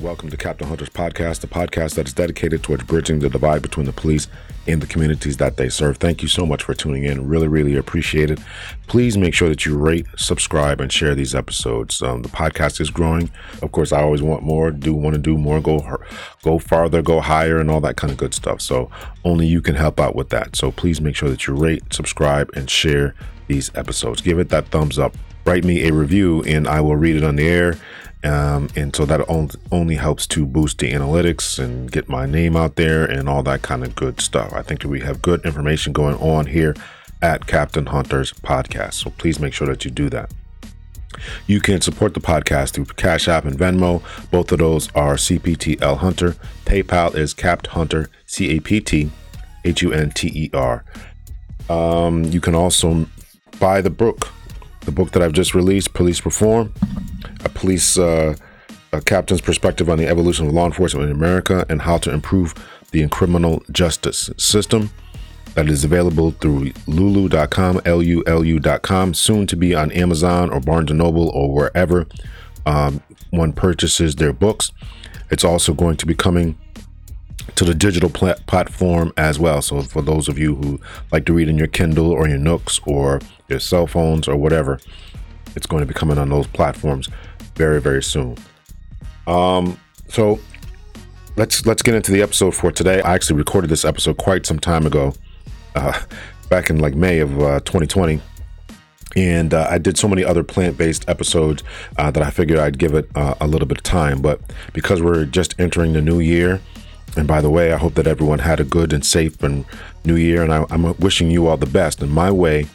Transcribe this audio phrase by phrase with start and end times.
[0.00, 3.86] Welcome to Captain Hunter's podcast, the podcast that is dedicated towards bridging the divide between
[3.86, 4.28] the police
[4.66, 5.96] and the communities that they serve.
[5.96, 7.26] Thank you so much for tuning in.
[7.26, 8.38] Really, really appreciate it.
[8.88, 12.02] Please make sure that you rate, subscribe, and share these episodes.
[12.02, 13.30] Um, the podcast is growing.
[13.62, 15.98] Of course, I always want more, do want to do more, go
[16.42, 18.60] go farther, go higher, and all that kind of good stuff.
[18.60, 18.90] So
[19.24, 20.56] only you can help out with that.
[20.56, 23.14] So please make sure that you rate, subscribe, and share
[23.46, 24.20] these episodes.
[24.20, 25.16] Give it that thumbs up.
[25.46, 27.78] Write me a review, and I will read it on the air
[28.24, 29.24] um, and so that
[29.70, 33.62] only helps to boost the analytics and get my name out there and all that
[33.62, 34.52] kind of good stuff.
[34.52, 36.74] I think we have good information going on here
[37.22, 38.94] at Captain Hunter's podcast.
[38.94, 40.32] So please make sure that you do that.
[41.46, 44.02] You can support the podcast through Cash App and Venmo.
[44.30, 46.36] Both of those are CPTL Hunter.
[46.64, 49.10] PayPal is Capt Hunter, C A P T
[49.64, 50.84] H U N T E R.
[51.70, 53.06] Um, you can also
[53.58, 54.28] buy the book,
[54.80, 56.74] the book that I've just released, Police Reform
[57.46, 58.34] a police uh,
[58.92, 62.54] a captain's perspective on the evolution of law enforcement in America and how to improve
[62.90, 64.90] the criminal justice system.
[65.54, 71.30] That is available through lulu.com, L-U-L-U.com, soon to be on Amazon or Barnes & Noble
[71.30, 72.06] or wherever
[72.66, 74.70] um, one purchases their books.
[75.30, 76.58] It's also going to be coming
[77.54, 79.62] to the digital pl- platform as well.
[79.62, 80.78] So for those of you who
[81.10, 84.78] like to read in your Kindle or your Nooks or your cell phones or whatever,
[85.54, 87.08] it's going to be coming on those platforms
[87.56, 88.36] very very soon.
[89.26, 90.38] Um, so
[91.36, 93.00] let's let's get into the episode for today.
[93.02, 95.14] I actually recorded this episode quite some time ago,
[95.74, 96.00] uh,
[96.48, 98.20] back in like May of uh, 2020.
[99.14, 101.62] And uh, I did so many other plant based episodes
[101.96, 104.20] uh, that I figured I'd give it uh, a little bit of time.
[104.20, 104.40] But
[104.74, 106.60] because we're just entering the new year,
[107.16, 109.64] and by the way, I hope that everyone had a good and safe and
[110.04, 110.42] new year.
[110.42, 112.02] And I, I'm wishing you all the best.
[112.02, 112.66] And my way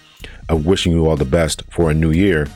[0.50, 2.47] of wishing you all the best for a new year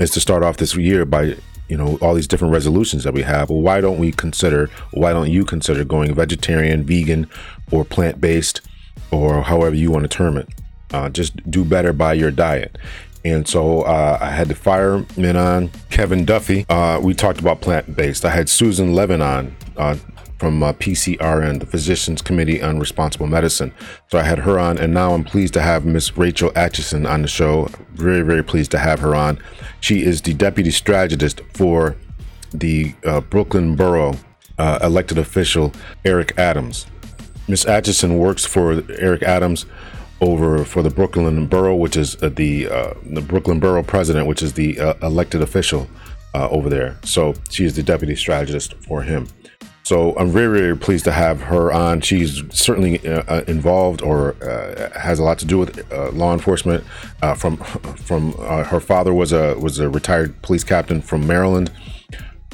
[0.00, 1.36] is to start off this year by
[1.68, 5.12] you know all these different resolutions that we have well why don't we consider why
[5.12, 7.28] don't you consider going vegetarian vegan
[7.70, 8.60] or plant-based
[9.10, 10.48] or however you want to term it
[10.92, 12.76] uh, just do better by your diet
[13.24, 16.66] and so uh, I had the fireman on, Kevin Duffy.
[16.68, 18.24] Uh, we talked about plant based.
[18.24, 19.96] I had Susan Levin on, uh,
[20.38, 23.72] from uh, PCRM, the Physicians Committee on Responsible Medicine.
[24.10, 27.22] So I had her on, and now I'm pleased to have Miss Rachel Atcheson on
[27.22, 27.68] the show.
[27.94, 29.38] Very, very pleased to have her on.
[29.80, 31.96] She is the deputy strategist for
[32.52, 34.14] the uh, Brooklyn Borough
[34.58, 35.72] uh, elected official
[36.04, 36.86] Eric Adams.
[37.48, 39.66] Miss Atcheson works for Eric Adams
[40.20, 44.42] over for the Brooklyn Borough, which is uh, the uh, the Brooklyn Borough president, which
[44.42, 45.88] is the uh, elected official
[46.34, 46.98] over there.
[47.04, 49.28] So she is the deputy strategist for him.
[49.84, 52.00] So I'm very, very pleased to have her on.
[52.00, 56.32] She's certainly uh, uh, involved or uh, has a lot to do with uh, law
[56.32, 56.84] enforcement.
[57.20, 61.70] Uh, from from uh, her father was a was a retired police captain from Maryland.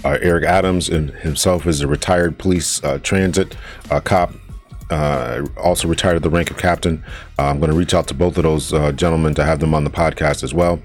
[0.02, 3.54] Eric Adams and himself is a retired police transit
[4.04, 4.32] cop.
[5.58, 7.04] also retired at the rank of captain.
[7.38, 9.90] I'm going to reach out to both of those gentlemen to have them on the
[9.90, 10.80] podcast as well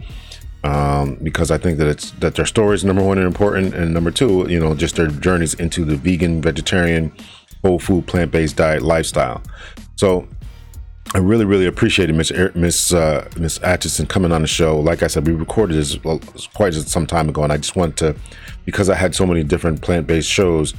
[0.66, 4.10] um, because I think that it's that their stories number one are important, and number
[4.10, 7.14] two, you know, just their journeys into the vegan, vegetarian,
[7.62, 9.44] whole food, plant based diet lifestyle.
[9.96, 10.28] So
[11.14, 14.80] I really, really appreciated Miss Miss uh, Miss Atcheson coming on the show.
[14.80, 15.98] Like I said, we recorded this
[16.56, 18.16] quite some time ago, and I just wanted to,
[18.66, 20.74] because I had so many different plant based shows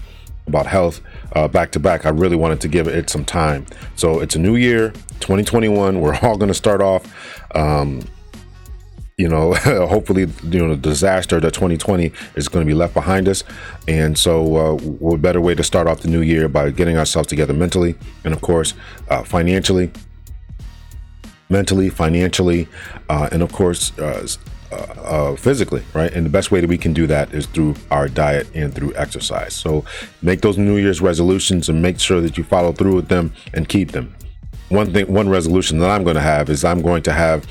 [0.49, 1.01] about health
[1.35, 2.07] uh, back to back.
[2.07, 3.67] I really wanted to give it some time.
[3.95, 6.01] So it's a new year, 2021.
[6.01, 7.07] We're all going to start off.
[7.55, 8.03] Um,
[9.17, 13.29] you know, hopefully, you know, the disaster that 2020 is going to be left behind
[13.29, 13.45] us.
[13.89, 17.29] And so, uh, what better way to start off the new year by getting ourselves
[17.29, 17.95] together mentally
[18.25, 18.75] and, of course,
[19.09, 19.91] uh, financially,
[21.49, 22.69] mentally, financially,
[23.09, 24.27] uh, and of course, uh,
[24.71, 26.13] uh, uh, physically, right?
[26.13, 28.95] And the best way that we can do that is through our diet and through
[28.97, 29.55] exercise.
[29.55, 29.85] So,
[30.21, 33.67] make those New Year's resolutions and make sure that you follow through with them and
[33.67, 34.15] keep them.
[34.69, 37.47] One thing, one resolution that I'm going to have is I'm going to have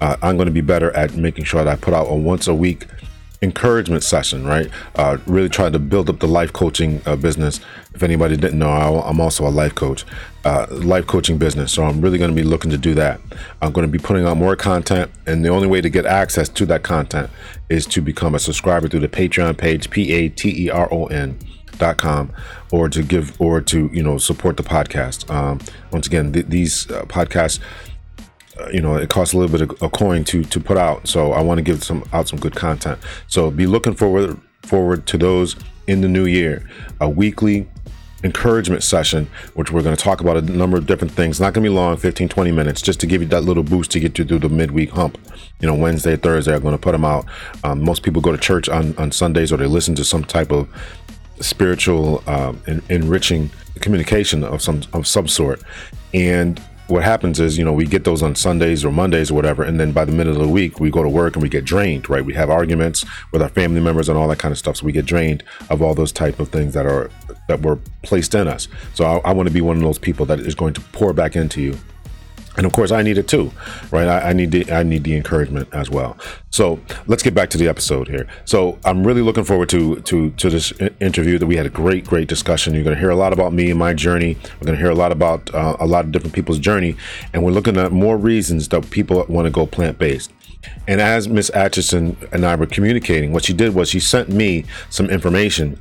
[0.00, 2.46] uh, I'm going to be better at making sure that I put out a once
[2.46, 2.86] a week
[3.42, 4.68] encouragement session, right?
[4.96, 7.60] Uh, really trying to build up the life coaching uh, business.
[7.94, 10.04] If anybody didn't know, I'm also a life coach,
[10.44, 11.72] uh, life coaching business.
[11.72, 13.20] So I'm really going to be looking to do that.
[13.62, 16.48] I'm going to be putting out more content, and the only way to get access
[16.50, 17.30] to that content
[17.68, 21.06] is to become a subscriber through the Patreon page, P A T E R O
[21.06, 21.38] N
[21.78, 22.30] dot com
[22.72, 25.58] or to give or to you know support the podcast um,
[25.92, 27.58] once again th- these uh, podcasts
[28.72, 31.06] you know it costs a little bit of a coin to to put out.
[31.06, 32.98] So i want to give some out some good content.
[33.26, 36.68] So be looking forward forward to those in the new year.
[37.00, 37.68] A weekly
[38.22, 41.40] encouragement session which we're going to talk about a number of different things.
[41.40, 43.90] Not going to be long 15 20 minutes just to give you that little boost
[43.92, 45.18] to get you through the midweek hump.
[45.60, 47.26] You know wednesday thursday i'm going to put them out.
[47.64, 50.52] Um, most people go to church on on sundays or they listen to some type
[50.52, 50.68] of
[51.40, 55.62] spiritual um, en- enriching communication of some of some sort.
[56.12, 56.60] And
[56.90, 59.78] what happens is, you know, we get those on Sundays or Mondays or whatever, and
[59.78, 62.10] then by the middle of the week, we go to work and we get drained,
[62.10, 62.24] right?
[62.24, 64.92] We have arguments with our family members and all that kind of stuff, so we
[64.92, 67.10] get drained of all those type of things that are
[67.48, 68.68] that were placed in us.
[68.94, 71.12] So I, I want to be one of those people that is going to pour
[71.12, 71.78] back into you
[72.60, 73.50] and of course I need it too,
[73.90, 74.06] right?
[74.06, 76.18] I, I, need the I need the encouragement as well.
[76.50, 78.26] So let's get back to the episode here.
[78.44, 80.70] So I'm really looking forward to to to this
[81.00, 81.38] interview.
[81.38, 82.74] That we had a great great discussion.
[82.74, 84.36] You're going to hear a lot about me and my journey.
[84.60, 86.96] We're going to hear a lot about uh, a lot of different people's journey,
[87.32, 90.30] and we're looking at more reasons that people want to go plant based.
[90.86, 94.66] And as Miss Atcheson and I were communicating, what she did was she sent me
[94.90, 95.78] some information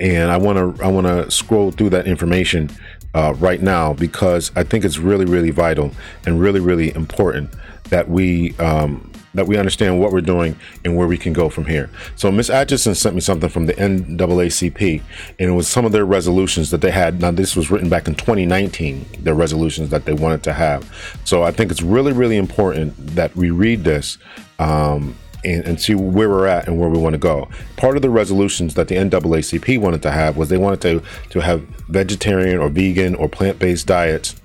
[0.00, 2.68] and I want to I want to scroll through that information
[3.14, 5.92] uh, right now because I think it's really really vital
[6.26, 7.50] and really really important
[7.90, 11.64] that we um, that we understand what we're doing and where we can go from
[11.66, 11.90] here.
[12.16, 15.02] So Miss Atcheson sent me something from the NAACP,
[15.40, 17.20] and it was some of their resolutions that they had.
[17.20, 21.18] Now this was written back in 2019, their resolutions that they wanted to have.
[21.24, 24.18] So I think it's really really important that we read this
[24.58, 27.48] um, and, and, see where we're at and where we want to go.
[27.76, 31.40] Part of the resolutions that the NAACP wanted to have was they wanted to to
[31.40, 34.40] have vegetarian or vegan or plant based diets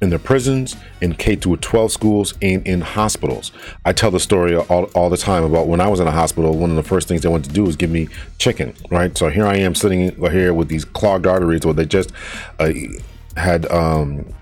[0.00, 3.50] in the prisons, in K through 12 schools, and in hospitals.
[3.84, 6.56] I tell the story all, all the time about when I was in a hospital.
[6.56, 9.16] One of the first things they wanted to do was give me chicken, right?
[9.18, 12.12] So here I am sitting here with these clogged arteries, where they just
[12.60, 12.72] uh,
[13.36, 14.32] had um,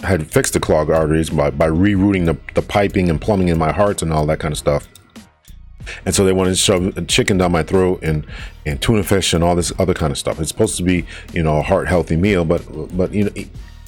[0.00, 3.72] had fixed the clogged arteries by, by rerouting the, the piping and plumbing in my
[3.72, 4.88] heart and all that kind of stuff.
[6.04, 8.26] And so they wanted to shove chicken down my throat and,
[8.64, 10.40] and tuna fish and all this other kind of stuff.
[10.40, 12.62] It's supposed to be, you know, a heart healthy meal, but
[12.96, 13.30] but you know,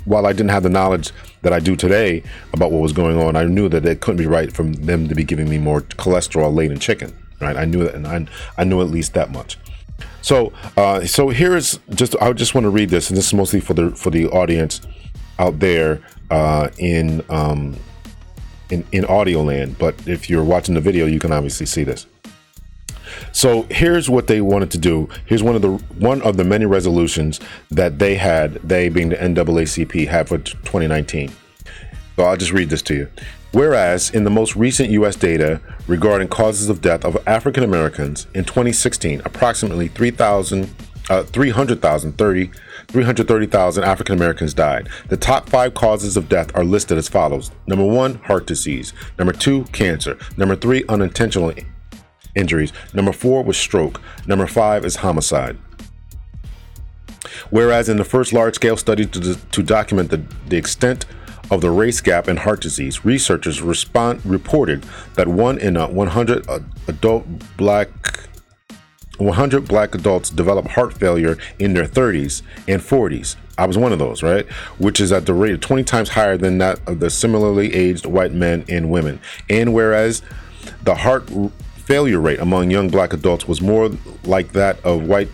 [0.04, 1.12] while I didn't have the knowledge
[1.42, 2.22] that I do today
[2.52, 5.14] about what was going on, I knew that it couldn't be right for them to
[5.14, 7.16] be giving me more cholesterol laden chicken.
[7.40, 7.56] Right?
[7.56, 9.58] I knew that, and I I knew at least that much.
[10.22, 13.34] So uh, so here is just I just want to read this, and this is
[13.34, 14.80] mostly for the for the audience
[15.38, 17.76] out there uh, in um,
[18.70, 22.06] in, in audio land, but if you're watching the video, you can obviously see this.
[23.32, 25.08] So here's what they wanted to do.
[25.26, 29.16] Here's one of the one of the many resolutions that they had, they being the
[29.16, 31.32] NAACP, had for 2019.
[32.16, 33.08] So I'll just read this to you.
[33.52, 35.16] Whereas in the most recent U.S.
[35.16, 40.68] data regarding causes of death of African Americans in 2016, approximately 3,000,
[41.08, 42.50] uh, 300,030
[42.88, 44.88] 330,000 African Americans died.
[45.08, 48.94] The top five causes of death are listed as follows Number one, heart disease.
[49.18, 50.16] Number two, cancer.
[50.38, 51.52] Number three, unintentional
[52.34, 52.72] injuries.
[52.94, 54.00] Number four was stroke.
[54.26, 55.58] Number five is homicide.
[57.50, 61.04] Whereas in the first large scale study to, to document the, the extent
[61.50, 66.48] of the race gap in heart disease, researchers respond, reported that one in a 100
[66.48, 67.26] uh, adult
[67.56, 67.88] black
[69.18, 73.36] 100 black adults develop heart failure in their 30s and 40s.
[73.56, 74.46] I was one of those, right?
[74.78, 78.06] Which is at the rate of 20 times higher than that of the similarly aged
[78.06, 79.20] white men and women.
[79.50, 80.22] And whereas
[80.84, 81.28] the heart
[81.76, 83.90] failure rate among young black adults was more
[84.24, 85.28] like that of white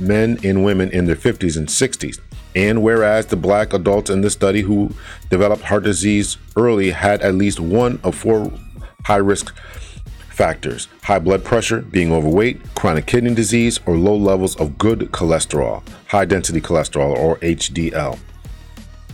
[0.00, 2.18] men and women in their 50s and 60s.
[2.56, 4.90] And whereas the black adults in this study who
[5.28, 8.50] developed heart disease early had at least one of four
[9.04, 9.54] high risk
[10.36, 15.82] factors high blood pressure, being overweight, chronic kidney disease, or low levels of good cholesterol,
[16.08, 18.18] high density cholesterol, or HDL.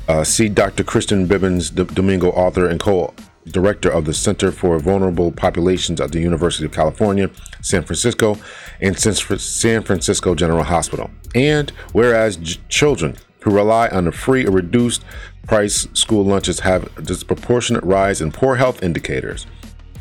[0.08, 0.82] Uh, see Dr.
[0.82, 3.14] Kirsten Bibbins Domingo, author and co
[3.46, 8.36] director of the Center for Vulnerable Populations at the University of California, San Francisco,
[8.80, 11.10] and San Francisco General Hospital.
[11.34, 15.04] And whereas j- children who rely on the free or reduced
[15.46, 19.46] price school lunches have a disproportionate rise in poor health indicators,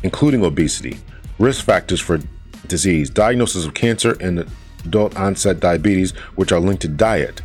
[0.04, 1.00] including obesity,
[1.38, 2.20] risk factors for
[2.66, 4.46] disease, diagnosis of cancer, and
[4.84, 7.42] adult onset diabetes, which are linked to diet.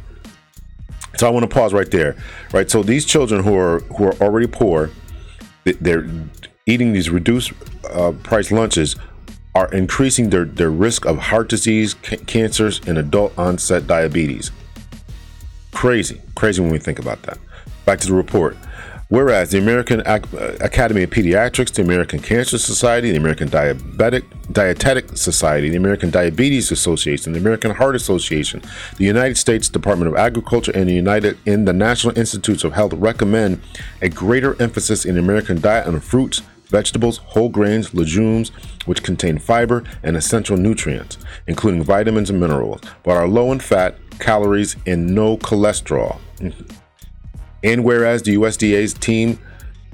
[1.17, 2.15] So I want to pause right there.
[2.53, 2.69] Right.
[2.69, 4.91] So these children who are who are already poor,
[5.63, 6.07] they're
[6.65, 7.53] eating these reduced
[7.91, 8.95] uh, price lunches
[9.55, 14.51] are increasing their, their risk of heart disease, ca- cancers, and adult onset diabetes.
[15.71, 17.39] Crazy, crazy when we think about that.
[17.85, 18.55] Back to the report.
[19.09, 20.19] Whereas the American uh,
[20.59, 26.71] Academy of Pediatrics, the American Cancer Society, the American Diabetic Dietetic Society, the American Diabetes
[26.71, 28.61] Association, the American Heart Association,
[28.97, 32.93] the United States Department of Agriculture, and the United in the National Institutes of Health
[32.93, 33.61] recommend
[34.01, 38.49] a greater emphasis in the American diet on fruits, vegetables, whole grains, legumes,
[38.85, 43.97] which contain fiber and essential nutrients, including vitamins and minerals, but are low in fat,
[44.19, 46.19] calories, and no cholesterol.
[47.63, 49.39] And whereas the USDA's team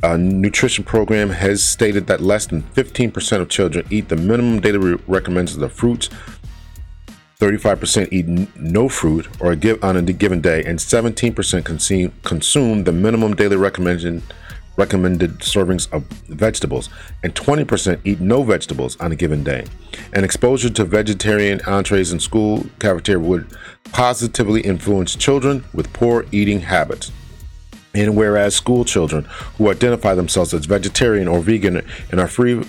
[0.04, 4.78] uh, nutrition program has stated that less than 15% of children eat the minimum daily
[4.78, 6.10] re- recommends of fruits,
[7.40, 12.84] 35% eat n- no fruit or give on a given day, and 17% consume, consume
[12.84, 14.22] the minimum daily recommended
[14.76, 16.90] recommended servings of vegetables,
[17.22, 19.64] and 20% eat no vegetables on a given day.
[20.14, 23.48] And exposure to vegetarian entrees in school cafeteria would
[23.92, 27.12] positively influence children with poor eating habits.
[27.94, 29.26] And whereas school children
[29.58, 32.64] who identify themselves as vegetarian or vegan and are free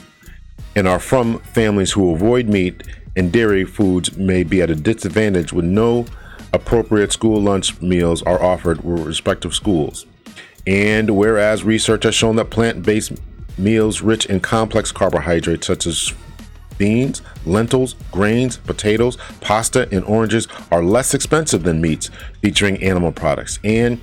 [0.77, 2.83] and are from families who avoid meat
[3.17, 6.07] and dairy foods may be at a disadvantage when no
[6.53, 10.07] appropriate school lunch meals are offered with respective schools.
[10.67, 13.13] And whereas research has shown that plant based
[13.57, 16.13] meals rich in complex carbohydrates such as
[16.79, 22.11] beans, lentils, grains, potatoes, pasta, and oranges are less expensive than meats
[22.43, 23.59] featuring animal products.
[23.65, 24.01] And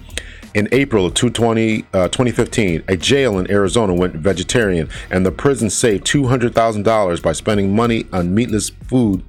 [0.53, 5.69] in April of 2020, uh, 2015, a jail in Arizona went vegetarian, and the prison
[5.69, 9.23] saved $200,000 by spending money on meatless food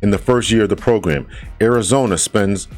[0.00, 1.26] in the first year of the program.
[1.60, 2.68] Arizona spends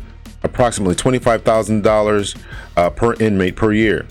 [0.42, 2.36] approximately $25,000
[2.76, 4.06] uh, per inmate per year,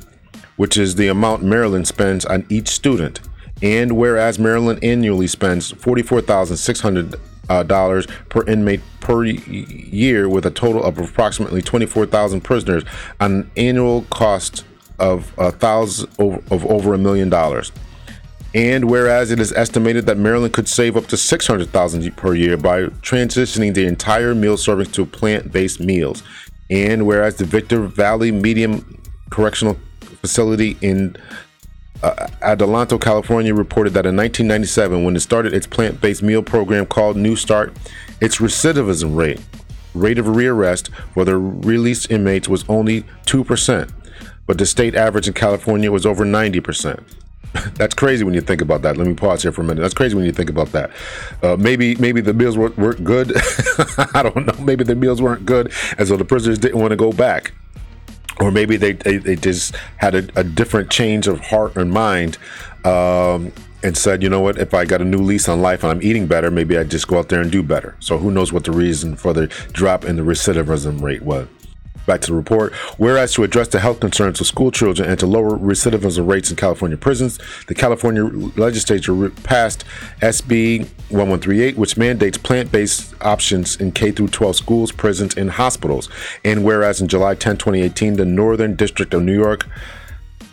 [0.58, 3.20] which is the amount Maryland spends on each student.
[3.62, 7.16] And whereas Maryland annually spends 44,600
[7.48, 12.84] uh, dollars per inmate per year, with a total of approximately 24,000 prisoners,
[13.20, 14.66] an annual cost
[15.00, 17.72] of a thousand of over a million dollars.
[18.54, 22.84] And whereas it is estimated that Maryland could save up to 600,000 per year by
[23.04, 26.24] transitioning the entire meal service to plant-based meals.
[26.70, 29.78] And whereas the Victor Valley Medium Correctional
[30.22, 31.18] Facility in
[32.04, 36.86] uh, Adelanto, California reported that in 1997, when it started its plant based meal program
[36.86, 37.74] called New Start,
[38.22, 39.42] its recidivism rate,
[39.94, 43.92] rate of rearrest for the released inmates was only 2%,
[44.46, 47.02] but the state average in California was over 90%.
[47.76, 48.98] That's crazy when you think about that.
[48.98, 49.82] Let me pause here for a minute.
[49.82, 50.92] That's crazy when you think about that.
[51.42, 53.32] Uh, maybe maybe the meals weren't, weren't good.
[54.14, 54.64] I don't know.
[54.64, 57.54] Maybe the meals weren't good, and so the prisoners didn't want to go back
[58.40, 62.38] or maybe they, they, they just had a, a, different change of heart and mind
[62.84, 63.52] um,
[63.84, 66.02] and said, you know what, if I got a new lease on life and I'm
[66.02, 67.96] eating better, maybe I just go out there and do better.
[68.00, 71.48] So who knows what the reason for the drop in the recidivism rate was.
[72.06, 72.74] Back to the report.
[72.98, 76.56] Whereas to address the health concerns of school children and to lower recidivism rates in
[76.56, 78.24] California prisons, the California
[78.56, 79.86] legislature passed
[80.22, 86.10] SB 1138, which mandates plant-based options in K through 12 schools, prisons, and hospitals.
[86.44, 89.66] And whereas in July 10, 2018, the Northern District of New York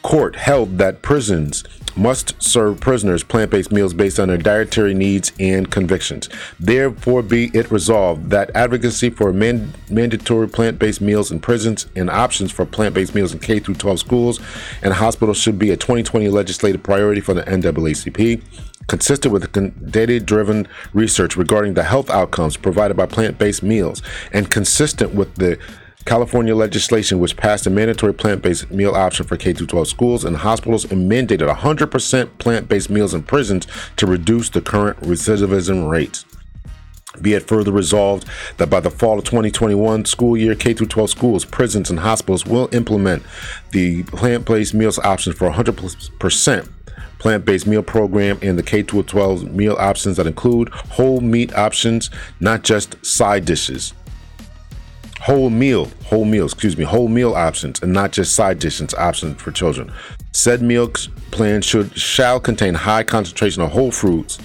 [0.03, 1.65] court held that prisons
[1.97, 6.29] must serve prisoners plant based meals based on their dietary needs and convictions.
[6.59, 12.11] Therefore, be it resolved that advocacy for man- mandatory plant based meals in prisons and
[12.11, 14.41] options for plant based meals in K 12 schools
[14.83, 18.43] and hospitals should be a 2020 legislative priority for the NAACP.
[18.89, 24.51] Consistent with data driven research regarding the health outcomes provided by plant based meals, and
[24.51, 25.57] consistent with the
[26.05, 30.37] California legislation, which passed a mandatory plant based meal option for K 12 schools and
[30.37, 33.67] hospitals and mandated 100% plant based meals in prisons
[33.97, 36.25] to reduce the current recidivism rates.
[37.21, 41.45] Be it further resolved that by the fall of 2021 school year, K 12 schools,
[41.45, 43.23] prisons, and hospitals will implement
[43.71, 46.69] the plant based meals option for 100%
[47.19, 52.11] plant based meal program and the K 12 meal options that include whole meat options,
[52.41, 53.93] not just side dishes
[55.23, 59.41] whole meal, whole meals, excuse me, whole meal options and not just side dishes options
[59.41, 59.91] for children.
[60.33, 60.91] Said meal
[61.31, 64.39] plan should shall contain high concentration of whole fruits,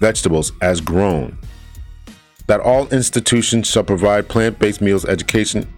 [0.00, 1.36] vegetables as grown.
[2.46, 5.70] That all institutions shall provide plant-based meals education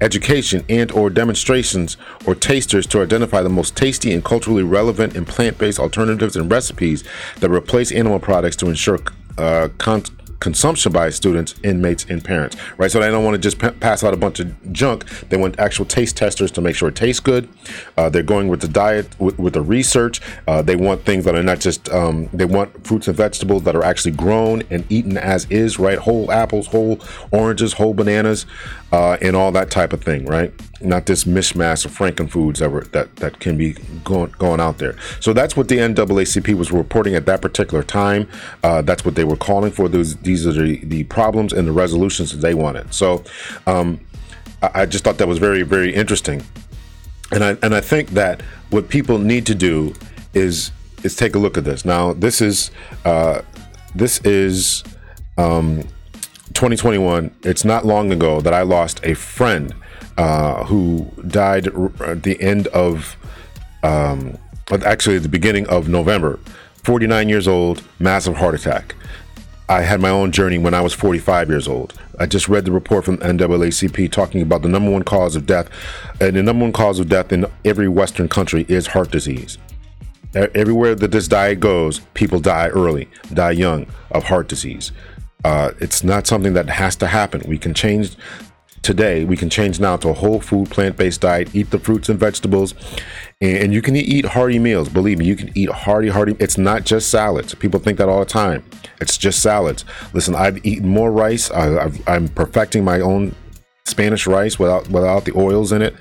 [0.00, 5.26] education and or demonstrations or tasters to identify the most tasty and culturally relevant and
[5.26, 7.04] plant-based alternatives and recipes
[7.40, 8.98] that replace animal products to ensure
[9.36, 10.02] uh, con-
[10.40, 12.90] consumption by students, inmates, and parents, right?
[12.90, 15.04] So they don't want to just p- pass out a bunch of junk.
[15.28, 17.48] They want actual taste testers to make sure it tastes good.
[17.96, 20.20] Uh, they're going with the diet, with, with the research.
[20.48, 23.76] Uh, they want things that are not just, um, they want fruits and vegetables that
[23.76, 25.98] are actually grown and eaten as is, right?
[25.98, 28.46] Whole apples, whole oranges, whole bananas,
[28.92, 30.52] uh, and all that type of thing, right?
[30.80, 33.72] Not this mishmash of frankenfoods that that that can be
[34.04, 34.96] going going out there.
[35.20, 38.28] So that's what the NAACP was reporting at that particular time.
[38.62, 39.88] Uh, that's what they were calling for.
[39.88, 42.92] Those these are the, the problems and the resolutions that they wanted.
[42.92, 43.22] So
[43.66, 44.00] um,
[44.62, 46.42] I, I just thought that was very very interesting,
[47.30, 49.94] and I and I think that what people need to do
[50.34, 50.72] is
[51.04, 51.84] is take a look at this.
[51.84, 52.70] Now this is
[53.04, 53.42] uh,
[53.94, 54.82] this is.
[55.38, 55.84] Um,
[56.54, 59.74] 2021, it's not long ago that I lost a friend
[60.18, 61.68] uh, who died
[62.00, 63.16] at the end of,
[63.82, 64.36] um,
[64.84, 66.38] actually, the beginning of November.
[66.84, 68.94] 49 years old, massive heart attack.
[69.68, 71.94] I had my own journey when I was 45 years old.
[72.18, 75.68] I just read the report from NAACP talking about the number one cause of death,
[76.20, 79.58] and the number one cause of death in every Western country is heart disease.
[80.34, 84.92] Everywhere that this diet goes, people die early, die young of heart disease.
[85.44, 87.42] Uh, it's not something that has to happen.
[87.46, 88.16] We can change
[88.82, 89.24] today.
[89.24, 92.18] We can change now to a whole food, plant based diet, eat the fruits and
[92.18, 92.74] vegetables,
[93.40, 94.88] and you can eat hearty meals.
[94.88, 96.36] Believe me, you can eat hearty, hearty.
[96.38, 97.54] It's not just salads.
[97.54, 98.64] People think that all the time.
[99.00, 99.84] It's just salads.
[100.12, 101.50] Listen, I've eaten more rice.
[101.50, 103.34] I, am perfecting my own
[103.86, 105.94] Spanish rice without without the oils in it.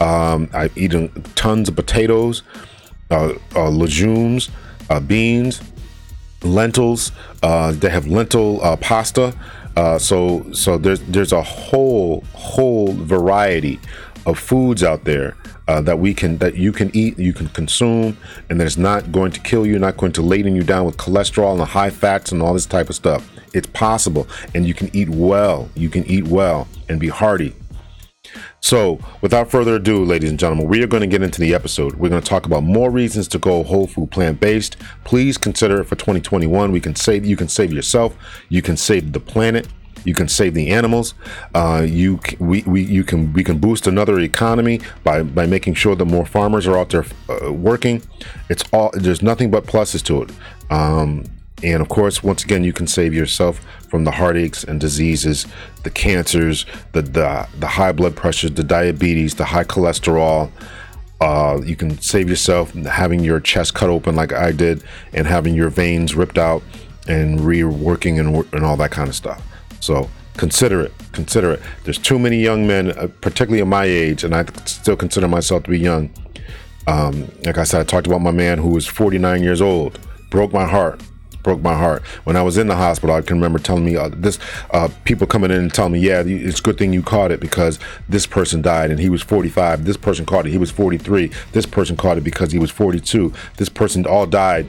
[0.00, 2.42] Um, I've eaten tons of potatoes,
[3.10, 4.50] uh, uh, legumes,
[4.88, 5.60] uh, beans,
[6.42, 7.12] lentils.
[7.42, 9.34] Uh, they have lentil uh, pasta.
[9.76, 13.78] Uh, so so there's there's a whole whole variety
[14.26, 15.36] of foods out there
[15.68, 18.16] uh, that we can that you can eat, you can consume,
[18.48, 21.52] and that's not going to kill you, not going to laden you down with cholesterol
[21.52, 23.30] and the high fats and all this type of stuff.
[23.52, 25.68] It's possible, and you can eat well.
[25.74, 27.54] You can eat well and be hearty.
[28.60, 31.94] So, without further ado, ladies and gentlemen, we are going to get into the episode.
[31.94, 34.76] We're going to talk about more reasons to go whole food plant based.
[35.04, 36.72] Please consider it for 2021.
[36.72, 38.16] We can save you can save yourself,
[38.48, 39.66] you can save the planet,
[40.04, 41.14] you can save the animals.
[41.54, 45.94] Uh, you we, we you can we can boost another economy by by making sure
[45.96, 48.02] that more farmers are out there uh, working.
[48.48, 50.30] It's all there's nothing but pluses to it.
[50.70, 51.24] Um,
[51.62, 55.46] and of course, once again, you can save yourself from the heartaches and diseases,
[55.82, 60.50] the cancers, the the, the high blood pressures, the diabetes, the high cholesterol.
[61.20, 65.54] Uh, you can save yourself having your chest cut open like I did and having
[65.54, 66.62] your veins ripped out
[67.06, 69.42] and reworking and, and all that kind of stuff.
[69.80, 70.92] So consider it.
[71.12, 71.62] Consider it.
[71.84, 75.64] There's too many young men, uh, particularly at my age, and I still consider myself
[75.64, 76.10] to be young.
[76.86, 79.98] Um, like I said, I talked about my man who was 49 years old.
[80.30, 81.02] Broke my heart.
[81.42, 82.02] Broke my heart.
[82.24, 84.38] When I was in the hospital, I can remember telling me uh, this.
[84.70, 87.40] Uh, people coming in and telling me, "Yeah, it's a good thing you caught it
[87.40, 89.84] because this person died and he was 45.
[89.84, 90.50] This person caught it.
[90.50, 91.30] He was 43.
[91.52, 93.32] This person caught it because he was 42.
[93.56, 94.68] This person all died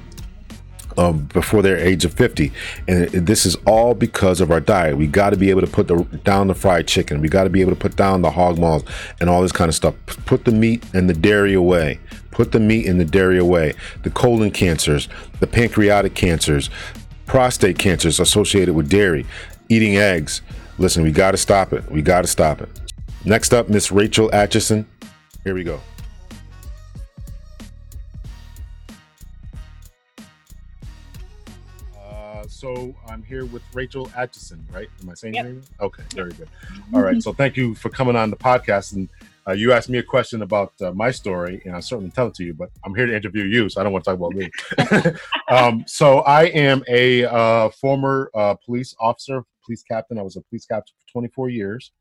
[0.98, 2.52] um, before their age of 50
[2.88, 5.88] and this is all because of our diet we got to be able to put
[5.88, 8.58] the, down the fried chicken we got to be able to put down the hog
[8.58, 8.84] maws
[9.20, 12.00] and all this kind of stuff put the meat and the dairy away
[12.32, 15.08] put the meat and the dairy away the colon cancers
[15.40, 16.70] the pancreatic cancers
[17.26, 19.26] prostate cancers associated with dairy
[19.70, 20.42] eating eggs
[20.78, 22.70] listen we got to stop it we got to stop it
[23.26, 24.86] next up miss rachel atcheson
[25.44, 25.80] here we go
[32.42, 34.90] uh, so I'm here with Rachel Atcheson, right?
[35.02, 35.44] Am I saying yep.
[35.44, 35.64] your name?
[35.80, 36.48] Okay, very good.
[36.94, 38.94] All right, so thank you for coming on the podcast.
[38.94, 39.10] And
[39.48, 42.36] uh, you asked me a question about uh, my story, and I certainly tell it
[42.36, 42.54] to you.
[42.54, 44.50] But I'm here to interview you, so I don't want to talk about me.
[45.50, 50.20] um, so I am a uh, former uh, police officer, police captain.
[50.20, 51.92] I was a police captain for 24 years.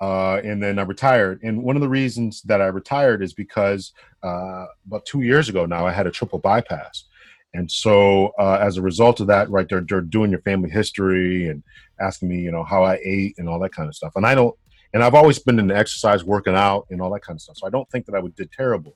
[0.00, 1.40] Uh, and then I retired.
[1.42, 5.66] And one of the reasons that I retired is because uh, about two years ago
[5.66, 7.04] now, I had a triple bypass.
[7.52, 11.48] And so, uh, as a result of that, right, they're, they're doing your family history
[11.48, 11.62] and
[12.00, 14.12] asking me, you know, how I ate and all that kind of stuff.
[14.16, 14.56] And I don't,
[14.92, 17.58] and I've always been into exercise, working out, and all that kind of stuff.
[17.58, 18.94] So I don't think that I would did terrible.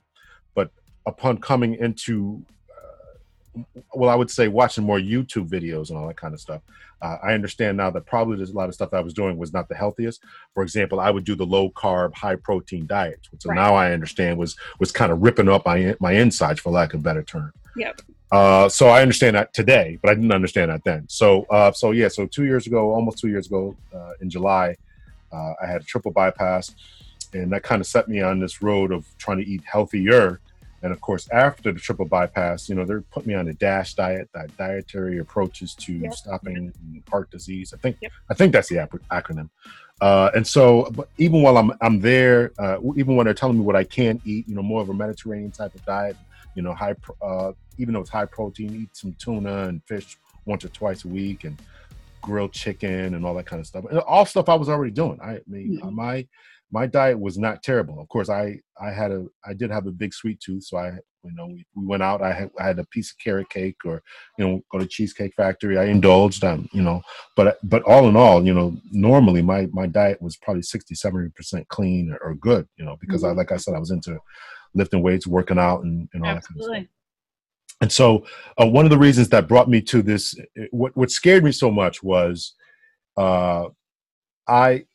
[0.53, 0.71] But
[1.05, 6.17] upon coming into, uh, well, I would say watching more YouTube videos and all that
[6.17, 6.61] kind of stuff,
[7.01, 9.53] uh, I understand now that probably there's a lot of stuff I was doing was
[9.53, 10.23] not the healthiest.
[10.53, 13.55] For example, I would do the low carb, high protein diets, which right.
[13.55, 17.01] now I understand was was kind of ripping up my my insides, for lack of
[17.01, 17.53] a better term.
[17.77, 18.01] Yep.
[18.31, 21.05] Uh, so I understand that today, but I didn't understand that then.
[21.07, 24.75] So, uh, so yeah, so two years ago, almost two years ago, uh, in July,
[25.35, 26.73] uh, I had a triple bypass,
[27.33, 30.39] and that kind of set me on this road of trying to eat healthier.
[30.81, 33.95] And of course, after the triple bypass, you know, they're putting me on a DASH
[33.95, 36.13] diet, that dietary approaches to yep.
[36.13, 36.71] stopping
[37.09, 37.73] heart disease.
[37.73, 38.11] I think, yep.
[38.29, 39.49] I think that's the acronym.
[40.01, 43.63] Uh, and so, but even while I'm I'm there, uh, even when they're telling me
[43.63, 46.17] what I can't eat, you know, more of a Mediterranean type of diet,
[46.53, 50.65] you know, high, uh, even though it's high protein, eat some tuna and fish once
[50.65, 51.57] or twice a week and
[52.25, 53.85] grilled chicken and all that kind of stuff.
[53.89, 55.19] And all stuff I was already doing.
[55.21, 55.95] I mean, mm-hmm.
[55.95, 56.27] my
[56.71, 57.99] my diet was not terrible.
[58.01, 60.87] Of course, I I had a I did have a big sweet tooth, so I
[61.23, 62.21] you know we, we went out.
[62.21, 64.01] I had I had a piece of carrot cake or
[64.37, 65.77] you know go to cheesecake factory.
[65.77, 67.01] I indulged them, you know.
[67.35, 71.29] But but all in all, you know, normally my my diet was probably 60 70
[71.35, 73.39] percent clean or, or, good, you know, because mm-hmm.
[73.39, 74.17] I like I said I was into
[74.73, 76.65] lifting weights, working out, and, and all Absolutely.
[76.65, 76.94] that kind of stuff.
[77.81, 78.25] And so,
[78.59, 80.35] uh, one of the reasons that brought me to this,
[80.71, 82.53] what what scared me so much was,
[83.17, 83.65] uh,
[84.47, 84.85] I,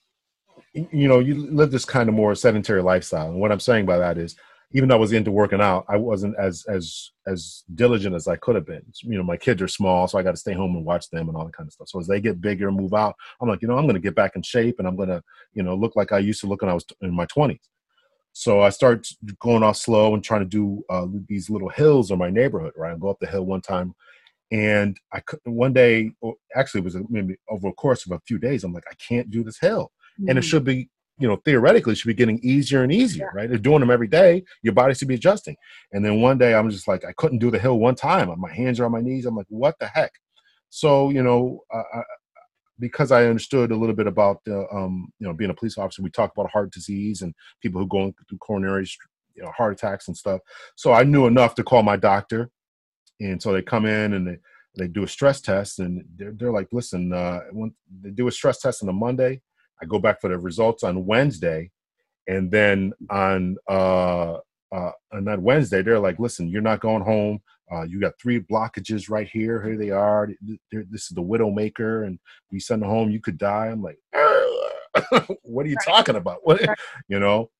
[0.72, 3.98] you know, you live this kind of more sedentary lifestyle, and what I'm saying by
[3.98, 4.34] that is,
[4.72, 8.36] even though I was into working out, I wasn't as as as diligent as I
[8.36, 8.82] could have been.
[9.02, 11.28] You know, my kids are small, so I got to stay home and watch them
[11.28, 11.88] and all that kind of stuff.
[11.88, 14.00] So as they get bigger and move out, I'm like, you know, I'm going to
[14.00, 16.46] get back in shape and I'm going to, you know, look like I used to
[16.46, 17.58] look when I was in my 20s.
[18.32, 19.06] So I start
[19.40, 22.72] going off slow and trying to do uh, these little hills in my neighborhood.
[22.76, 23.94] Right, I go up the hill one time,
[24.50, 26.12] and I one day,
[26.54, 28.64] actually, it was maybe over a course of a few days.
[28.64, 30.30] I'm like, I can't do this hill, mm-hmm.
[30.30, 30.48] and it mm.
[30.48, 30.88] should be
[31.20, 33.40] you know, theoretically should be getting easier and easier, yeah.
[33.40, 33.48] right?
[33.48, 34.42] They're doing them every day.
[34.62, 35.54] Your body should be adjusting.
[35.92, 38.32] And then one day I'm just like, I couldn't do the hill one time.
[38.40, 39.26] My hands are on my knees.
[39.26, 40.12] I'm like, what the heck?
[40.70, 41.82] So, you know, uh,
[42.80, 46.02] because I understood a little bit about, uh, um, you know, being a police officer,
[46.02, 48.88] we talk about heart disease and people who go through coronary,
[49.34, 50.40] you know, heart attacks and stuff.
[50.74, 52.50] So I knew enough to call my doctor.
[53.20, 54.38] And so they come in and they,
[54.76, 58.32] they do a stress test and they're, they're like, listen, uh, when they do a
[58.32, 59.40] stress test on a Monday,
[59.82, 61.70] I go back for the results on Wednesday,
[62.26, 64.34] and then on uh,
[64.72, 67.40] uh, on that Wednesday, they're like, "Listen, you're not going home.
[67.72, 69.62] Uh, you got three blockages right here.
[69.62, 70.28] Here they are.
[70.72, 72.18] This is the widowmaker, and
[72.50, 73.10] we send home.
[73.10, 73.98] You could die." I'm like,
[75.42, 75.86] "What are you right.
[75.86, 76.38] talking about?
[76.44, 76.60] What,
[77.08, 77.50] you know?"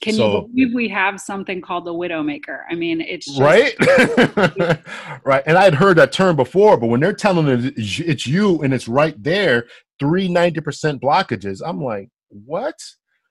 [0.00, 2.60] Can so, you believe we have something called the widowmaker?
[2.70, 3.74] I mean, it's just- right,
[5.24, 5.42] right.
[5.46, 8.72] And I had heard that term before, but when they're telling it it's you and
[8.72, 9.66] it's right there,
[9.98, 12.76] three ninety percent blockages, I'm like, what?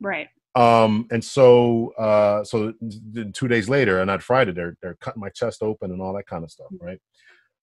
[0.01, 0.27] Right.
[0.55, 2.73] Um, and so, uh, so
[3.33, 6.25] two days later, and on Friday, they're they're cutting my chest open and all that
[6.25, 6.81] kind of stuff, mm.
[6.81, 6.99] right?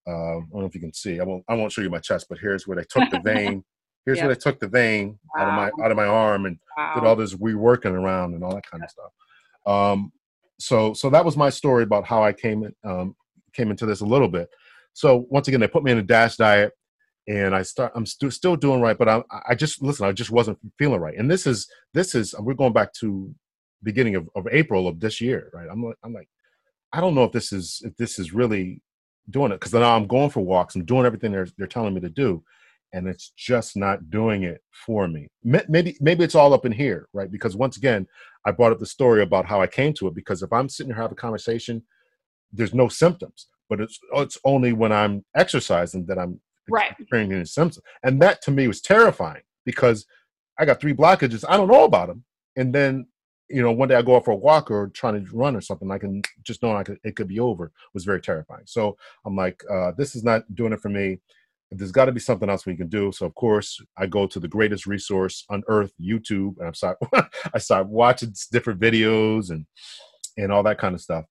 [0.09, 1.20] Um, I don't know if you can see.
[1.20, 1.44] I won't.
[1.49, 3.64] I won't show you my chest, but here's where they took the vein
[4.07, 4.27] Here's yep.
[4.27, 5.42] where they took the vein wow.
[5.42, 6.94] out of my out of my arm and wow.
[6.94, 9.11] did all this reworking around and all that kind of stuff.
[9.66, 10.12] Um,
[10.61, 13.16] so so that was my story about how I came in, um,
[13.53, 14.49] came into this a little bit.
[14.92, 16.72] So once again, they put me in a DASH diet,
[17.29, 17.93] and I start.
[17.95, 20.07] I'm st- still doing right, but I I just listen.
[20.07, 21.17] I just wasn't feeling right.
[21.17, 23.35] And this is this is we're going back to
[23.83, 25.69] beginning of, of April of this year, right?
[25.71, 26.29] I'm like I'm like
[26.93, 28.81] I don't know if this is if this is really
[29.31, 30.75] doing it because now I'm going for walks.
[30.77, 32.43] I'm doing everything they're they're telling me to do,
[32.93, 35.29] and it's just not doing it for me.
[35.45, 37.31] Maybe maybe it's all up in here, right?
[37.31, 38.07] Because once again,
[38.45, 40.15] I brought up the story about how I came to it.
[40.15, 41.83] Because if I'm sitting here having a conversation,
[42.53, 46.94] there's no symptoms, but it's it's only when I'm exercising that I'm right.
[47.46, 50.07] symptoms, and that to me was terrifying because
[50.59, 51.44] I got three blockages.
[51.48, 52.24] I don't know about them,
[52.57, 53.07] and then
[53.48, 55.61] you know one day I go out for a walk or trying to run or
[55.61, 55.90] something.
[55.90, 58.64] I can just know I could, it could be over was very terrifying.
[58.66, 61.18] So I'm like, uh, this is not doing it for me
[61.70, 63.11] there's got to be something else we can do.
[63.12, 66.98] So of course, I go to the greatest resource on earth, YouTube, and I start
[67.55, 69.66] I start watching different videos and
[70.37, 71.24] and all that kind of stuff.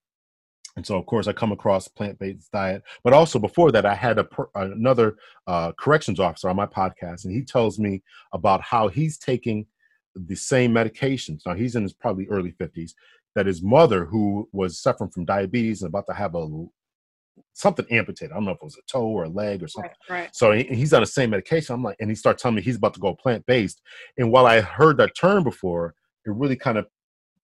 [0.76, 2.82] And so, of course, I come across plant-based diet.
[3.02, 7.32] But also before that, I had a another uh, corrections officer on my podcast, and
[7.34, 9.66] he tells me about how he's taking
[10.14, 11.40] the same medications.
[11.46, 12.94] Now he's in his probably early fifties.
[13.34, 16.66] That his mother, who was suffering from diabetes and about to have a
[17.52, 18.32] something amputated.
[18.32, 19.90] I don't know if it was a toe or a leg or something.
[20.08, 20.36] Right, right.
[20.36, 21.74] So he, he's on the same medication.
[21.74, 23.82] I'm like, and he starts telling me he's about to go plant based.
[24.16, 26.86] And while I heard that term before, it really kind of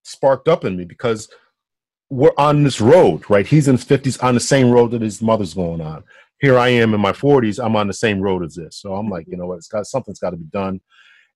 [0.03, 1.29] sparked up in me because
[2.13, 3.47] we're on this road, right?
[3.47, 6.03] He's in his 50s on the same road that his mother's going on.
[6.39, 7.63] Here I am in my 40s.
[7.63, 8.77] I'm on the same road as this.
[8.77, 9.57] So I'm like, you know what?
[9.57, 10.79] It's got something's got to be done.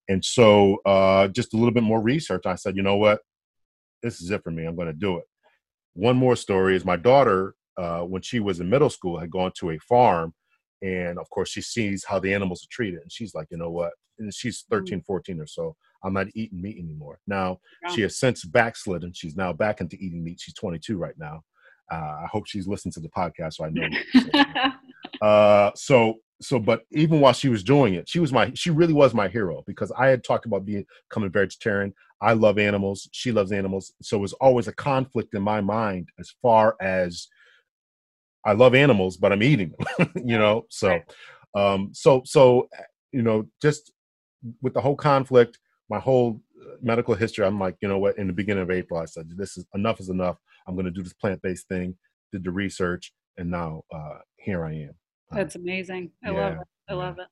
[0.07, 2.45] And so, uh, just a little bit more research.
[2.45, 3.21] I said, you know what?
[4.03, 4.65] This is it for me.
[4.65, 5.23] I'm going to do it.
[5.93, 9.51] One more story is my daughter uh, when she was in middle school, had gone
[9.59, 10.33] to a farm.
[10.83, 13.01] And of course, she sees how the animals are treated.
[13.01, 13.93] And she's like, you know what?
[14.19, 14.77] And she's mm.
[14.77, 15.75] 13, 14 or so.
[16.03, 17.19] I'm not eating meat anymore.
[17.27, 17.91] Now, yeah.
[17.91, 19.13] she has since backslidden.
[19.13, 20.39] She's now back into eating meat.
[20.39, 21.43] She's 22 right now.
[21.91, 24.71] Uh, I hope she's listening to the podcast so I know.
[25.25, 28.93] uh, so, so, but even while she was doing it, she was my, she really
[28.93, 31.93] was my hero because I had talked about being, becoming vegetarian.
[32.21, 33.07] I love animals.
[33.11, 33.93] She loves animals.
[34.01, 37.27] So it was always a conflict in my mind as far as
[38.45, 40.65] I love animals, but I'm eating them, you know?
[40.69, 40.99] So,
[41.55, 42.69] um, so, so,
[43.11, 43.91] you know, just
[44.61, 48.27] with the whole conflict, my whole uh, medical history, I'm like, you know what, in
[48.27, 50.37] the beginning of April, I said, this is enough is enough.
[50.67, 51.95] I'm going to do this plant-based thing,
[52.31, 54.95] did the research, and now uh, here I am.
[55.31, 56.11] That's amazing.
[56.25, 56.67] I yeah, love it.
[56.89, 56.99] I yeah.
[56.99, 57.27] love it.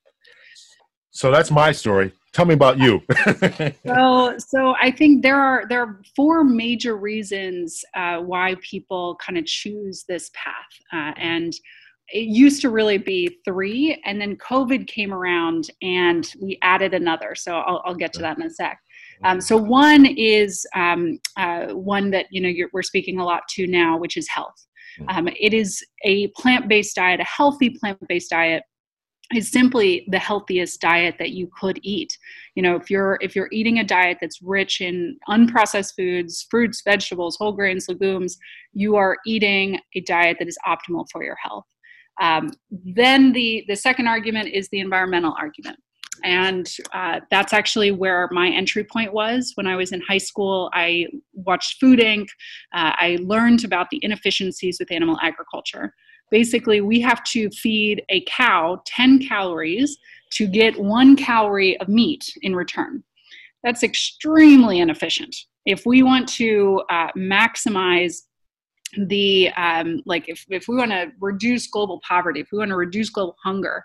[1.11, 2.11] So that's my story.
[2.33, 3.01] Tell me about you.
[3.85, 9.37] so, so I think there are there are four major reasons uh, why people kind
[9.37, 10.53] of choose this path,
[10.91, 11.53] uh, and
[12.09, 17.33] it used to really be three, and then COVID came around and we added another.
[17.35, 18.79] So I'll, I'll get to that in a sec.
[19.23, 23.67] Um, so one is um, uh, one that you know we're speaking a lot to
[23.67, 24.65] now, which is health.
[24.99, 25.09] Hmm.
[25.09, 28.63] Um, it is a plant-based diet, a healthy plant-based diet
[29.33, 32.15] is simply the healthiest diet that you could eat
[32.53, 36.83] you know if you're if you're eating a diet that's rich in unprocessed foods fruits
[36.85, 38.37] vegetables whole grains legumes
[38.73, 41.65] you are eating a diet that is optimal for your health
[42.21, 45.79] um, then the the second argument is the environmental argument.
[46.23, 49.51] And uh, that's actually where my entry point was.
[49.55, 52.27] When i was in high school i watched food inc.
[52.73, 55.93] Uh, i learned about the inefficiencies with animal agriculture.
[56.31, 59.97] Basically we have to feed a cow 10 calories
[60.31, 63.03] to get one calorie of meat in return.
[63.63, 65.35] That's extremely inefficient.
[65.65, 68.21] If we want to uh, maximize
[68.97, 72.75] the um, like if, if we want to reduce global poverty if we want to
[72.75, 73.83] reduce global hunger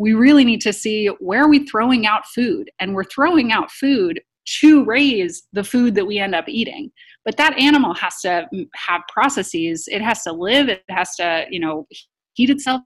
[0.00, 2.70] we really need to see where are we throwing out food?
[2.80, 4.18] And we're throwing out food
[4.60, 6.90] to raise the food that we end up eating.
[7.26, 9.86] But that animal has to have processes.
[9.88, 10.70] It has to live.
[10.70, 11.86] It has to you know
[12.32, 12.80] heat itself.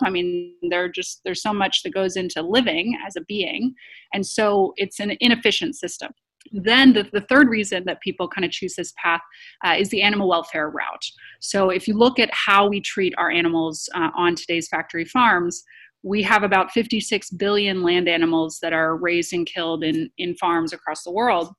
[0.00, 3.74] I mean there just there's so much that goes into living as a being.
[4.14, 6.12] And so it's an inefficient system
[6.50, 9.20] then the, the third reason that people kind of choose this path
[9.64, 11.04] uh, is the animal welfare route.
[11.40, 15.62] So if you look at how we treat our animals uh, on today's factory farms
[16.02, 20.72] we have about 56 billion land animals that are raised and killed in, in farms
[20.72, 21.54] across the world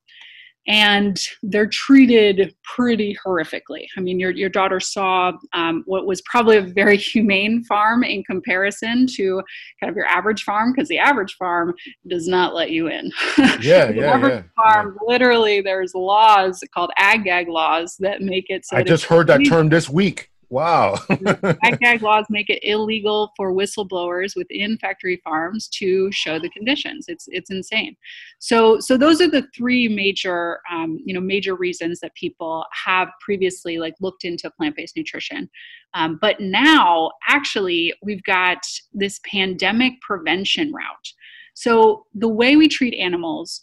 [0.66, 3.86] and they're treated pretty horrifically.
[3.96, 8.24] I mean, your, your daughter saw um, what was probably a very humane farm in
[8.24, 9.42] comparison to
[9.80, 11.74] kind of your average farm, because the average farm
[12.08, 13.10] does not let you in.
[13.60, 15.12] Yeah, the yeah, average yeah, farm, yeah.
[15.12, 18.76] literally, there's laws called ag gag laws that make it so.
[18.76, 20.30] I just heard that term this week.
[20.54, 20.94] Wow.
[21.82, 27.06] ag laws make it illegal for whistleblowers within factory farms to show the conditions.
[27.08, 27.96] It's it's insane.
[28.38, 33.08] So so those are the three major um, you know major reasons that people have
[33.20, 35.50] previously like looked into plant-based nutrition.
[35.94, 38.58] Um, but now actually we've got
[38.92, 41.08] this pandemic prevention route.
[41.54, 43.62] So the way we treat animals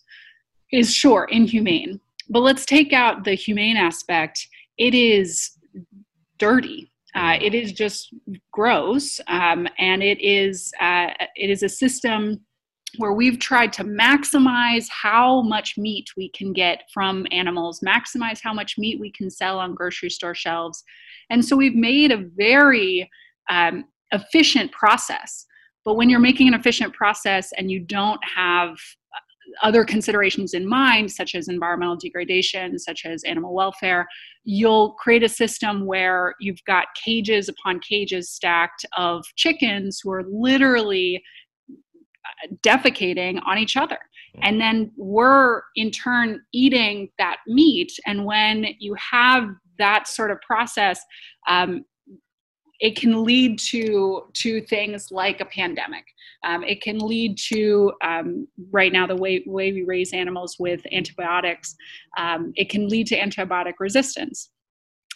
[0.73, 4.45] is sure inhumane, but let's take out the humane aspect.
[4.77, 5.51] It is
[6.41, 6.91] dirty.
[7.13, 8.13] Uh, it is just
[8.51, 12.39] gross, um, and it is uh, it is a system
[12.97, 18.53] where we've tried to maximize how much meat we can get from animals, maximize how
[18.53, 20.83] much meat we can sell on grocery store shelves,
[21.29, 23.09] and so we've made a very
[23.49, 25.45] um, efficient process.
[25.83, 28.77] But when you're making an efficient process and you don't have
[29.63, 34.07] other considerations in mind, such as environmental degradation, such as animal welfare,
[34.43, 40.23] you'll create a system where you've got cages upon cages stacked of chickens who are
[40.29, 41.21] literally
[41.69, 43.97] uh, defecating on each other.
[44.41, 47.91] And then we're in turn eating that meat.
[48.05, 51.01] And when you have that sort of process,
[51.49, 51.83] um,
[52.81, 56.03] it can lead to to things like a pandemic.
[56.43, 60.81] Um, it can lead to um, right now the way way we raise animals with
[60.91, 61.75] antibiotics.
[62.17, 64.49] Um, it can lead to antibiotic resistance.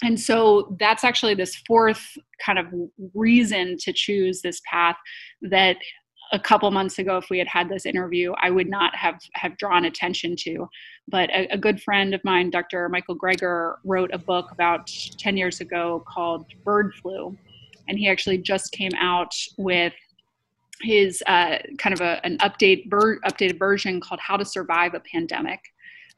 [0.03, 2.05] And so that's actually this fourth
[2.45, 2.67] kind of
[3.13, 4.97] reason to choose this path
[5.41, 5.77] that
[6.31, 9.55] a couple months ago if we had had this interview i would not have have
[9.57, 10.67] drawn attention to
[11.07, 15.37] but a, a, good friend of mine dr michael greger wrote a book about 10
[15.37, 17.37] years ago called bird flu
[17.87, 19.93] and he actually just came out with
[20.81, 24.99] his uh, kind of a, an update ver- updated version called "How to Survive a
[24.99, 25.59] Pandemic."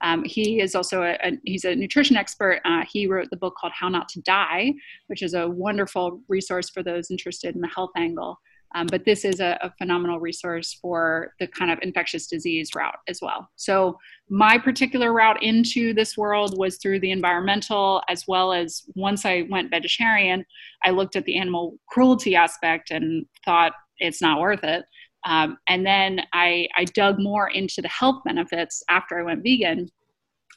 [0.02, 2.62] Um, he is also a, a, he's a nutrition expert.
[2.66, 4.74] Uh, he wrote the book called "How Not to Die,"
[5.08, 8.40] which is a wonderful resource for those interested in the health angle.
[8.76, 12.98] Um, but this is a, a, phenomenal resource for the kind of infectious disease route
[13.08, 13.50] as well.
[13.56, 13.98] So,
[14.30, 19.48] my particular route into this world was through the environmental, as well as once I
[19.50, 20.46] went vegetarian,
[20.84, 24.84] I looked at the animal cruelty aspect and thought it's not worth it.
[25.26, 29.90] Um, and then I, I dug more into the health benefits after I went vegan.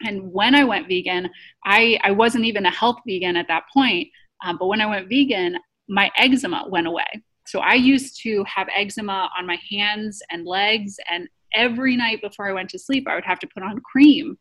[0.02, 1.28] And when I went vegan,
[1.64, 4.08] I, I wasn't even a health vegan at that point.
[4.44, 5.56] Um, but when I went vegan,
[5.88, 7.04] my eczema went away
[7.46, 12.48] so I used to have eczema on my hands and legs, and every night before
[12.48, 14.38] I went to sleep, I would have to put on cream.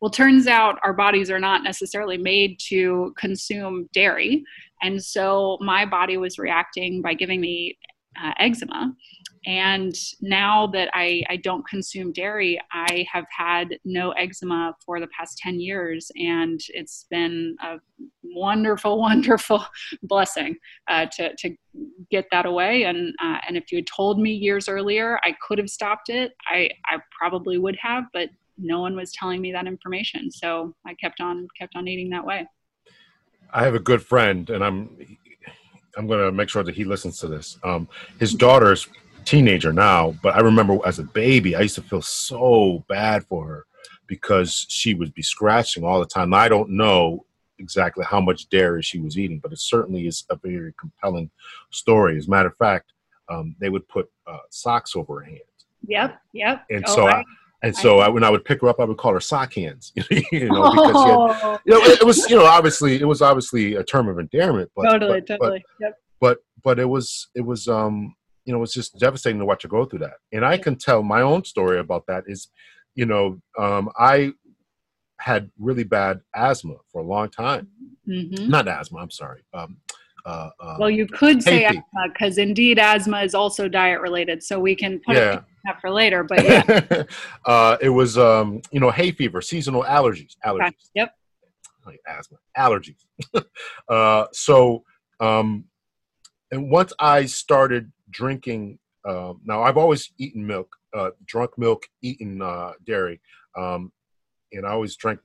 [0.00, 4.42] Well, turns out our bodies are not necessarily made to consume dairy.
[4.82, 7.78] And so my body was reacting by giving me
[8.20, 8.94] uh, eczema.
[9.44, 15.08] And now that I, I don't consume dairy, I have had no eczema for the
[15.08, 16.10] past 10 years.
[16.16, 17.76] And it's been a
[18.22, 19.64] wonderful, wonderful
[20.04, 20.56] blessing
[20.88, 21.56] uh, to, to
[22.10, 22.84] get that away.
[22.84, 26.32] And, uh, and if you had told me years earlier I could have stopped it,
[26.46, 28.28] I, I probably would have, but
[28.58, 30.30] no one was telling me that information.
[30.30, 32.46] So I kept on, kept on eating that way.
[33.52, 35.18] I have a good friend and I'm
[35.96, 37.58] I'm going to make sure that he listens to this.
[37.62, 38.88] Um, his daughter's
[39.22, 43.46] teenager now, but I remember as a baby, I used to feel so bad for
[43.46, 43.66] her
[44.06, 46.34] because she would be scratching all the time.
[46.34, 47.24] I don't know
[47.58, 51.30] exactly how much dairy she was eating, but it certainly is a very compelling
[51.70, 52.18] story.
[52.18, 52.92] As a matter of fact,
[53.30, 55.40] um, they would put uh, socks over her hands.
[55.86, 56.64] Yep, yep.
[56.70, 57.24] And oh, so I, I,
[57.62, 59.92] and so I, when I would pick her up, I would call her sock hands.
[60.10, 61.32] you know, because oh.
[61.32, 64.18] had, you know, it, it, was you know obviously it was obviously a term of
[64.18, 64.70] endearment.
[64.76, 65.64] But, totally, but, totally.
[65.78, 65.98] But, yep.
[66.20, 69.68] But but it was it was um you know it's just devastating to watch her
[69.68, 70.14] go through that.
[70.32, 72.48] And I can tell my own story about that is,
[72.94, 74.32] you know, um, I
[75.18, 77.68] had really bad asthma for a long time.
[78.08, 78.48] Mm-hmm.
[78.48, 78.98] Not asthma.
[78.98, 79.42] I'm sorry.
[79.54, 79.76] Um,
[80.24, 84.58] uh, uh, well, you could say asthma because indeed asthma is also diet related, so
[84.58, 85.40] we can put yeah.
[85.64, 86.24] it for later.
[86.24, 87.02] But yeah,
[87.46, 90.60] uh, it was um, you know hay fever, seasonal allergies, allergies.
[90.60, 90.76] Okay.
[90.94, 91.14] Yep.
[91.86, 93.04] Like asthma, allergies.
[93.88, 94.84] Uh, so,
[95.20, 95.64] um,
[96.50, 102.40] and once I started drinking, um, now I've always eaten milk, uh, drunk milk, eaten
[102.40, 103.20] uh, dairy.
[103.56, 103.92] Um,
[104.52, 105.18] and I always drank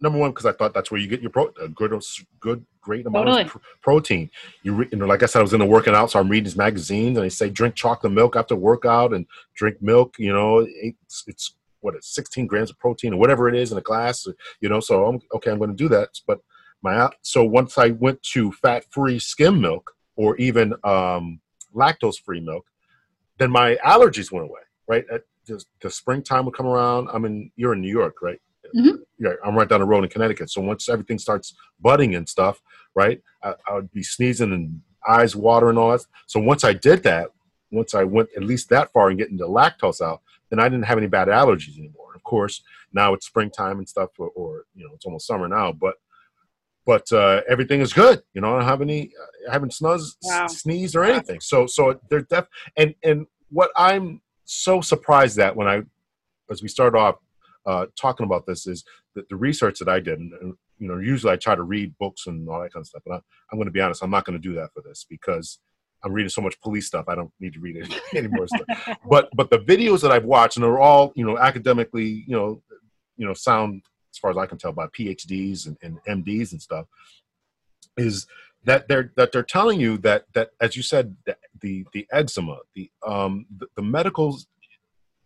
[0.00, 1.92] number one because I thought that's where you get your pro, a good,
[2.40, 3.42] good, great amount totally.
[3.42, 4.30] of pr- protein.
[4.62, 6.44] You, re, you know, like I said, I was into working out, so I'm reading
[6.44, 10.16] these magazines, and they say drink chocolate milk after workout and drink milk.
[10.18, 13.78] You know, it's, it's what it's 16 grams of protein or whatever it is in
[13.78, 14.26] a glass.
[14.60, 15.50] You know, so I'm okay.
[15.50, 16.08] I'm going to do that.
[16.26, 16.40] But
[16.82, 21.40] my so once I went to fat-free skim milk or even um,
[21.74, 22.66] lactose-free milk,
[23.38, 24.60] then my allergies went away.
[24.86, 25.04] Right.
[25.12, 27.08] At, the, the springtime would come around.
[27.12, 28.40] I mean, you're in New York, right?
[28.74, 28.96] Mm-hmm.
[29.18, 30.50] Yeah, I'm right down the road in Connecticut.
[30.50, 32.60] So once everything starts budding and stuff,
[32.94, 36.04] right, I, I would be sneezing and eyes watering and all that.
[36.26, 37.28] So once I did that,
[37.70, 40.86] once I went at least that far and getting the lactose out, then I didn't
[40.86, 42.14] have any bad allergies anymore.
[42.14, 45.72] Of course, now it's springtime and stuff, or, or you know, it's almost summer now,
[45.72, 45.96] but
[46.86, 48.22] but uh, everything is good.
[48.34, 49.12] You know, I don't have any,
[49.48, 50.46] I haven't snuzzed, wow.
[50.46, 51.40] sneezed or anything.
[51.40, 55.82] So so they're def and and what I'm so surprised at when I,
[56.50, 57.16] as we start off,
[57.66, 60.98] uh, talking about this is that the research that I did, and, and, you know,
[60.98, 63.20] usually I try to read books and all that kind of stuff, but I,
[63.50, 65.60] I'm going to be honest, I'm not going to do that for this because
[66.04, 67.06] I'm reading so much police stuff.
[67.08, 68.98] I don't need to read any, any more stuff.
[69.08, 72.62] But but the videos that I've watched, and they're all you know academically you know
[73.16, 73.82] you know sound
[74.14, 76.86] as far as I can tell by PhDs and, and MDs and stuff,
[77.96, 78.26] is
[78.64, 81.16] that they're that they're telling you that that as you said
[81.60, 84.38] the the, eczema, the um the, the medical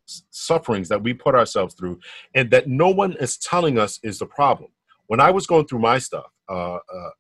[0.07, 2.01] sufferings that we put ourselves through
[2.35, 4.71] and that no one is telling us is the problem.
[5.07, 7.11] When i was going through my stuff uh, uh,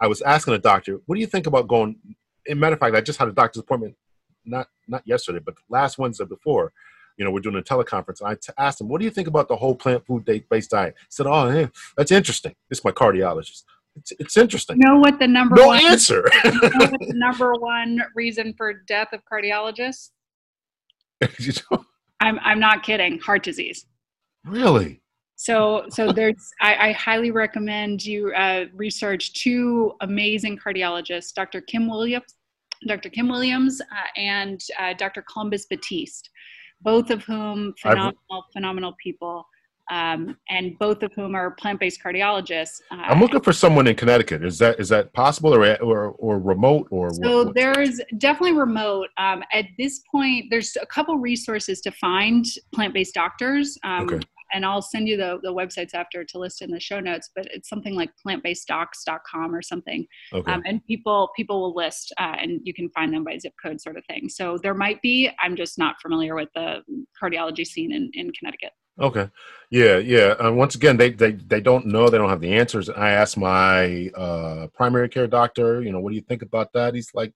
[0.00, 1.96] i was asking a doctor what do you think about going?
[2.46, 3.94] In matter of fact i just had a doctor's appointment
[4.44, 6.72] not not yesterday but last wednesday before
[7.18, 9.28] you know we're doing a teleconference and i t- asked him what do you think
[9.28, 12.84] about the whole plant food based diet he said oh hey, that's interesting this is
[12.84, 13.64] my cardiologist
[13.98, 14.78] it's, it's interesting.
[14.78, 16.22] Know what the number no one answer.
[16.44, 20.10] the number one reason for death of cardiologists?
[21.38, 21.84] you know?
[22.20, 23.18] I'm I'm not kidding.
[23.18, 23.86] Heart disease.
[24.44, 25.00] Really?
[25.36, 31.60] So so there's I, I highly recommend you uh, research two amazing cardiologists, Dr.
[31.60, 32.34] Kim Williams,
[32.86, 33.08] Dr.
[33.08, 33.84] Kim Williams, uh,
[34.16, 35.22] and uh, Dr.
[35.22, 36.30] Columbus Batiste,
[36.82, 39.46] both of whom phenomenal I've, phenomenal people
[39.90, 42.80] um, and both of whom are plant-based cardiologists.
[42.90, 44.44] Uh, I'm looking for someone in Connecticut.
[44.44, 47.12] Is that is that possible or or, or remote or?
[47.12, 49.08] So what, there's definitely remote.
[49.16, 53.78] Um, at this point, there's a couple resources to find plant-based doctors.
[53.84, 54.20] Um, okay.
[54.52, 57.46] And I'll send you the, the websites after to list in the show notes, but
[57.52, 60.06] it's something like plantbaseddocs.com or something.
[60.32, 60.52] Okay.
[60.52, 63.80] Um, and people people will list uh, and you can find them by zip code
[63.80, 64.28] sort of thing.
[64.28, 66.82] So there might be, I'm just not familiar with the
[67.20, 68.72] cardiology scene in, in Connecticut.
[69.00, 69.30] Okay.
[69.70, 70.34] Yeah, yeah.
[70.40, 72.08] And once again, they, they they don't know.
[72.08, 72.90] They don't have the answers.
[72.90, 76.94] I asked my uh, primary care doctor, you know, what do you think about that?
[76.94, 77.32] He's like,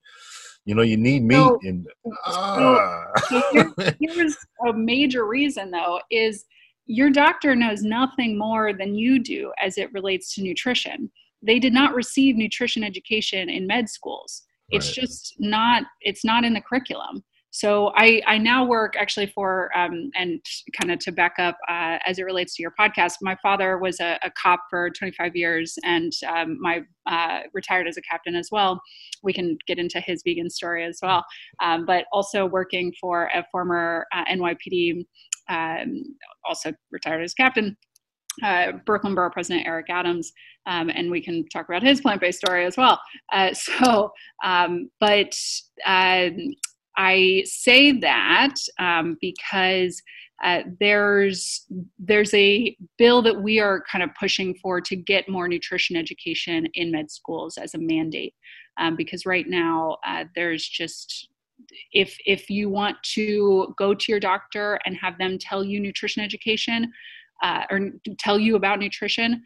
[0.64, 1.36] you know, you need meat.
[1.36, 1.86] So, and
[2.26, 3.04] uh.
[3.28, 4.36] so here's, here's
[4.68, 6.44] a major reason, though, is
[6.86, 11.10] your doctor knows nothing more than you do as it relates to nutrition.
[11.42, 14.42] They did not receive nutrition education in med schools.
[14.70, 14.94] It's right.
[14.94, 15.84] just not.
[16.00, 17.22] It's not in the curriculum.
[17.54, 20.40] So I, I now work actually for, um, and
[20.80, 24.00] kind of to back up uh, as it relates to your podcast, my father was
[24.00, 28.48] a, a cop for 25 years and um, my uh, retired as a captain as
[28.50, 28.80] well.
[29.22, 31.26] We can get into his vegan story as well.
[31.62, 35.04] Um, but also working for a former uh, NYPD,
[35.52, 36.02] um,
[36.44, 37.76] also retired as captain,
[38.42, 40.32] uh, Brooklyn Borough President Eric Adams,
[40.66, 43.00] um, and we can talk about his plant-based story as well.
[43.32, 44.10] Uh, so,
[44.42, 45.34] um, but
[45.86, 46.30] uh,
[46.96, 50.00] I say that um, because
[50.42, 51.66] uh, there's
[51.98, 56.66] there's a bill that we are kind of pushing for to get more nutrition education
[56.74, 58.34] in med schools as a mandate
[58.78, 61.28] um, because right now uh, there's just
[61.92, 66.22] if if you want to go to your doctor and have them tell you nutrition
[66.22, 66.90] education
[67.42, 69.42] uh, or tell you about nutrition,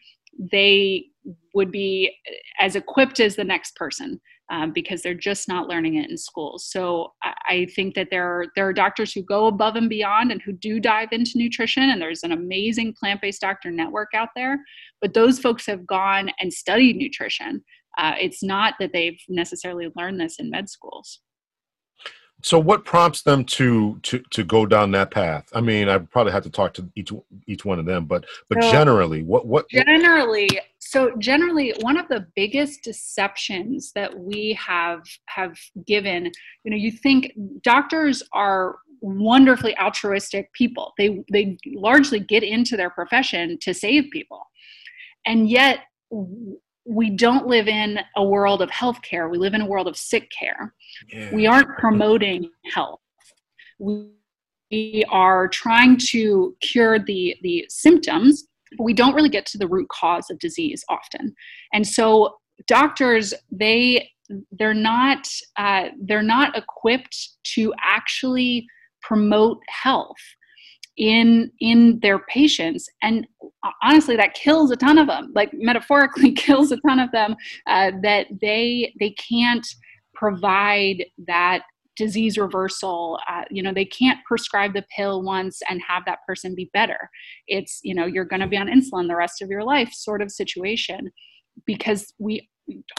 [0.53, 1.07] they
[1.55, 2.15] would be
[2.61, 6.67] as equipped as the next person um, because they're just not learning it in schools.
[6.71, 10.31] So I, I think that there are, there are doctors who go above and beyond
[10.31, 14.59] and who do dive into nutrition, and there's an amazing plant-based doctor network out there.
[15.01, 17.65] But those folks have gone and studied nutrition.
[17.99, 21.21] Uh, it's not that they've necessarily learned this in med schools.
[22.43, 25.49] So, what prompts them to to to go down that path?
[25.55, 27.11] I mean, I probably have to talk to each
[27.47, 30.49] each one of them, but but so generally, what what generally?
[30.79, 36.31] So generally, one of the biggest deceptions that we have have given,
[36.63, 37.33] you know, you think
[37.63, 40.93] doctors are wonderfully altruistic people.
[40.99, 44.47] They they largely get into their profession to save people,
[45.25, 45.81] and yet
[46.87, 49.31] we don't live in a world of healthcare.
[49.31, 50.75] We live in a world of sick care.
[51.13, 51.35] Yeah.
[51.35, 53.01] We aren't promoting health.
[53.79, 54.13] We,
[55.11, 59.89] are trying to cure the, the symptoms, but we don't really get to the root
[59.91, 61.37] cause of disease often.
[61.73, 64.11] And so doctors, they
[64.51, 67.17] they're not uh, they're not equipped
[67.55, 68.67] to actually
[69.03, 70.17] promote health
[70.97, 72.89] in in their patients.
[73.03, 73.27] And
[73.83, 77.35] honestly that kills a ton of them like metaphorically kills a ton of them
[77.67, 79.67] uh, that they they can't
[80.15, 81.63] provide that
[81.97, 86.55] disease reversal uh, you know they can't prescribe the pill once and have that person
[86.55, 87.11] be better.
[87.47, 90.23] It's you know you're going to be on insulin the rest of your life sort
[90.23, 91.11] of situation
[91.65, 92.49] because we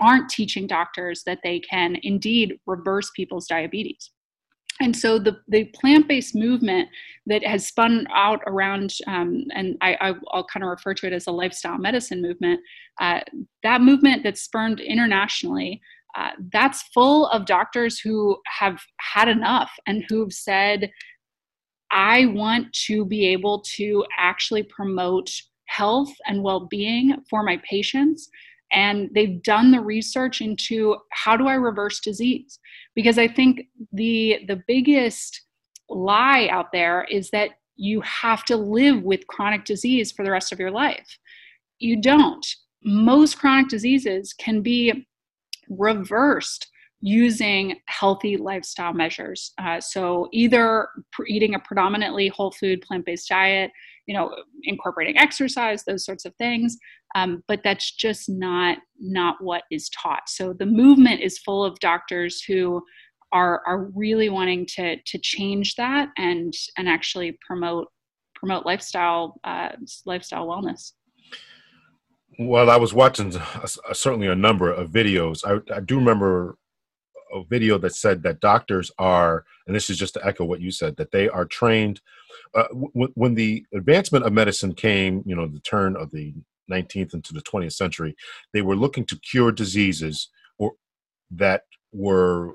[0.01, 4.11] aren't teaching doctors that they can indeed reverse people's diabetes
[4.79, 6.89] and so the, the plant-based movement
[7.25, 11.27] that has spun out around um, and I, will kind of refer to it as
[11.27, 12.59] a lifestyle medicine movement
[12.99, 13.21] uh,
[13.63, 15.81] that movement that's spurned internationally
[16.15, 20.89] uh, that's full of doctors who have had enough and who've said
[21.91, 25.29] i want to be able to actually promote
[25.67, 28.29] health and well-being for my patients
[28.71, 32.59] and they've done the research into how do i reverse disease
[32.95, 33.61] because i think
[33.93, 35.41] the the biggest
[35.89, 40.51] lie out there is that you have to live with chronic disease for the rest
[40.51, 41.17] of your life
[41.79, 42.45] you don't
[42.83, 45.07] most chronic diseases can be
[45.69, 46.67] reversed
[47.01, 49.53] using healthy lifestyle measures.
[49.59, 50.87] Uh, so either
[51.27, 53.71] eating a predominantly whole food plant-based diet,
[54.07, 56.77] you know, incorporating exercise, those sorts of things.
[57.15, 60.27] Um, but that's just not not what is taught.
[60.27, 62.83] So the movement is full of doctors who
[63.31, 67.87] are are really wanting to to change that and and actually promote
[68.35, 69.69] promote lifestyle uh,
[70.05, 70.91] lifestyle wellness.
[72.39, 73.33] Well, I was watching
[73.93, 75.43] certainly a number of videos.
[75.43, 76.57] I, I do remember
[77.33, 80.71] a video that said that doctors are, and this is just to echo what you
[80.71, 81.99] said, that they are trained.
[82.53, 86.33] Uh, w- when the advancement of medicine came, you know, the turn of the
[86.71, 88.15] 19th into the 20th century,
[88.53, 90.73] they were looking to cure diseases or
[91.31, 92.53] that were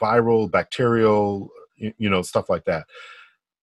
[0.00, 2.86] viral, bacterial, you know, stuff like that.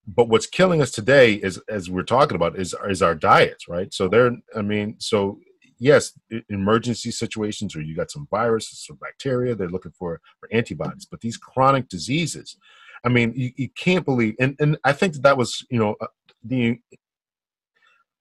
[0.08, 3.94] But what's killing us today is, as we're talking about, is is our diets, right?
[3.94, 5.40] So they're, I mean, so
[5.80, 6.12] yes,
[6.50, 11.08] emergency situations or you got some viruses or bacteria, they're looking for, for antibodies.
[11.10, 12.58] But these chronic diseases,
[13.04, 15.96] I mean, you, you can't believe, and, and I think that that was, you know,
[16.02, 16.08] uh,
[16.44, 16.80] the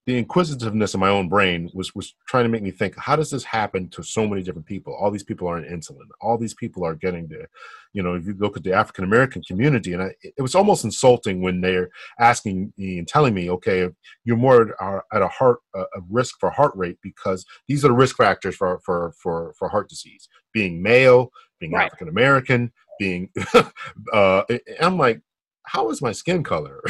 [0.09, 3.31] the inquisitiveness of my own brain was was trying to make me think how does
[3.31, 4.95] this happen to so many different people?
[4.95, 6.07] All these people are on insulin.
[6.23, 7.45] All these people are getting the
[7.93, 10.85] you know if you look at the african american community and I, it was almost
[10.85, 13.89] insulting when they're asking me and telling me okay
[14.25, 14.75] you're more
[15.13, 18.81] at a heart a risk for heart rate because these are the risk factors for
[18.81, 20.29] for for, for heart disease.
[20.55, 21.31] Being male
[21.61, 21.85] being right.
[21.85, 23.29] african american being
[24.13, 24.43] uh
[24.81, 25.21] i'm like
[25.69, 26.81] how is my skin color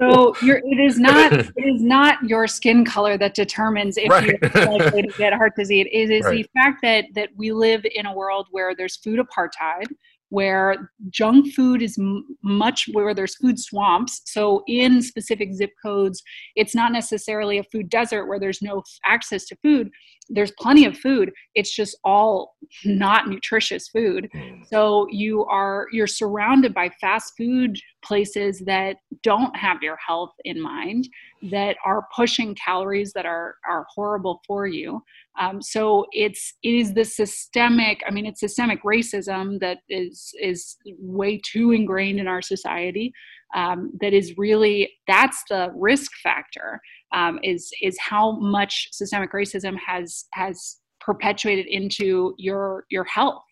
[0.00, 4.38] so it is not it is not your skin color that determines if right.
[4.54, 5.86] you're likely to get heart disease.
[5.92, 6.36] It is right.
[6.36, 9.86] the fact that that we live in a world where there's food apartheid,
[10.30, 14.22] where junk food is m- much where there's food swamps.
[14.24, 16.22] So in specific zip codes,
[16.56, 19.90] it's not necessarily a food desert where there's no access to food.
[20.28, 21.32] There's plenty of food.
[21.54, 22.54] It's just all
[22.84, 24.28] not nutritious food.
[24.32, 24.62] Hmm.
[24.70, 30.60] So you are you're surrounded by fast food places that don't have your health in
[30.60, 31.08] mind,
[31.50, 35.02] that are pushing calories that are are horrible for you.
[35.38, 38.02] Um, so it's it is the systemic.
[38.06, 43.12] I mean, it's systemic racism that is is way too ingrained in our society.
[43.54, 46.80] Um, that is really that's the risk factor.
[47.12, 53.42] Um, is is how much systemic racism has has perpetuated into your your health.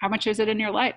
[0.00, 0.94] How much is it in your life?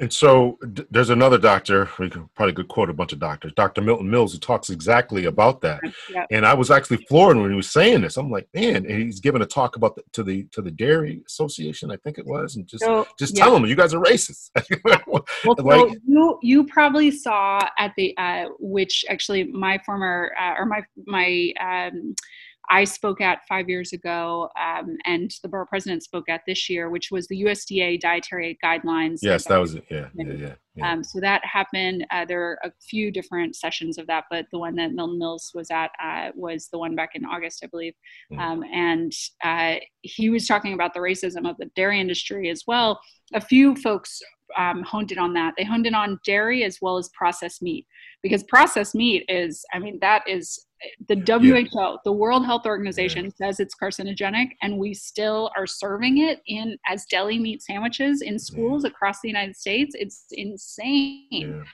[0.00, 3.52] And so d- there's another doctor, we could probably could quote a bunch of doctors,
[3.54, 3.80] Dr.
[3.80, 5.80] Milton Mills, who talks exactly about that.
[6.10, 6.26] Yep.
[6.30, 8.16] And I was actually floored when he was saying this.
[8.16, 11.22] I'm like, man, and he's giving a talk about the, to the to the Dairy
[11.26, 13.44] Association, I think it was, and just so, just yeah.
[13.44, 14.50] tell them you guys are racist.
[15.06, 15.24] well,
[15.58, 20.66] like, so you you probably saw at the uh, which actually my former uh, or
[20.66, 22.14] my my um,
[22.70, 26.90] I spoke at five years ago, um, and the borough president spoke at this year,
[26.90, 29.18] which was the USDA dietary guidelines.
[29.22, 29.84] Yes, that was it.
[29.90, 30.54] Yeah, yeah, yeah.
[30.74, 30.92] yeah.
[30.92, 32.06] Um, so that happened.
[32.10, 35.50] Uh, there are a few different sessions of that, but the one that Milton Mills
[35.54, 37.94] was at uh, was the one back in August, I believe.
[38.32, 38.38] Mm.
[38.38, 39.12] Um, and
[39.42, 43.00] uh, he was talking about the racism of the dairy industry as well.
[43.34, 44.20] A few folks
[44.56, 45.54] um, honed in on that.
[45.56, 47.86] They honed in on dairy as well as processed meat
[48.22, 50.66] because processed meat is, I mean, that is
[51.08, 51.96] the WHO, yeah.
[52.04, 53.30] the World Health Organization, yeah.
[53.46, 58.38] says it's carcinogenic, and we still are serving it in as deli meat sandwiches in
[58.38, 58.90] schools yeah.
[58.90, 59.94] across the United States.
[59.98, 61.64] It's insane.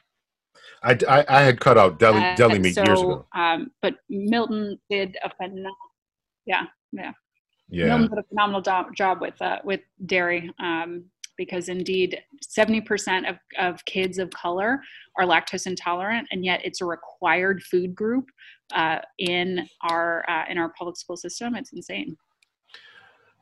[0.83, 3.27] I, I, I, had cut out deli uh, deli meat so, years ago.
[3.35, 5.75] Um, but Milton did a phenomenal,
[6.47, 7.13] yeah, yeah.
[7.71, 7.87] Yeah.
[7.87, 10.53] Milton did a phenomenal do- job with uh, with dairy.
[10.59, 14.81] Um, because indeed 70% of, of kids of color
[15.19, 18.31] are lactose intolerant and yet it's a required food group
[18.75, 22.17] uh, in our uh, in our public school system it's insane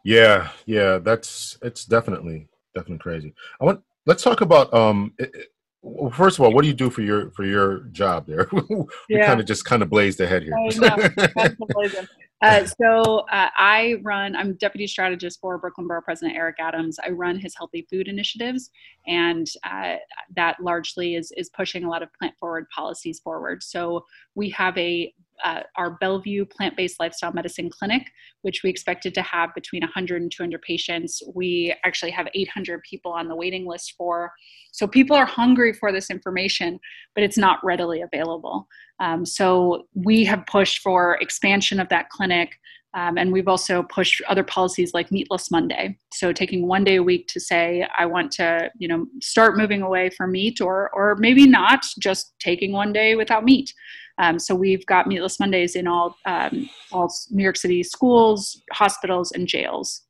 [0.05, 6.11] yeah yeah that's it's definitely definitely crazy i want let's talk about um it, well,
[6.13, 8.49] first of all, what do you do for your for your job there?
[8.53, 9.27] we yeah.
[9.27, 10.55] kind of just kind of blazed ahead here.
[12.53, 14.35] Uh, so uh, I run.
[14.35, 16.99] I'm deputy strategist for Brooklyn Borough President Eric Adams.
[16.99, 18.71] I run his healthy food initiatives,
[19.07, 19.97] and uh,
[20.35, 23.63] that largely is is pushing a lot of plant forward policies forward.
[23.63, 25.15] So we have a
[25.45, 28.03] uh, our Bellevue plant based lifestyle medicine clinic,
[28.43, 31.23] which we expected to have between 100 and 200 patients.
[31.35, 34.33] We actually have 800 people on the waiting list for.
[34.73, 36.81] So people are hungry for this information,
[37.15, 38.69] but it's not readily available.
[39.01, 42.59] Um, so we have pushed for expansion of that clinic.
[42.95, 45.97] Um, and we've also pushed other policies like Meatless Monday.
[46.13, 49.81] So taking one day a week to say, I want to, you know, start moving
[49.81, 53.73] away from meat, or or maybe not, just taking one day without meat.
[54.19, 59.33] Um, so we've got Meatless Mondays in all um, all New York City schools, hospitals,
[59.33, 60.03] and jails.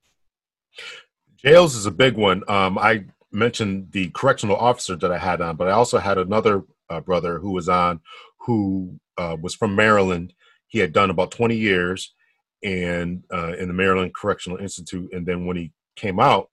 [1.37, 2.43] Jails is a big one.
[2.49, 6.63] Um, I mentioned the correctional officer that I had on, but I also had another
[6.91, 8.01] uh, brother who was on
[8.41, 10.35] who uh, was from Maryland.
[10.67, 12.15] He had done about 20 years
[12.63, 16.49] and uh, in the Maryland Correctional Institute, and then when he came out,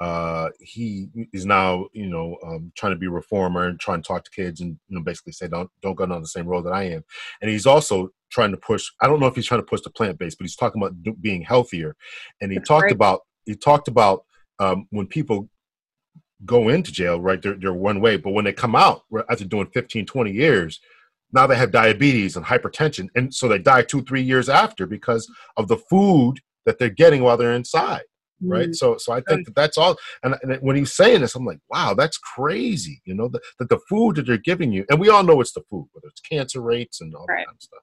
[0.00, 4.06] uh, he is now you know um, trying to be a reformer and trying to
[4.06, 6.62] talk to kids and you know basically say don't don't go down the same road
[6.62, 7.04] that I am.
[7.42, 8.90] And he's also trying to push.
[9.02, 11.02] I don't know if he's trying to push the plant based, but he's talking about
[11.02, 11.96] do, being healthier.
[12.40, 14.24] And he That's talked about he talked about
[14.58, 15.50] um, when people
[16.46, 17.40] go into jail, right?
[17.42, 20.80] They're they're one way, but when they come out after doing 15, 20 years.
[21.32, 25.30] Now they have diabetes and hypertension, and so they die two, three years after because
[25.56, 28.02] of the food that they're getting while they're inside
[28.42, 28.66] right?
[28.66, 28.72] Mm-hmm.
[28.72, 31.60] so so i think that that's all and, and, when he's saying this i'm like
[31.68, 35.08] wow that's crazy you know that, that the food that they're giving you and we
[35.08, 37.40] all know it's the food whether it's cancer rates and all right.
[37.40, 37.80] that kind of stuff.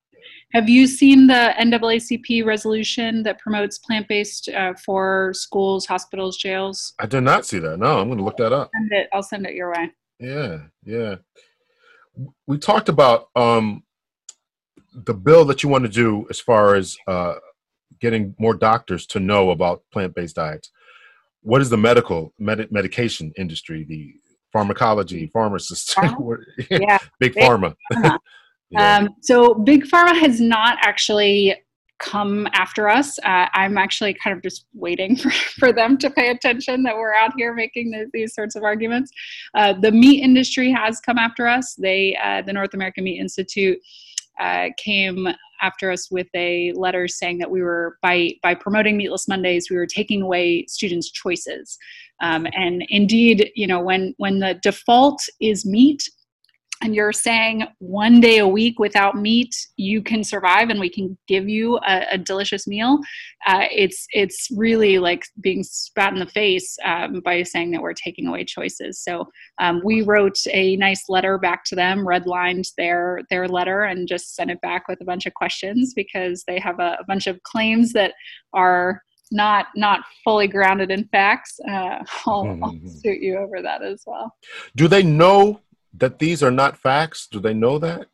[0.54, 6.94] Have you seen the naacp resolution that promotes plant-based uh, for schools hospitals jails?
[7.00, 8.70] I did not see that no i'm going to look that up.
[8.74, 9.92] Send it, i'll send it your way.
[10.20, 11.16] Yeah yeah.
[12.48, 13.84] We talked about um
[14.94, 17.36] the bill that you want to do as far as uh
[18.00, 20.72] getting more doctors to know about plant-based diets.
[21.42, 24.14] What is the medical med- medication industry, the
[24.52, 25.96] pharmacology, pharmacists,
[26.70, 27.76] yeah, big, big pharma?
[27.94, 28.18] pharma.
[28.70, 28.98] yeah.
[28.98, 31.56] um, so big pharma has not actually
[32.00, 33.18] come after us.
[33.20, 37.14] Uh, I'm actually kind of just waiting for, for them to pay attention that we're
[37.14, 39.12] out here making the, these sorts of arguments.
[39.56, 41.76] Uh, the meat industry has come after us.
[41.76, 43.80] They, uh, the North American Meat Institute,
[44.40, 45.28] uh, came
[45.62, 49.76] after us with a letter saying that we were by by promoting meatless mondays we
[49.76, 51.78] were taking away students choices.
[52.22, 56.04] Um, and indeed you know when when the default is meat
[56.82, 61.18] and you're saying one day a week without meat you can survive and we can
[61.28, 63.00] give you a, a delicious meal.
[63.46, 67.94] Uh, it's it's really like being spat in the face um, by saying that we're
[67.94, 69.00] taking away choices.
[69.00, 69.28] So
[69.60, 74.36] um, we wrote a nice letter back to them redlined their their letter and just
[74.36, 77.42] sent it back with a bunch of questions because they have a, a bunch of
[77.44, 78.14] claims that
[78.54, 79.02] are
[79.32, 81.60] not not fully grounded in facts.
[81.68, 81.72] Uh,
[82.26, 82.64] I'll, mm-hmm.
[82.64, 84.34] I'll suit you over that as well.
[84.76, 85.62] Do they know
[85.98, 87.28] that these are not facts?
[87.30, 88.08] Do they know that?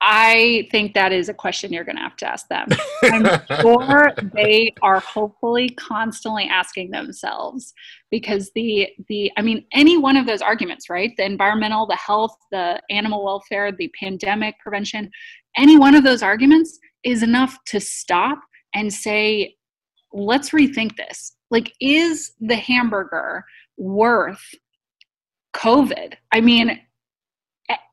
[0.00, 2.68] I think that is a question you're going to have to ask them.
[3.02, 7.74] I'm sure they are hopefully constantly asking themselves
[8.10, 11.12] because the the I mean any one of those arguments, right?
[11.16, 15.10] The environmental, the health, the animal welfare, the pandemic prevention,
[15.56, 18.38] any one of those arguments is enough to stop
[18.74, 19.56] and say
[20.12, 21.34] let's rethink this.
[21.50, 23.44] Like is the hamburger
[23.76, 24.54] worth
[25.58, 26.14] COVID?
[26.32, 26.80] I mean,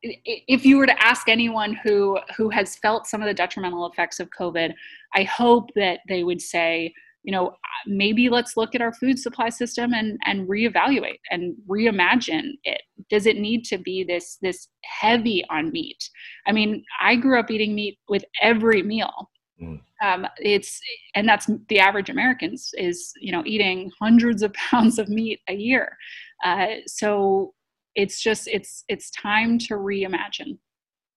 [0.03, 4.19] if you were to ask anyone who who has felt some of the detrimental effects
[4.19, 4.73] of covid
[5.15, 6.93] i hope that they would say
[7.23, 7.53] you know
[7.87, 13.25] maybe let's look at our food supply system and and reevaluate and reimagine it does
[13.25, 16.09] it need to be this this heavy on meat
[16.47, 19.29] i mean i grew up eating meat with every meal
[19.61, 19.79] mm.
[20.03, 20.79] um, it's
[21.15, 25.53] and that's the average americans is you know eating hundreds of pounds of meat a
[25.53, 25.97] year
[26.45, 27.53] uh, so
[27.95, 30.57] it's just it's it's time to reimagine.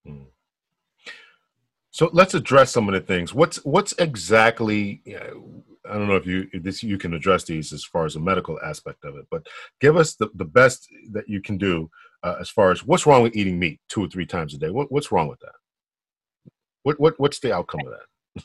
[0.07, 0.23] Hmm.
[1.91, 3.35] so let's address some of the things.
[3.35, 5.03] What's what's exactly
[5.89, 8.21] i don't know if you if this you can address these as far as the
[8.21, 9.47] medical aspect of it but
[9.81, 11.89] give us the, the best that you can do
[12.23, 14.71] uh, as far as what's wrong with eating meat two or three times a day?
[14.71, 15.53] What, what's wrong with that?
[16.83, 18.45] What, what what's the outcome of that?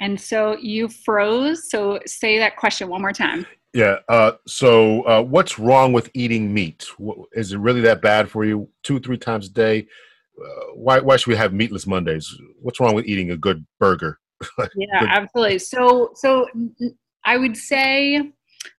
[0.00, 1.70] And so you froze.
[1.70, 3.96] So say that question one more time yeah.
[4.08, 6.86] Uh, so, uh, what's wrong with eating meat?
[7.32, 8.68] Is it really that bad for you?
[8.82, 9.86] Two, three times a day?
[10.40, 11.00] Uh, why?
[11.00, 12.34] Why should we have meatless Mondays?
[12.60, 14.18] What's wrong with eating a good burger?
[14.76, 15.08] yeah, good.
[15.08, 15.58] absolutely.
[15.58, 16.46] So, so
[17.24, 18.32] I would say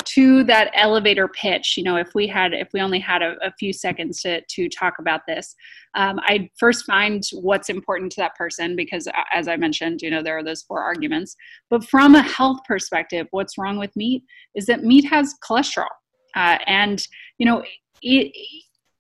[0.05, 3.53] to that elevator pitch you know if we had if we only had a, a
[3.59, 5.55] few seconds to to talk about this.
[5.95, 10.11] Um, i'd first find what's important to that person because uh, as i mentioned you
[10.11, 11.37] know there are those four arguments.
[11.71, 14.23] But from a health perspective what's wrong with meat
[14.55, 15.87] is that meat has cholesterol.
[16.37, 17.07] Uh, and
[17.39, 17.65] you know
[18.03, 18.33] it,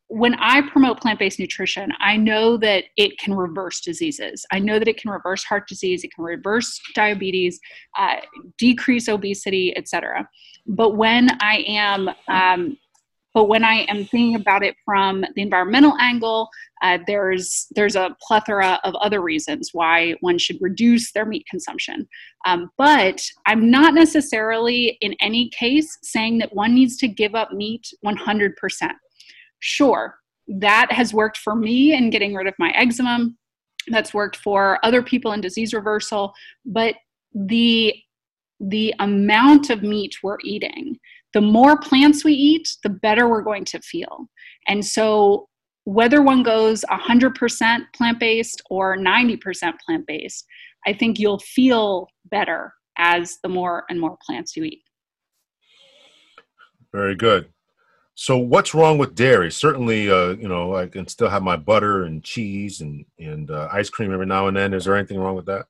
[0.09, 4.44] when I promote plant based nutrition, I know that it can reverse diseases.
[4.50, 7.61] I know that it can reverse heart disease, it can reverse diabetes,
[7.98, 8.16] uh,
[8.56, 10.26] decrease obesity, etc.
[10.66, 12.78] But when I am um,
[13.34, 16.48] but when I am thinking about it from the environmental angle,
[16.82, 22.09] uh, there's there's a plethora of other reasons why one should reduce their meat consumption.
[22.46, 27.52] Um, but I'm not necessarily in any case saying that one needs to give up
[27.52, 28.54] meat 100%.
[29.61, 30.16] Sure,
[30.48, 33.28] that has worked for me in getting rid of my eczema.
[33.88, 36.32] That's worked for other people in disease reversal.
[36.64, 36.94] But
[37.34, 37.94] the
[38.61, 40.98] the amount of meat we're eating,
[41.32, 44.28] the more plants we eat, the better we're going to feel.
[44.66, 45.48] And so,
[45.84, 49.38] whether one goes 100% plant based or 90%
[49.86, 50.44] plant based,
[50.86, 54.82] I think you'll feel better as the more and more plants you eat.
[56.92, 57.48] Very good.
[58.20, 59.48] So what's wrong with dairy?
[59.48, 63.68] Certainly, uh, you know, I can still have my butter and cheese and and uh,
[63.70, 64.74] ice cream every now and then.
[64.74, 65.66] Is there anything wrong with that?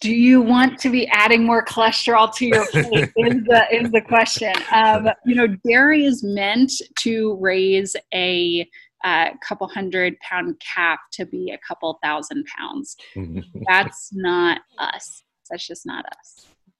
[0.00, 3.12] Do you want to be adding more cholesterol to your plate?
[3.18, 4.54] is the is the question.
[4.72, 8.66] Um, you know, dairy is meant to raise a
[9.04, 12.96] uh, couple hundred pound calf to be a couple thousand pounds.
[13.68, 15.22] That's not us.
[15.50, 16.06] That's just not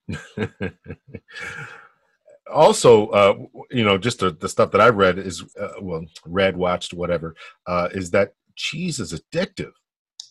[0.09, 0.71] us.
[2.53, 3.35] also, uh,
[3.71, 7.35] you know, just the, the stuff that I read is, uh, well, read, watched, whatever,
[7.67, 9.71] uh, is that cheese is addictive.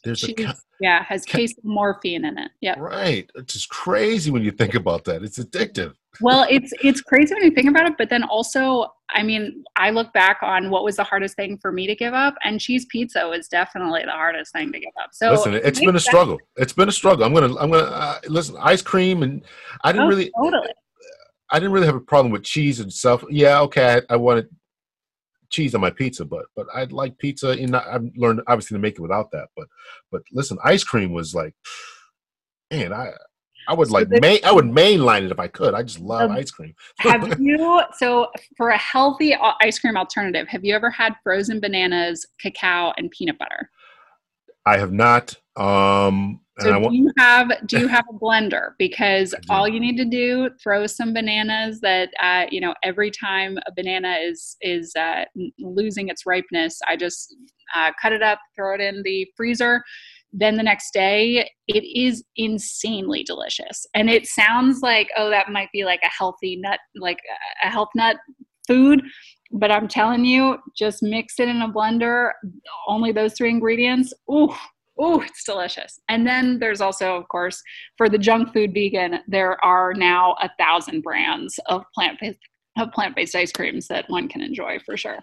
[0.05, 2.51] There's cheese, a yeah, has ca- casomorphin in it.
[2.61, 3.29] Yeah, right.
[3.37, 5.23] It's just crazy when you think about that.
[5.23, 5.95] It's addictive.
[6.21, 9.89] well, it's it's crazy when you think about it, but then also, I mean, I
[9.89, 12.85] look back on what was the hardest thing for me to give up, and cheese
[12.91, 15.11] pizza was definitely the hardest thing to give up.
[15.13, 16.39] So listen, it's it been a struggle.
[16.57, 17.25] It's been a struggle.
[17.25, 18.57] I'm gonna I'm gonna uh, listen.
[18.61, 19.43] Ice cream, and
[19.85, 20.69] I didn't oh, really totally
[21.55, 23.25] I didn't really have a problem with cheese itself.
[23.31, 24.49] Yeah, okay, I, I wanted
[25.51, 27.51] cheese on my pizza, but but I like pizza.
[27.51, 29.51] And I've learned obviously to make it without that.
[29.57, 29.69] But
[30.11, 31.55] but listen, ice cream was like,
[32.73, 33.13] man, I
[33.69, 35.75] I would so like main, I would mainline it if I could.
[35.75, 36.75] I just love um, ice cream.
[36.99, 40.49] have you so for a healthy ice cream alternative?
[40.49, 43.71] Have you ever had frozen bananas, cacao, and peanut butter?
[44.67, 45.37] I have not.
[45.55, 48.71] Um, so do you have do you have a blender?
[48.79, 53.59] Because all you need to do throw some bananas that uh, you know every time
[53.67, 55.25] a banana is is uh,
[55.59, 57.35] losing its ripeness, I just
[57.75, 59.83] uh, cut it up, throw it in the freezer.
[60.33, 65.69] Then the next day, it is insanely delicious, and it sounds like oh that might
[65.73, 67.19] be like a healthy nut, like
[67.65, 68.17] a health nut
[68.67, 69.03] food
[69.57, 72.33] but I'm telling you, just mix it in a blender,
[72.89, 74.13] only those three ingredients.
[74.29, 74.53] Ooh,
[75.01, 75.99] ooh, it's delicious.
[76.09, 77.61] And then there's also, of course,
[77.97, 82.39] for the junk food vegan, there are now a thousand brands of plant based
[82.77, 85.19] of plant based ice creams that one can enjoy for sure.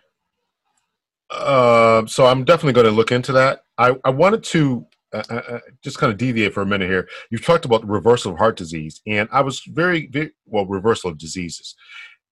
[1.29, 3.63] Uh, so I'm definitely going to look into that.
[3.77, 7.09] I, I wanted to uh, uh, uh, just kind of deviate for a minute here.
[7.29, 11.09] You talked about the reversal of heart disease, and I was very, very well reversal
[11.09, 11.75] of diseases,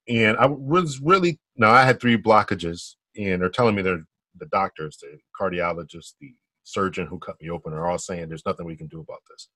[0.07, 4.05] and I was really now I had three blockages, and they're telling me they're
[4.37, 6.33] the doctors, the cardiologists, the
[6.69, 9.49] surgeon who cut me open are all saying there's nothing we can do about this.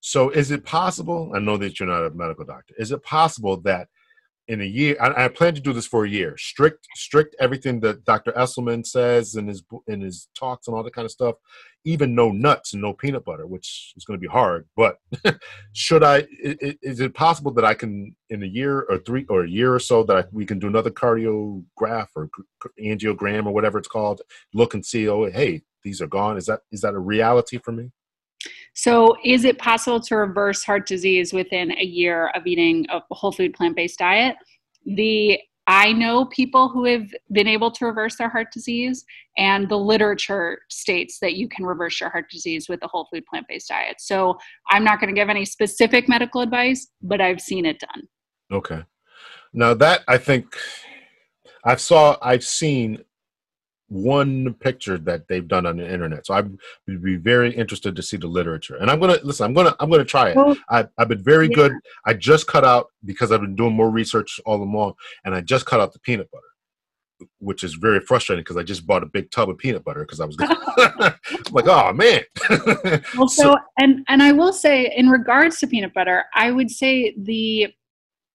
[0.00, 1.32] So is it possible?
[1.34, 2.74] I know that you're not a medical doctor.
[2.78, 3.88] Is it possible that
[4.48, 6.36] in a year, I, I plan to do this for a year.
[6.38, 8.32] Strict, strict everything that Dr.
[8.32, 11.36] Esselman says in his in his talks and all that kind of stuff.
[11.84, 14.68] Even no nuts and no peanut butter, which is going to be hard.
[14.76, 14.98] But
[15.72, 16.26] should I?
[16.40, 19.80] Is it possible that I can in a year or three or a year or
[19.80, 22.28] so that I, we can do another cardiograph or
[22.80, 24.22] angiogram or whatever it's called?
[24.54, 25.08] Look and see.
[25.08, 26.36] Oh, hey, these are gone.
[26.36, 27.92] Is that is that a reality for me?
[28.74, 33.32] So, is it possible to reverse heart disease within a year of eating a whole
[33.32, 34.36] food plant based diet?
[34.84, 39.04] The I know people who have been able to reverse their heart disease,
[39.38, 43.24] and the literature states that you can reverse your heart disease with a whole food
[43.26, 44.00] plant based diet.
[44.00, 44.36] So,
[44.70, 48.02] I'm not going to give any specific medical advice, but I've seen it done.
[48.52, 48.82] Okay.
[49.52, 50.56] Now, that I think
[51.64, 53.04] I've saw, I've seen
[53.88, 56.26] one picture that they've done on the internet.
[56.26, 58.76] So I would be very interested to see the literature.
[58.76, 59.46] And I'm gonna listen.
[59.46, 60.36] I'm gonna I'm gonna try it.
[60.36, 61.54] Well, I, I've been very yeah.
[61.54, 61.72] good.
[62.04, 65.66] I just cut out because I've been doing more research all along, and I just
[65.66, 69.30] cut out the peanut butter, which is very frustrating because I just bought a big
[69.30, 70.36] tub of peanut butter because I was
[71.52, 72.22] like, oh man.
[73.16, 76.70] well, so, so and and I will say in regards to peanut butter, I would
[76.70, 77.72] say the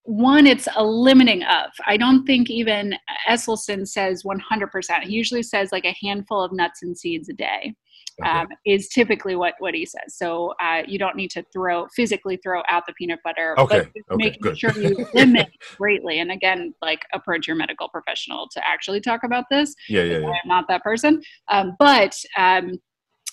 [0.04, 1.70] one, it's a limiting of.
[1.86, 2.96] I don't think even
[3.30, 5.04] Esselstyn says 100%.
[5.04, 7.76] He usually says like a handful of nuts and seeds a day.
[8.22, 8.30] Okay.
[8.30, 10.18] Um, is typically what what he says.
[10.18, 13.90] So uh, you don't need to throw physically throw out the peanut butter, okay.
[14.06, 15.48] but okay, making sure you limit
[15.78, 16.20] greatly.
[16.20, 19.74] And again, like approach your medical professional to actually talk about this.
[19.88, 20.28] Yeah, yeah, yeah.
[20.28, 22.74] I'm not that person, um, but um,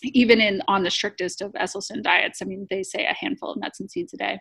[0.03, 3.61] even in on the strictest of Esselstyn diets, I mean, they say a handful of
[3.61, 4.39] nuts and seeds a day.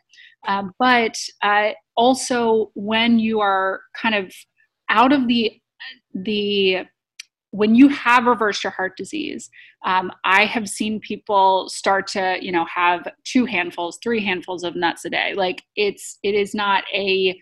[0.48, 4.34] Um, but uh, also, when you are kind of
[4.90, 5.60] out of the
[6.14, 6.86] the
[7.52, 9.50] when you have reversed your heart disease,
[9.86, 14.76] um, I have seen people start to, you know, have two handfuls, three handfuls of
[14.76, 15.34] nuts a day.
[15.36, 17.40] Like it's, it is not a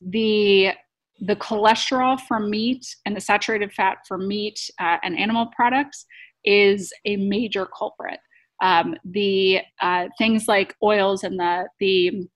[0.00, 0.72] the
[1.20, 6.04] the cholesterol from meat and the saturated fat from meat uh, and animal products
[6.44, 8.20] is a major culprit.
[8.62, 12.28] Um, the uh, things like oils and the the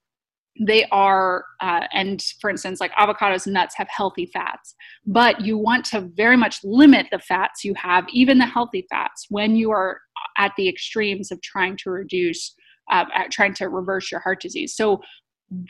[0.59, 5.57] they are uh, and for instance like avocados and nuts have healthy fats but you
[5.57, 9.71] want to very much limit the fats you have even the healthy fats when you
[9.71, 10.01] are
[10.37, 12.55] at the extremes of trying to reduce
[12.91, 14.99] uh, trying to reverse your heart disease so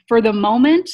[0.07, 0.89] for the moment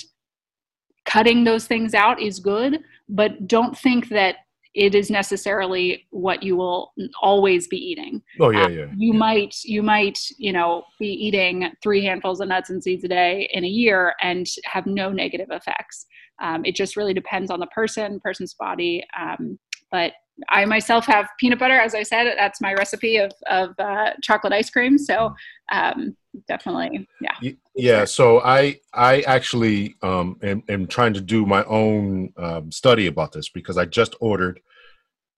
[1.06, 4.38] cutting those things out is good but don't think that
[4.76, 8.22] it is necessarily what you will always be eating.
[8.40, 8.86] Oh yeah, um, yeah.
[8.96, 9.20] You yeah.
[9.20, 13.50] might you might you know be eating three handfuls of nuts and seeds a day
[13.54, 16.06] in a year and have no negative effects.
[16.42, 19.06] Um, it just really depends on the person, person's body.
[19.18, 19.58] Um,
[19.96, 20.12] but
[20.50, 24.52] I myself have peanut butter, as I said, that's my recipe of of uh, chocolate
[24.52, 24.98] ice cream.
[24.98, 25.34] So
[25.72, 26.18] um,
[26.50, 27.52] definitely, yeah.
[27.76, 28.04] Yeah.
[28.04, 33.32] So I I actually um, am, am trying to do my own um, study about
[33.32, 34.60] this because I just ordered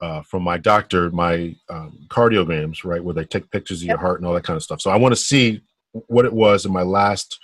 [0.01, 3.93] uh, from my doctor my um, cardiograms, right, where they take pictures of yep.
[3.93, 4.81] your heart and all that kind of stuff.
[4.81, 5.61] So I want to see
[6.07, 7.39] what it was in my last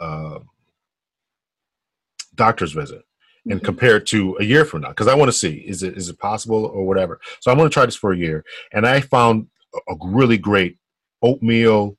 [0.00, 0.40] uh,
[2.34, 3.02] doctor's visit
[3.46, 3.64] and mm-hmm.
[3.64, 6.08] compare it to a year from now because I want to see is it is
[6.08, 7.20] it possible or whatever.
[7.40, 9.46] So I want to try this for a year, and I found
[9.88, 10.78] a really great
[11.22, 11.96] oatmeal,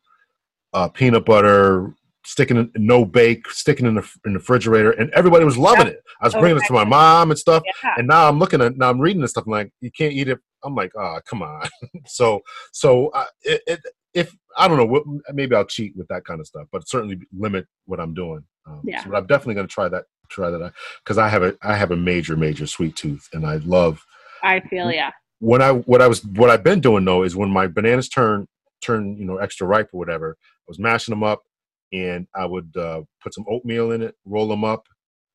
[0.73, 1.93] uh, peanut butter,
[2.25, 5.93] sticking in, no bake, sticking in the in the refrigerator, and everybody was loving yeah.
[5.93, 6.03] it.
[6.21, 6.65] I was bringing okay.
[6.65, 7.95] it to my mom and stuff, yeah.
[7.97, 9.45] and now I'm looking at now I'm reading this stuff.
[9.45, 10.39] I'm like, you can't eat it.
[10.63, 11.67] I'm like, oh, come on.
[12.05, 13.81] so so uh, it, it,
[14.13, 17.65] if I don't know, maybe I'll cheat with that kind of stuff, but certainly limit
[17.85, 18.43] what I'm doing.
[18.67, 19.03] Um, yeah.
[19.03, 20.05] So I'm definitely going to try that.
[20.31, 20.73] Try that
[21.03, 24.03] because I have a I have a major major sweet tooth, and I love.
[24.43, 25.11] I feel yeah.
[25.39, 28.47] When I what I was what I've been doing though is when my bananas turn
[28.81, 31.43] turn you know extra ripe or whatever, I was mashing them up,
[31.91, 34.87] and I would uh, put some oatmeal in it, roll them up,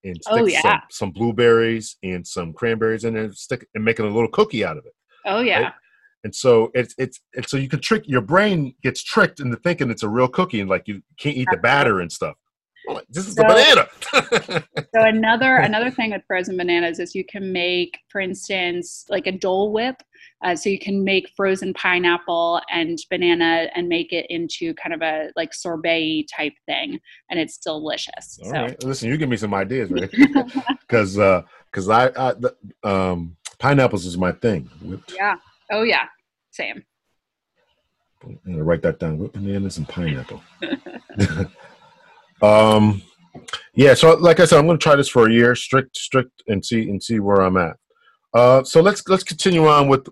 [0.05, 0.63] and oh, stick oh, yeah.
[0.63, 4.77] some, some blueberries and some cranberries in it, stick and making a little cookie out
[4.77, 4.93] of it.
[5.27, 5.61] Oh yeah.
[5.61, 5.73] Right?
[6.25, 9.91] And so it's it's and so you can trick your brain gets tricked into thinking
[9.91, 12.37] it's a real cookie and like you can't eat the batter and stuff.
[12.89, 13.89] Like, this is so, a banana.
[14.95, 19.33] so another another thing with frozen bananas is you can make, for instance, like a
[19.33, 19.97] Dole Whip.
[20.45, 25.01] Uh, so you can make frozen pineapple and banana and make it into kind of
[25.01, 28.39] a like sorbet type thing, and it's delicious.
[28.43, 28.53] All so.
[28.53, 28.85] right.
[28.85, 30.11] listen, you give me some ideas, right?
[30.89, 32.35] Because because uh, I,
[32.85, 34.69] I um Pineapples is my thing.
[34.83, 35.15] Whipped.
[35.15, 35.37] Yeah.
[35.71, 36.05] Oh yeah.
[36.51, 36.85] Same.
[38.23, 39.19] I'm gonna write that down.
[39.19, 40.43] Whipped bananas and pineapple.
[42.43, 43.03] um,
[43.75, 43.95] yeah.
[43.95, 46.89] So, like I said, I'm gonna try this for a year, strict, strict, and see
[46.89, 47.77] and see where I'm at.
[48.35, 50.09] Uh, so let's let's continue on with.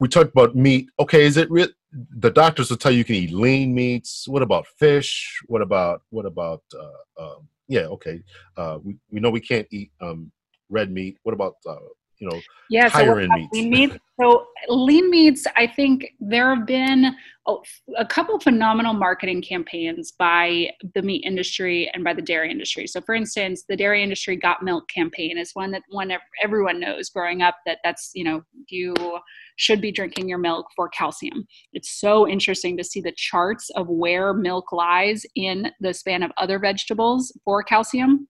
[0.00, 0.88] We talked about meat.
[1.00, 1.68] Okay, is it real?
[2.18, 4.28] The doctors will tell you you can eat lean meats.
[4.28, 5.40] What about fish?
[5.46, 6.62] What about what about?
[6.74, 8.22] Uh, um, yeah, okay.
[8.56, 10.30] Uh, we we know we can't eat um,
[10.68, 11.18] red meat.
[11.22, 11.76] What about uh,
[12.20, 12.40] you know
[12.70, 13.52] yeah, higher so end meats?
[13.52, 13.96] Lean meats?
[14.20, 17.14] so lean meats, I think there have been
[17.46, 17.54] a,
[17.96, 22.86] a couple phenomenal marketing campaigns by the meat industry and by the dairy industry.
[22.86, 26.12] So, for instance, the dairy industry got milk campaign is one that one
[26.42, 28.94] everyone knows growing up that that's you know you
[29.56, 31.46] should be drinking your milk for calcium.
[31.72, 36.32] It's so interesting to see the charts of where milk lies in the span of
[36.36, 38.28] other vegetables for calcium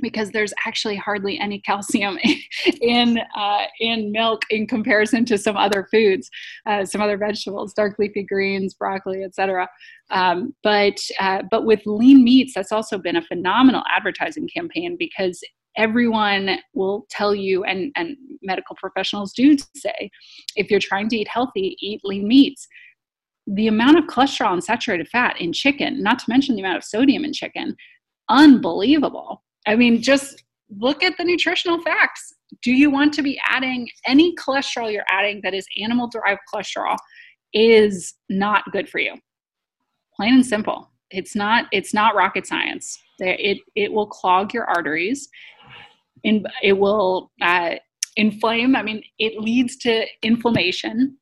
[0.00, 2.18] because there's actually hardly any calcium
[2.80, 6.30] in uh, in milk in comparison to some other foods,
[6.66, 9.68] uh, some other vegetables, dark leafy greens, broccoli, etc.
[10.10, 15.40] Um, but uh, but with lean meats, that's also been a phenomenal advertising campaign because
[15.76, 20.10] everyone will tell you and and medical professionals do say
[20.56, 22.66] if you're trying to eat healthy eat lean meats
[23.46, 26.84] the amount of cholesterol and saturated fat in chicken not to mention the amount of
[26.84, 27.76] sodium in chicken
[28.28, 30.42] unbelievable I mean, just
[30.78, 32.34] look at the nutritional facts.
[32.62, 36.96] Do you want to be adding any cholesterol you're adding that is animal derived cholesterol
[37.52, 39.14] is not good for you.
[40.16, 40.90] Plain and simple.
[41.10, 42.98] It's not it's not rocket science.
[43.18, 45.28] It it will clog your arteries
[46.24, 47.76] and it will uh,
[48.16, 48.76] inflame.
[48.76, 51.16] I mean, it leads to inflammation.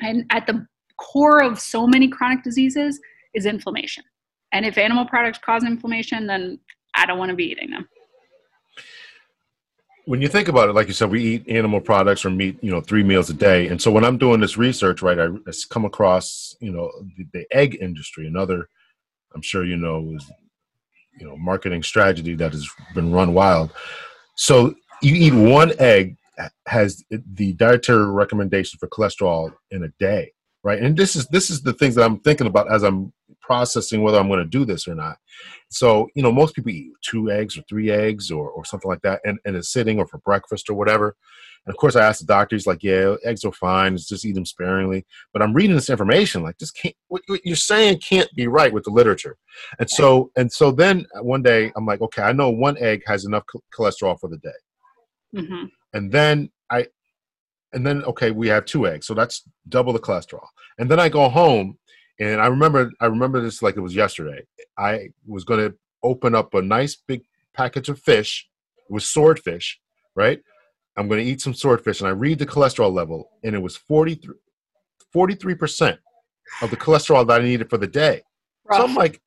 [0.00, 0.66] And at the
[0.98, 3.00] core of so many chronic diseases
[3.34, 4.04] is inflammation.
[4.52, 6.58] And if animal products cause inflammation, then
[7.02, 7.88] I don't want to be eating them.
[10.04, 12.70] When you think about it, like you said, we eat animal products or meat, you
[12.70, 13.68] know, three meals a day.
[13.68, 15.28] And so when I'm doing this research, right, I,
[15.68, 18.68] come across, you know, the, the egg industry, another,
[19.34, 20.30] I'm sure you know, is,
[21.18, 23.72] you know, marketing strategy that has been run wild.
[24.36, 26.16] So you eat one egg
[26.66, 30.32] has the dietary recommendation for cholesterol in a day,
[30.62, 30.80] right?
[30.80, 34.18] And this is this is the things that I'm thinking about as I'm processing whether
[34.18, 35.18] I'm going to do this or not.
[35.68, 39.02] So, you know, most people eat two eggs or three eggs or, or something like
[39.02, 41.16] that and, and it's sitting or for breakfast or whatever.
[41.66, 43.96] And of course, I asked the doctor, he's like, yeah, eggs are fine.
[43.96, 45.06] Just eat them sparingly.
[45.32, 48.72] But I'm reading this information, like, this can't, what, what you're saying can't be right
[48.72, 49.36] with the literature.
[49.78, 53.24] And so, and so then one day I'm like, okay, I know one egg has
[53.24, 54.50] enough cholesterol for the day.
[55.36, 55.64] Mm-hmm.
[55.94, 56.50] And then
[57.72, 59.06] and then, okay, we have two eggs.
[59.06, 60.46] So that's double the cholesterol.
[60.78, 61.78] And then I go home
[62.20, 64.42] and I remember, I remember this like it was yesterday.
[64.78, 67.22] I was going to open up a nice big
[67.54, 68.48] package of fish
[68.88, 69.80] with swordfish,
[70.14, 70.40] right?
[70.96, 73.76] I'm going to eat some swordfish, and I read the cholesterol level, and it was
[73.76, 74.34] 43
[75.54, 75.98] percent
[76.60, 78.22] of the cholesterol that I needed for the day.
[78.64, 78.78] Rough.
[78.78, 79.20] So I'm like,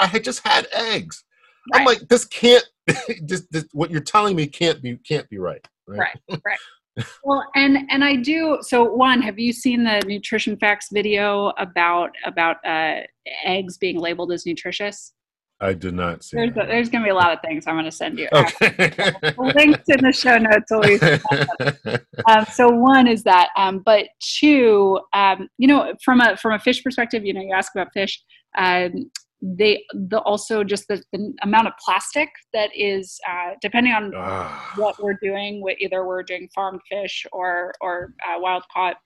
[0.00, 1.24] I had just had eggs.
[1.72, 1.80] Right.
[1.80, 2.64] I'm like, this can't.
[3.22, 5.66] this, this, what you're telling me can't be can't be right.
[5.86, 6.00] Right.
[6.28, 6.40] Right.
[6.44, 6.58] right
[7.24, 12.10] well and and i do so one have you seen the nutrition facts video about
[12.24, 13.00] about uh,
[13.44, 15.12] eggs being labeled as nutritious?
[15.60, 17.90] I did not see there's, a, there's gonna be a lot of things i'm gonna
[17.90, 18.28] send you.
[18.32, 18.92] Okay.
[19.38, 21.02] links in the show notes always
[22.28, 26.58] um, so one is that um, but two um, you know from a from a
[26.58, 28.22] fish perspective you know you ask about fish
[28.58, 29.10] um,
[29.44, 34.72] they the also just the, the amount of plastic that is uh, depending on ah.
[34.76, 38.96] what we're doing either we're doing farmed fish or or uh, wild caught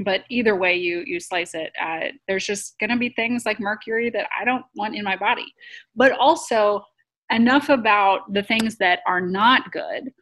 [0.00, 3.58] but either way you you slice it uh, there's just going to be things like
[3.60, 5.46] mercury that i don't want in my body.
[5.96, 6.84] But also
[7.30, 10.12] enough about the things that are not good.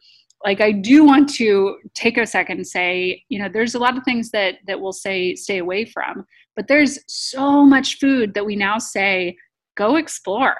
[0.45, 3.97] Like i do want to take a second and say you know there's a lot
[3.97, 6.25] of things that that we'll say stay away from
[6.55, 9.37] but there's so much food that we now say
[9.77, 10.55] go explore.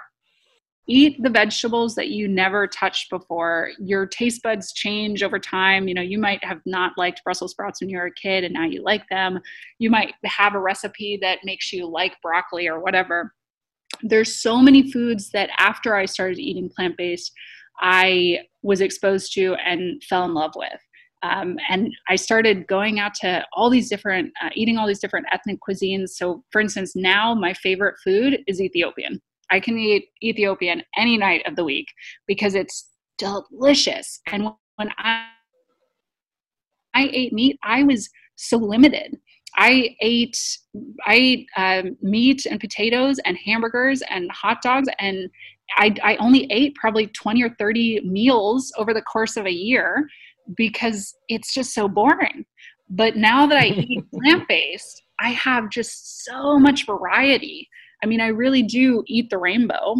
[0.87, 3.69] Eat the vegetables that you never touched before.
[3.79, 5.87] Your taste buds change over time.
[5.87, 8.53] You know you might have not liked brussels sprouts when you were a kid and
[8.53, 9.39] now you like them.
[9.79, 13.33] You might have a recipe that makes you like broccoli or whatever.
[14.01, 17.31] There's so many foods that after i started eating plant-based
[17.81, 20.79] I was exposed to and fell in love with.
[21.23, 25.27] Um, and I started going out to all these different, uh, eating all these different
[25.31, 26.09] ethnic cuisines.
[26.09, 29.21] So, for instance, now my favorite food is Ethiopian.
[29.51, 31.87] I can eat Ethiopian any night of the week
[32.25, 34.19] because it's delicious.
[34.27, 35.27] And when I,
[36.95, 39.17] I ate meat, I was so limited.
[39.57, 40.37] I ate
[41.05, 45.29] I ate um, meat and potatoes and hamburgers and hot dogs and
[45.77, 50.07] I, I only ate probably 20 or 30 meals over the course of a year
[50.55, 52.45] because it's just so boring.
[52.89, 57.69] But now that I eat plant based, I have just so much variety.
[58.03, 59.95] I mean, I really do eat the rainbow.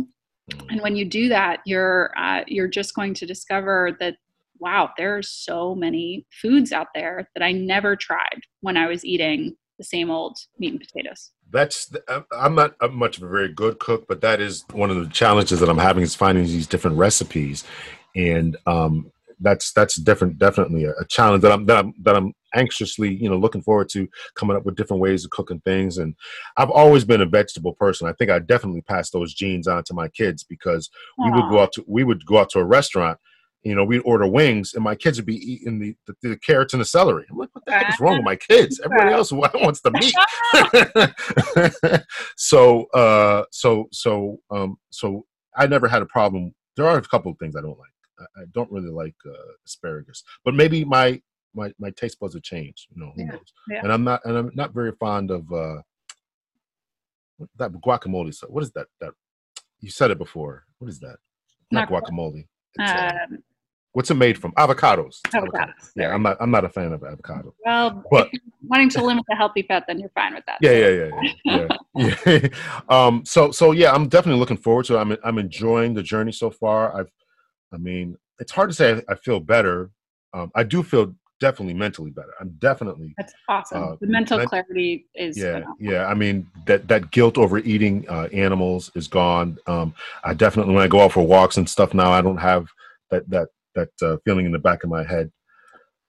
[0.70, 4.16] And when you do that, you're uh, you're just going to discover that
[4.60, 9.04] wow, there are so many foods out there that I never tried when I was
[9.04, 11.32] eating the same old meat and potatoes.
[11.50, 11.92] That's
[12.32, 15.60] I'm not much of a very good cook, but that is one of the challenges
[15.60, 17.66] that I'm having is finding these different recipes,
[18.16, 19.12] and um,
[19.42, 23.30] that's that's different, definitely a, a challenge that I'm that I'm that I'm anxiously you
[23.30, 26.14] know looking forward to coming up with different ways of cooking things and
[26.58, 29.94] i've always been a vegetable person i think i definitely passed those genes on to
[29.94, 31.28] my kids because Aww.
[31.28, 33.18] we would go out to we would go out to a restaurant
[33.64, 36.74] you know, we'd order wings, and my kids would be eating the, the, the carrots
[36.74, 37.26] and the celery.
[37.30, 38.82] I'm like, what the heck is wrong with my kids?
[38.84, 40.16] Everybody else wants the meat.
[42.38, 45.26] so, uh, so, so, um, so
[45.56, 46.56] I never had a problem.
[46.76, 47.90] There are a couple of things I don't like.
[48.22, 51.22] I, I don't really like uh, asparagus, but maybe my
[51.54, 52.88] my my taste buds have changed.
[52.96, 53.32] You know, who yeah.
[53.32, 53.54] knows?
[53.70, 53.80] Yeah.
[53.84, 55.82] And I'm not, and I'm not very fond of uh,
[57.58, 58.34] that guacamole.
[58.34, 58.88] So what is that?
[59.00, 59.14] That
[59.80, 60.66] you said it before.
[60.80, 61.18] What is that?
[61.72, 62.48] Not, not guacamole.
[62.80, 63.44] Uh, um,
[63.94, 64.54] What's it made from?
[64.54, 65.20] Avocados.
[65.28, 65.92] Avocados.
[65.98, 66.38] Yeah, I'm not.
[66.40, 67.54] I'm not a fan of avocado.
[67.66, 68.30] Well, but
[68.66, 70.60] wanting to limit the healthy fat, then you're fine with that.
[70.62, 71.10] Yeah, yeah,
[71.44, 72.16] yeah, yeah.
[72.26, 72.48] yeah.
[72.90, 73.26] um.
[73.26, 74.96] So, so yeah, I'm definitely looking forward to.
[74.96, 75.00] it.
[75.00, 75.18] I'm.
[75.26, 76.98] I'm enjoying the journey so far.
[76.98, 77.12] I've.
[77.74, 79.92] I mean, it's hard to say I, feel better.
[80.34, 82.32] Um, I do feel definitely mentally better.
[82.40, 83.14] I'm definitely.
[83.18, 83.84] That's awesome.
[83.84, 85.38] Uh, the mental men- clarity is.
[85.38, 85.76] Yeah, phenomenal.
[85.80, 86.06] yeah.
[86.06, 89.58] I mean that that guilt over eating uh, animals is gone.
[89.68, 89.94] Um,
[90.24, 92.68] I definitely when I go out for walks and stuff now, I don't have
[93.10, 95.32] that that that uh, feeling in the back of my head.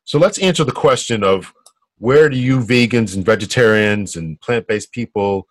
[0.05, 1.53] So let's answer the question of
[1.99, 5.47] where do you vegans and vegetarians and plant-based people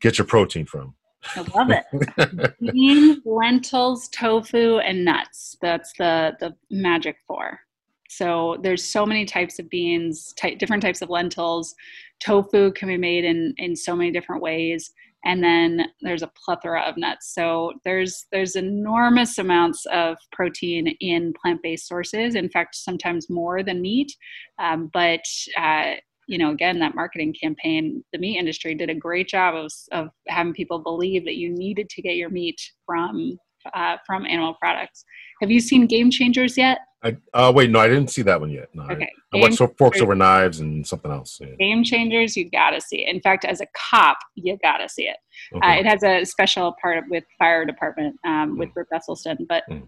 [0.00, 0.94] get your protein from?
[1.34, 2.54] I love it.
[2.72, 5.56] Beans, lentils, tofu, and nuts.
[5.60, 7.60] That's the the magic four.
[8.08, 11.74] So there's so many types of beans, ty- different types of lentils.
[12.20, 14.92] Tofu can be made in in so many different ways
[15.26, 21.34] and then there's a plethora of nuts so there's there's enormous amounts of protein in
[21.40, 24.14] plant-based sources in fact sometimes more than meat
[24.58, 25.20] um, but
[25.58, 25.94] uh,
[26.26, 30.08] you know again that marketing campaign the meat industry did a great job of, of
[30.28, 33.38] having people believe that you needed to get your meat from
[33.74, 35.04] uh, from animal products
[35.40, 38.50] have you seen game changers yet I, uh, wait, no, I didn't see that one
[38.50, 38.68] yet.
[38.74, 39.08] No, okay.
[39.32, 41.38] I, I watched Forks Over Knives and something else.
[41.40, 41.54] Yeah.
[41.58, 43.14] Game Changers, you gotta see it.
[43.14, 45.16] In fact, as a cop, you gotta see it.
[45.54, 45.66] Uh, okay.
[45.66, 48.76] Uh, it has a special part with fire department um, with mm.
[48.76, 49.86] Rip Esselstyn, but mm.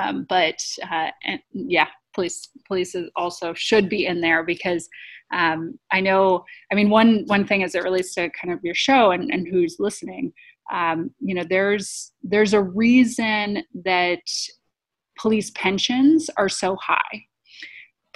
[0.00, 0.58] um, but
[0.90, 4.88] uh, and, yeah, police police also should be in there because
[5.32, 6.44] um, I know.
[6.70, 9.46] I mean, one one thing as it relates to kind of your show and, and
[9.48, 10.32] who's listening.
[10.72, 14.20] Um, you know, there's there's a reason that
[15.18, 17.24] police pensions are so high.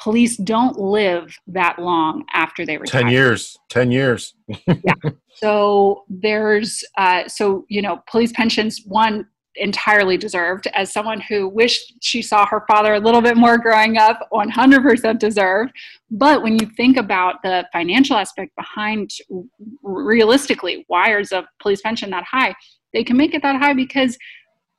[0.01, 3.03] Police don't live that long after they retire.
[3.03, 3.59] 10 years.
[3.69, 4.35] 10 years.
[4.67, 4.95] yeah.
[5.35, 9.25] So there's, uh, so, you know, police pensions, one,
[9.57, 10.69] entirely deserved.
[10.75, 15.19] As someone who wished she saw her father a little bit more growing up 100%
[15.19, 15.73] deserved.
[16.11, 19.11] But when you think about the financial aspect behind
[19.83, 22.55] realistically why is a police pension that high?
[22.93, 24.17] They can make it that high because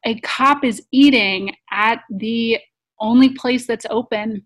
[0.06, 2.58] a cop is eating at the
[3.00, 4.46] only place that's open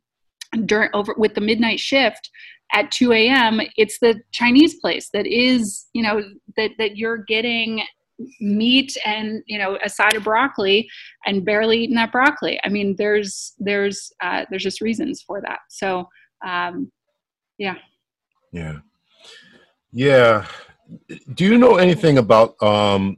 [0.65, 2.29] during over with the midnight shift
[2.73, 6.21] at 2 a.m it's the chinese place that is you know
[6.55, 7.83] that that you're getting
[8.39, 10.87] meat and you know a side of broccoli
[11.25, 12.59] and barely eating that broccoli.
[12.63, 15.59] I mean there's there's uh, there's just reasons for that.
[15.69, 16.07] So
[16.45, 16.91] um
[17.57, 17.75] yeah.
[18.51, 18.77] Yeah.
[19.91, 20.45] Yeah.
[21.33, 23.17] Do you know anything about um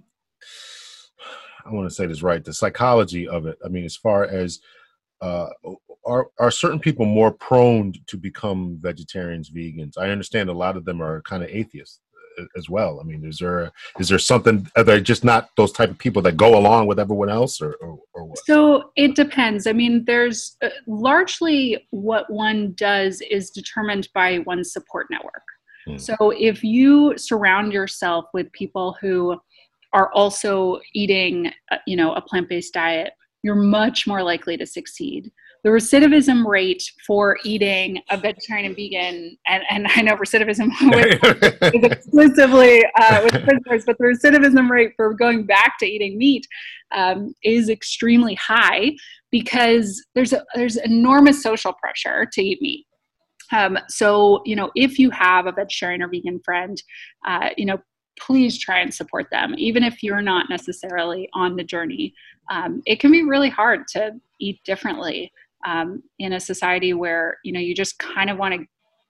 [1.66, 3.58] I want to say this right, the psychology of it.
[3.66, 4.60] I mean, as far as
[5.22, 5.48] uh,
[6.06, 9.98] are are certain people more prone to become vegetarians, vegans?
[9.98, 12.02] I understand a lot of them are kind of atheists
[12.58, 13.00] as well.
[13.00, 14.68] I mean, is there is there something?
[14.76, 17.76] Are they just not those type of people that go along with everyone else, or
[17.82, 18.40] or, or what?
[18.46, 19.68] So it depends.
[19.68, 25.44] I mean, there's uh, largely what one does is determined by one's support network.
[25.88, 25.98] Hmm.
[25.98, 29.40] So if you surround yourself with people who
[29.94, 33.14] are also eating, uh, you know, a plant-based diet,
[33.44, 35.32] you're much more likely to succeed.
[35.66, 40.70] The recidivism rate for eating a vegetarian and vegan, and, and I know recidivism
[41.74, 46.46] is exclusively uh, with prisoners, but the recidivism rate for going back to eating meat
[46.96, 48.92] um, is extremely high
[49.32, 52.86] because there's a, there's enormous social pressure to eat meat.
[53.52, 56.80] Um, so, you know, if you have a vegetarian or vegan friend,
[57.26, 57.80] uh, you know,
[58.20, 62.14] please try and support them, even if you're not necessarily on the journey.
[62.52, 65.32] Um, it can be really hard to eat differently.
[65.66, 68.66] Um, in a society where you know you just kind of want to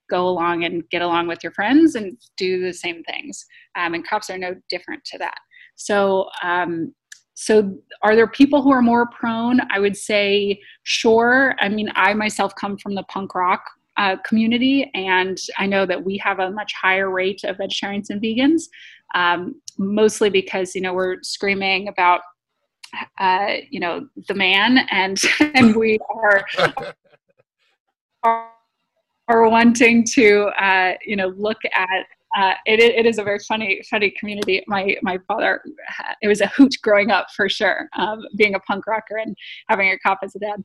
[0.10, 3.46] go along and get along with your friends and do the same things.
[3.76, 5.38] Um, and cops are no different to that.
[5.76, 6.94] So, um,
[7.34, 9.60] so are there people who are more prone?
[9.72, 11.56] I would say, sure.
[11.60, 13.64] I mean, I myself come from the punk rock
[13.98, 18.22] uh, community, and I know that we have a much higher rate of vegetarians and
[18.22, 18.64] vegans,
[19.16, 22.22] um, mostly because you know we're screaming about
[23.20, 26.46] uh, you know the man, and and we are.
[28.24, 28.50] are
[29.28, 32.06] are wanting to uh, you know look at
[32.38, 34.64] uh, it, it is a very funny funny community.
[34.68, 35.62] My my father
[36.22, 39.36] it was a hoot growing up for sure um, being a punk rocker and
[39.70, 40.64] having a cop as a dad.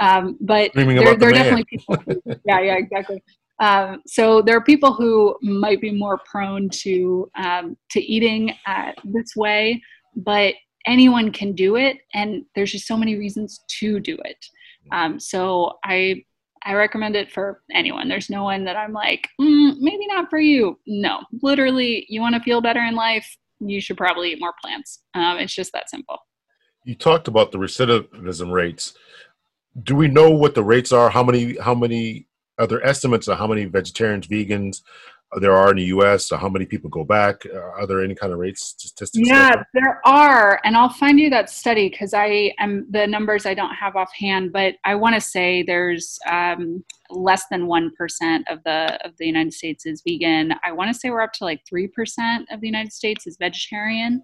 [0.00, 3.22] Um, but there, there the are definitely people who, yeah yeah exactly.
[3.60, 8.92] Um, so there are people who might be more prone to um, to eating uh,
[9.04, 9.82] this way
[10.16, 10.54] but
[10.86, 14.44] anyone can do it and there's just so many reasons to do it
[14.92, 16.24] um, so I
[16.64, 18.08] I recommend it for anyone.
[18.08, 20.78] There's no one that I'm like, mm, maybe not for you.
[20.86, 25.00] No, literally, you want to feel better in life, you should probably eat more plants.
[25.14, 26.18] Um, it's just that simple.
[26.84, 28.94] You talked about the recidivism rates.
[29.82, 31.10] Do we know what the rates are?
[31.10, 31.56] How many?
[31.58, 32.26] How many?
[32.58, 34.82] Are there estimates of how many vegetarians, vegans,
[35.36, 36.30] there are in the U.S.
[36.30, 37.44] How many people go back?
[37.46, 39.28] Are there any kind of rates statistics?
[39.28, 43.54] Yeah, there are, and I'll find you that study because I am the numbers I
[43.54, 48.62] don't have offhand, but I want to say there's um, less than one percent of
[48.64, 50.54] the of the United States is vegan.
[50.64, 53.36] I want to say we're up to like three percent of the United States is
[53.38, 54.22] vegetarian,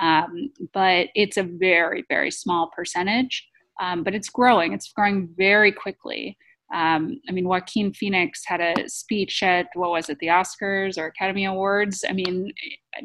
[0.00, 3.48] um, but it's a very very small percentage.
[3.80, 4.72] Um, but it's growing.
[4.72, 6.38] It's growing very quickly.
[6.72, 11.06] Um, I mean, Joaquin Phoenix had a speech at what was it, the Oscars or
[11.06, 12.04] Academy Awards?
[12.08, 12.52] I mean,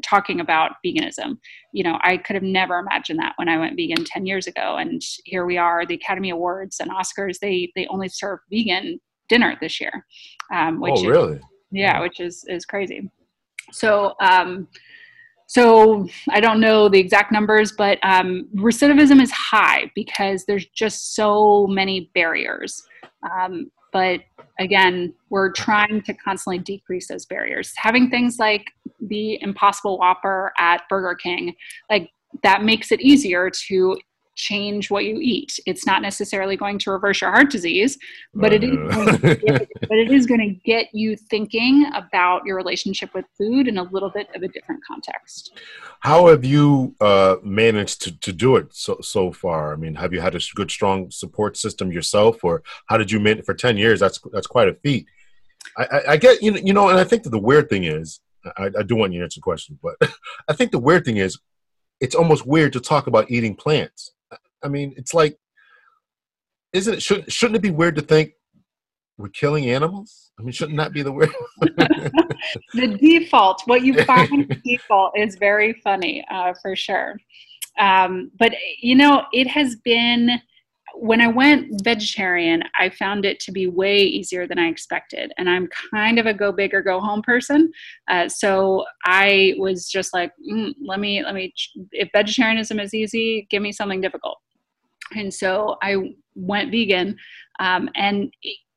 [0.04, 1.38] talking about veganism.
[1.74, 4.78] You know, I could have never imagined that when I went vegan ten years ago,
[4.78, 5.86] and here we are.
[5.86, 10.06] The Academy Awards and Oscars they they only serve vegan dinner this year.
[10.54, 11.38] Um, which oh, really?
[11.38, 13.10] Is, yeah, which is is crazy.
[13.72, 14.14] So.
[14.22, 14.68] Um,
[15.50, 21.16] so I don't know the exact numbers, but um, recidivism is high because there's just
[21.16, 22.84] so many barriers.
[23.24, 24.20] Um, but
[24.60, 27.74] again, we're trying to constantly decrease those barriers.
[27.78, 28.64] Having things like
[29.02, 31.56] the Impossible Whopper at Burger King,
[31.90, 32.12] like
[32.44, 33.98] that makes it easier to
[34.40, 35.60] change what you eat.
[35.66, 37.98] It's not necessarily going to reverse your heart disease,
[38.34, 38.78] but it is
[39.44, 43.78] get, but it is going to get you thinking about your relationship with food in
[43.78, 45.60] a little bit of a different context.
[46.00, 49.74] How have you uh, managed to, to do it so so far?
[49.74, 53.20] I mean, have you had a good strong support system yourself, or how did you
[53.20, 54.00] manage for ten years?
[54.00, 55.06] That's that's quite a feat.
[55.78, 57.84] I, I, I get you know, you know, and I think that the weird thing
[57.84, 58.22] is,
[58.58, 59.96] I, I do want you to answer the question, but
[60.48, 61.38] I think the weird thing is,
[62.00, 64.14] it's almost weird to talk about eating plants
[64.64, 65.38] I mean, it's like,
[66.74, 67.02] isn't it?
[67.02, 68.32] Shouldn't shouldn't it be weird to think
[69.18, 70.32] we're killing animals?
[70.40, 71.34] I mean, shouldn't that be the weird?
[71.62, 77.18] the default, what you find default, is very funny uh, for sure.
[77.80, 80.40] Um, but you know, it has been
[80.96, 85.32] when I went vegetarian, I found it to be way easier than I expected.
[85.38, 87.72] And I'm kind of a go big or go home person.
[88.10, 91.54] Uh, so I was just like, mm, let me, let me,
[91.92, 94.38] if vegetarianism is easy, give me something difficult.
[95.16, 97.18] And so I went vegan.
[97.60, 98.32] Um, and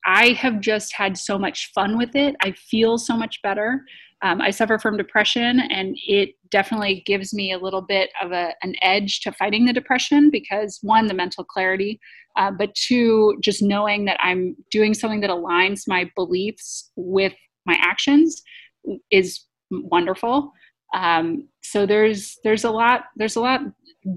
[0.04, 2.34] I have just had so much fun with it.
[2.42, 3.84] I feel so much better.
[4.22, 8.54] Um, I suffer from depression, and it definitely gives me a little bit of a,
[8.62, 12.00] an edge to fighting the depression because one, the mental clarity,
[12.36, 17.34] uh, but two, just knowing that I'm doing something that aligns my beliefs with
[17.66, 18.42] my actions
[19.10, 20.52] is wonderful.
[20.94, 23.60] Um, so there's there's a lot there's a lot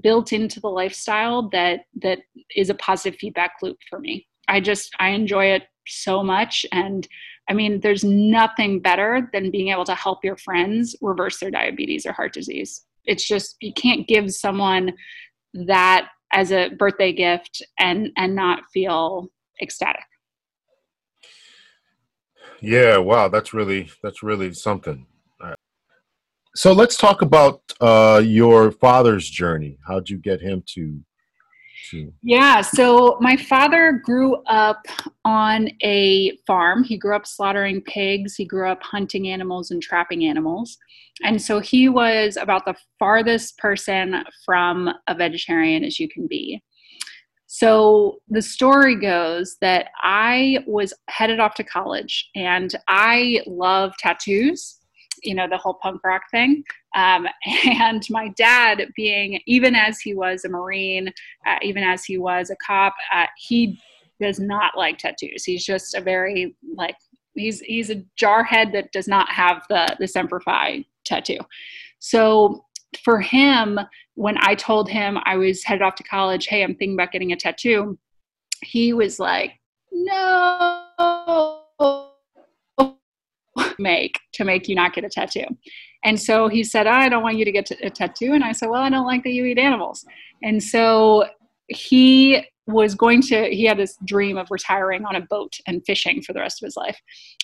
[0.02, 2.18] built into the lifestyle that that
[2.54, 4.26] is a positive feedback loop for me.
[4.48, 7.06] I just I enjoy it so much and
[7.48, 12.04] I mean there's nothing better than being able to help your friends reverse their diabetes
[12.04, 12.84] or heart disease.
[13.04, 14.92] It's just you can't give someone
[15.54, 19.28] that as a birthday gift and and not feel
[19.62, 20.04] ecstatic.
[22.60, 25.06] Yeah, wow, that's really that's really something.
[26.56, 29.76] So let's talk about uh, your father's journey.
[29.86, 30.98] How'd you get him to?
[31.90, 32.10] to...
[32.22, 34.80] Yeah, so my father grew up
[35.26, 36.82] on a farm.
[36.82, 38.36] He grew up slaughtering pigs.
[38.36, 40.78] He grew up hunting animals and trapping animals,
[41.22, 46.62] and so he was about the farthest person from a vegetarian as you can be.
[47.48, 54.80] So the story goes that I was headed off to college and I love tattoos
[55.22, 56.62] you know the whole punk rock thing
[56.94, 57.26] um,
[57.64, 61.12] and my dad being even as he was a marine
[61.46, 63.78] uh, even as he was a cop uh, he
[64.20, 65.44] does not like tattoos.
[65.44, 66.96] He's just a very like
[67.34, 71.38] he's he's a jarhead that does not have the the Semper Fi tattoo.
[71.98, 72.64] So
[73.04, 73.78] for him,
[74.14, 77.32] when I told him I was headed off to college, hey, I'm thinking about getting
[77.32, 77.98] a tattoo,
[78.62, 79.52] he was like,
[79.92, 81.62] no
[83.78, 85.46] make to make you not get a tattoo.
[86.04, 88.32] And so he said, I don't want you to get a tattoo.
[88.32, 90.04] And I said, Well, I don't like that you eat animals.
[90.42, 91.26] And so
[91.68, 96.20] he was going to, he had this dream of retiring on a boat and fishing
[96.22, 96.98] for the rest of his life.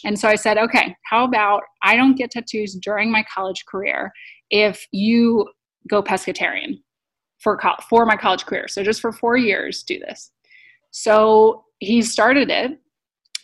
[0.05, 4.13] And so I said, Okay, how about I don't get tattoos during my college career
[4.51, 5.49] if you
[5.89, 6.81] go pescatarian
[7.41, 8.69] for, for my college career.
[8.69, 10.31] So just for four years, do this.
[10.93, 12.79] So he started it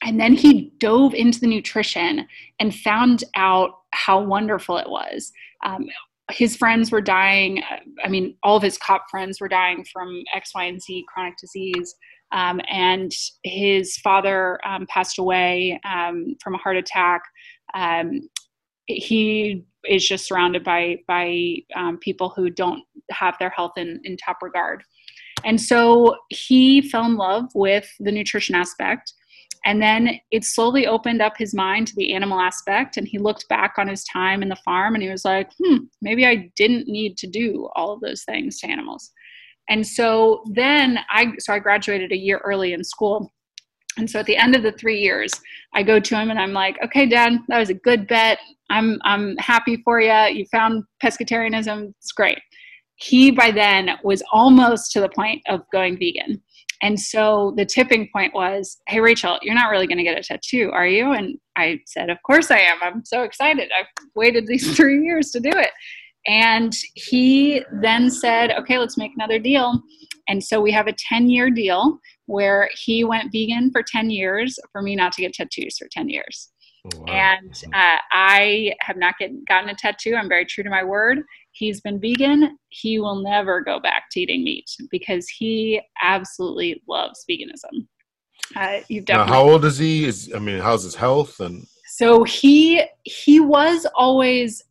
[0.02, 2.26] and then he dove into the nutrition
[2.60, 5.32] and found out how wonderful it was.
[5.64, 5.86] Um,
[6.30, 7.62] his friends were dying.
[8.04, 11.36] I mean, all of his cop friends were dying from X, Y, and Z chronic
[11.38, 11.94] disease.
[12.32, 13.10] Um, and
[13.42, 17.22] his father um, passed away um, from a heart attack.
[17.74, 18.28] Um,
[18.86, 24.16] he is just surrounded by by um, people who don't have their health in, in
[24.16, 24.82] top regard.
[25.44, 29.12] And so he fell in love with the nutrition aspect
[29.68, 32.96] and then it slowly opened up his mind to the animal aspect.
[32.96, 35.76] And he looked back on his time in the farm and he was like, hmm,
[36.00, 39.10] maybe I didn't need to do all of those things to animals.
[39.68, 43.30] And so then I, so I graduated a year early in school.
[43.98, 45.30] And so at the end of the three years,
[45.74, 48.38] I go to him and I'm like, okay, dad, that was a good bet.
[48.70, 50.14] I'm, I'm happy for you.
[50.32, 51.92] You found pescatarianism.
[51.98, 52.38] It's great.
[52.94, 56.42] He by then was almost to the point of going vegan.
[56.82, 60.22] And so the tipping point was, Hey, Rachel, you're not really going to get a
[60.22, 61.12] tattoo, are you?
[61.12, 62.78] And I said, Of course I am.
[62.82, 63.70] I'm so excited.
[63.76, 65.70] I've waited these three years to do it.
[66.26, 69.82] And he then said, Okay, let's make another deal.
[70.28, 74.58] And so we have a 10 year deal where he went vegan for 10 years
[74.70, 76.50] for me not to get tattoos for 10 years.
[76.84, 77.06] Oh, wow.
[77.12, 80.14] And uh, I have not get, gotten a tattoo.
[80.14, 81.20] I'm very true to my word
[81.58, 87.24] he's been vegan, he will never go back to eating meat because he absolutely loves
[87.30, 87.86] veganism.
[88.56, 89.32] Uh, you've definitely.
[89.32, 90.04] Now, how old is he?
[90.04, 91.66] Is I mean, how's his health and?
[91.98, 94.62] So he he was always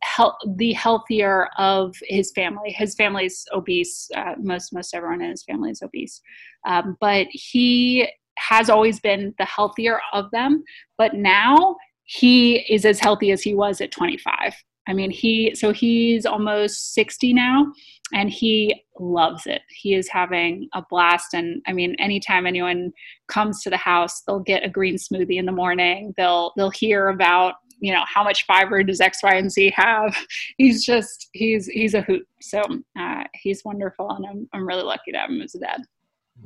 [0.56, 2.70] the healthier of his family.
[2.70, 4.08] His family's obese.
[4.16, 6.22] Uh, most most everyone in his family is obese,
[6.66, 8.08] um, but he
[8.38, 10.64] has always been the healthier of them.
[10.96, 14.54] But now he is as healthy as he was at 25.
[14.88, 17.66] I mean, he, so he's almost 60 now
[18.14, 19.60] and he loves it.
[19.68, 21.34] He is having a blast.
[21.34, 22.92] And I mean, anytime anyone
[23.28, 26.14] comes to the house, they'll get a green smoothie in the morning.
[26.16, 30.16] They'll, they'll hear about, you know, how much fiber does X, Y, and Z have?
[30.56, 32.26] He's just, he's, he's a hoot.
[32.40, 32.62] So
[32.98, 34.10] uh, he's wonderful.
[34.10, 35.82] And I'm, I'm really lucky to have him as a dad.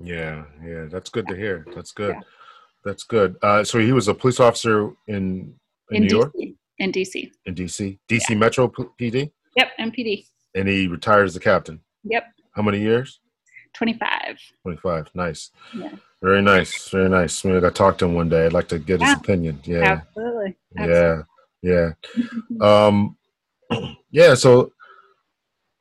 [0.03, 0.45] Yeah.
[0.67, 0.87] Yeah.
[0.91, 1.65] That's good to hear.
[1.75, 2.17] That's good.
[2.17, 2.21] Yeah.
[2.85, 3.37] That's good.
[3.41, 5.55] Uh, so he was a police officer in,
[5.91, 6.11] in, in New DC.
[6.11, 6.33] York?
[6.79, 7.31] In DC.
[7.47, 8.37] In DC, DC yeah.
[8.37, 9.31] Metro PD.
[9.57, 10.27] Yep, MPD.
[10.55, 11.81] And he retired as a captain.
[12.05, 12.25] Yep.
[12.53, 13.21] How many years?
[13.75, 14.39] Twenty-five.
[14.63, 15.09] Twenty-five.
[15.15, 15.51] Nice.
[15.75, 15.93] Yeah.
[16.23, 16.89] Very nice.
[16.91, 17.45] Very nice.
[17.45, 18.47] Maybe I talked to him one day.
[18.47, 19.07] I'd like to get yeah.
[19.07, 19.61] his opinion.
[19.65, 20.03] Yeah.
[20.17, 20.57] Absolutely.
[20.77, 21.25] Absolutely.
[21.63, 21.93] Yeah.
[22.61, 22.87] Yeah.
[22.89, 23.17] um.
[24.11, 24.35] Yeah.
[24.35, 24.71] So,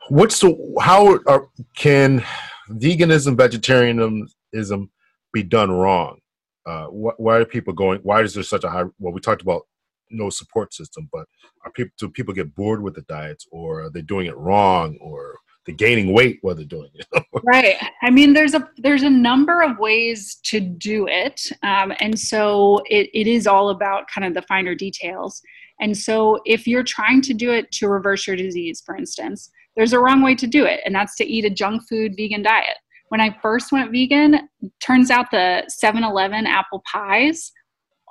[0.08, 2.24] what's the how are, can
[2.70, 4.90] veganism, vegetarianism
[5.34, 6.20] be done wrong?
[6.66, 8.00] Uh, wh- why are people going?
[8.04, 8.86] Why is there such a high?
[9.00, 9.64] Well, we talked about
[10.12, 11.10] no support system.
[11.12, 11.26] But
[11.66, 14.98] are people do people get bored with the diets, or are they doing it wrong,
[15.02, 17.08] or they're gaining weight while they're doing it?
[17.44, 17.76] right.
[18.02, 22.82] I mean, there's a there's a number of ways to do it, um, and so
[22.90, 25.42] it, it is all about kind of the finer details.
[25.80, 29.94] And so, if you're trying to do it to reverse your disease, for instance, there's
[29.94, 32.78] a wrong way to do it, and that's to eat a junk food vegan diet.
[33.10, 34.48] When I first went vegan,
[34.80, 37.52] turns out the 7 Eleven apple pies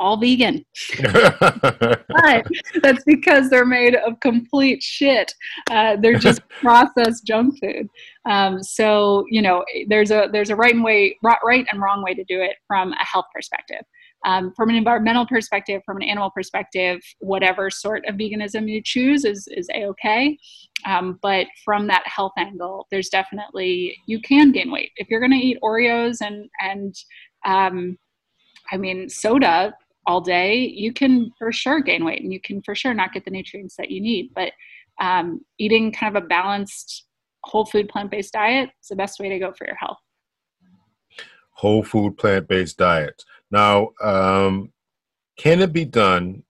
[0.01, 0.65] all vegan.
[1.03, 2.47] but
[2.83, 5.33] that's because they're made of complete shit.
[5.71, 7.87] Uh, they're just processed junk food.
[8.29, 12.15] Um, so you know, there's a there's a right and way right and wrong way
[12.15, 13.83] to do it from a health perspective.
[14.27, 19.25] Um, from an environmental perspective, from an animal perspective, whatever sort of veganism you choose
[19.25, 20.37] is is a okay.
[20.87, 25.39] Um, but from that health angle, there's definitely you can gain weight if you're going
[25.39, 26.95] to eat Oreos and and
[27.47, 27.97] um,
[28.71, 29.75] I mean soda
[30.07, 33.25] all day, you can for sure gain weight and you can for sure not get
[33.25, 34.31] the nutrients that you need.
[34.35, 34.53] But
[35.01, 37.07] um, eating kind of a balanced,
[37.45, 39.99] whole food, plant based diet is the best way to go for your health.
[41.53, 43.23] Whole food, plant based diet.
[43.51, 44.73] Now, um,
[45.39, 46.43] can it be done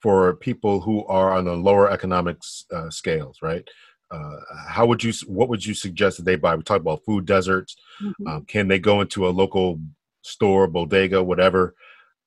[0.00, 2.38] for people who are on the lower economic
[2.72, 3.68] uh, scales, right?
[4.10, 4.36] Uh,
[4.68, 7.76] how would you what would you suggest that they buy we talk about food deserts
[8.02, 8.26] mm-hmm.
[8.26, 9.78] um, can they go into a local
[10.22, 11.74] store, bodega, whatever,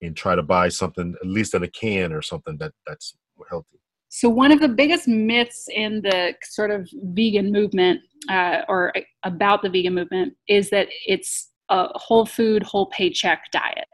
[0.02, 3.16] and try to buy something at least in a can or something that that's
[3.50, 3.80] healthy?
[4.10, 8.92] So one of the biggest myths in the sort of vegan movement, uh, or
[9.24, 13.88] about the vegan movement, is that it's a whole food, whole paycheck diet.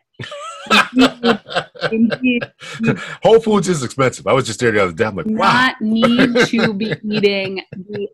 [1.91, 2.43] Indeed,
[3.23, 4.27] Whole Foods is expensive.
[4.27, 5.05] I was just there the other day.
[5.05, 5.53] I'm like, wow.
[5.53, 8.07] Not need to be eating the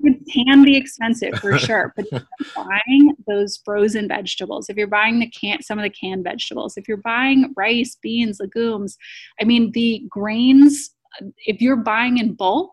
[0.00, 2.06] it can be expensive for sure, but
[2.54, 6.88] buying those frozen vegetables, if you're buying the can some of the canned vegetables, if
[6.88, 8.96] you're buying rice, beans, legumes,
[9.40, 10.90] I mean the grains,
[11.46, 12.70] if you're buying in bulk,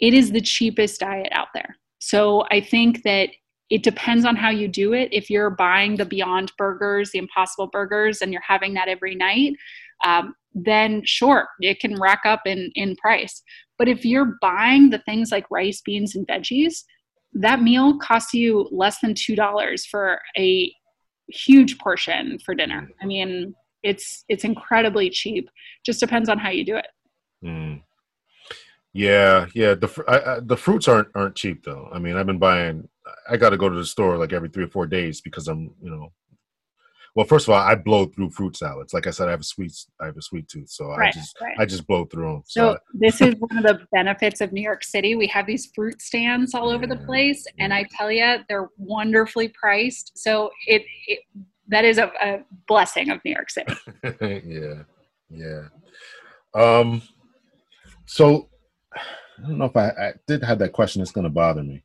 [0.00, 1.76] it is the cheapest diet out there.
[1.98, 3.30] So I think that
[3.70, 5.10] it depends on how you do it.
[5.12, 9.54] If you're buying the Beyond Burgers, the Impossible Burgers, and you're having that every night,
[10.04, 13.42] um, then sure, it can rack up in, in price.
[13.78, 16.84] But if you're buying the things like rice, beans, and veggies,
[17.34, 20.72] that meal costs you less than $2 for a
[21.28, 22.90] huge portion for dinner.
[23.00, 25.48] I mean, it's it's incredibly cheap.
[25.84, 26.86] Just depends on how you do it.
[27.44, 27.82] Mm.
[28.92, 29.74] Yeah, yeah.
[29.74, 31.88] The I, I, the fruits aren't aren't cheap though.
[31.92, 32.88] I mean, I've been buying.
[33.30, 35.74] I got to go to the store like every three or four days because I'm
[35.80, 36.12] you know
[37.14, 38.94] well, first of all, I blow through fruit salads.
[38.94, 41.10] Like I said, I have a sweet, I have a sweet tooth, so right, I
[41.18, 41.56] just, right.
[41.58, 42.42] I just blow through them.
[42.46, 45.14] So, so this is one of the benefits of New York City.
[45.14, 49.48] We have these fruit stands all over the place, and I tell you, they're wonderfully
[49.48, 50.12] priced.
[50.16, 51.20] So it, it
[51.68, 53.74] that is a, a blessing of New York City.
[54.20, 54.82] yeah,
[55.30, 55.68] yeah.
[56.54, 57.02] Um,
[58.06, 58.48] so
[58.94, 61.02] I don't know if I, I did have that question.
[61.02, 61.82] It's going to bother me.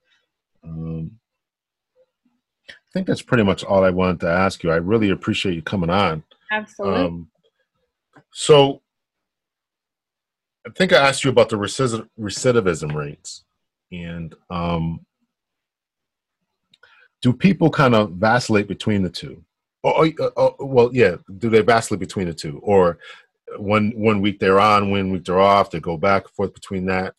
[0.63, 1.11] Um,
[2.93, 4.71] think that's pretty much all I wanted to ask you.
[4.71, 6.23] I really appreciate you coming on.
[6.51, 7.01] Absolutely.
[7.01, 7.29] Um,
[8.31, 8.81] so,
[10.65, 13.43] I think I asked you about the recidivism rates,
[13.91, 15.05] and um,
[17.21, 19.43] do people kind of vacillate between the two?
[19.83, 21.15] Oh, oh, well, yeah.
[21.37, 22.99] Do they vacillate between the two, or
[23.57, 25.69] one one week they're on, one week they're off?
[25.69, 27.15] They go back and forth between that.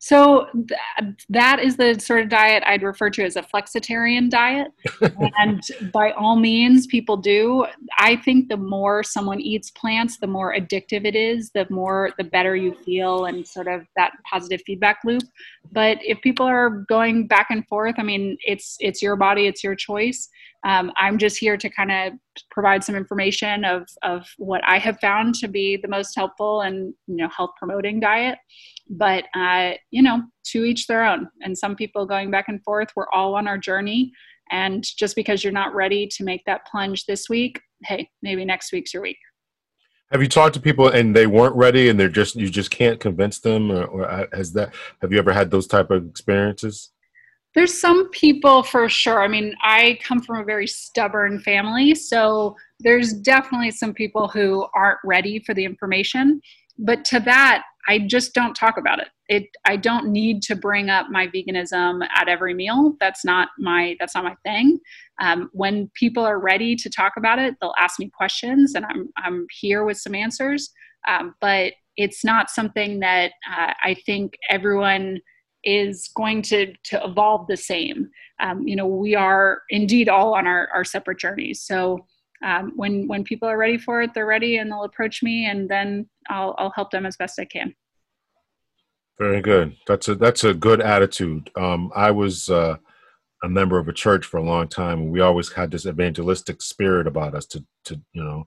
[0.00, 4.68] So th- that is the sort of diet I'd refer to as a flexitarian diet.
[5.38, 5.60] and
[5.92, 7.66] by all means, people do.
[7.98, 12.24] I think the more someone eats plants, the more addictive it is, the more, the
[12.24, 15.24] better you feel, and sort of that positive feedback loop.
[15.72, 19.64] But if people are going back and forth, I mean, it's it's your body, it's
[19.64, 20.28] your choice.
[20.64, 22.12] Um, I'm just here to kind of
[22.50, 26.94] provide some information of of what I have found to be the most helpful and
[27.06, 28.38] you know health promoting diet
[28.90, 31.28] but uh, you know to each their own.
[31.42, 34.12] And some people going back and forth we're all on our journey.
[34.50, 38.72] And just because you're not ready to make that plunge this week hey maybe next
[38.72, 39.18] week's your week.
[40.12, 42.98] Have you talked to people and they weren't ready and they're just you just can't
[42.98, 43.70] convince them?
[43.70, 46.90] Or, or uh, has that have you ever had those type of experiences?
[47.54, 49.22] There's some people for sure.
[49.22, 54.66] I mean i come from a very stubborn family so there's definitely some people who
[54.74, 56.40] aren't ready for the information.
[56.78, 59.08] But to that I just don't talk about it.
[59.28, 62.94] It I don't need to bring up my veganism at every meal.
[63.00, 64.78] That's not my that's not my thing.
[65.20, 69.08] Um, when people are ready to talk about it, they'll ask me questions, and I'm
[69.16, 70.70] I'm here with some answers.
[71.08, 75.20] Um, but it's not something that uh, I think everyone
[75.64, 78.10] is going to to evolve the same.
[78.40, 81.62] Um, you know, we are indeed all on our, our separate journeys.
[81.62, 82.06] So
[82.44, 85.68] um, when when people are ready for it, they're ready, and they'll approach me, and
[85.68, 87.74] then I'll I'll help them as best I can.
[89.18, 89.76] Very good.
[89.86, 91.50] That's a that's a good attitude.
[91.56, 92.76] Um, I was uh,
[93.42, 96.62] a member of a church for a long time, and we always had this evangelistic
[96.62, 98.46] spirit about us to to you know,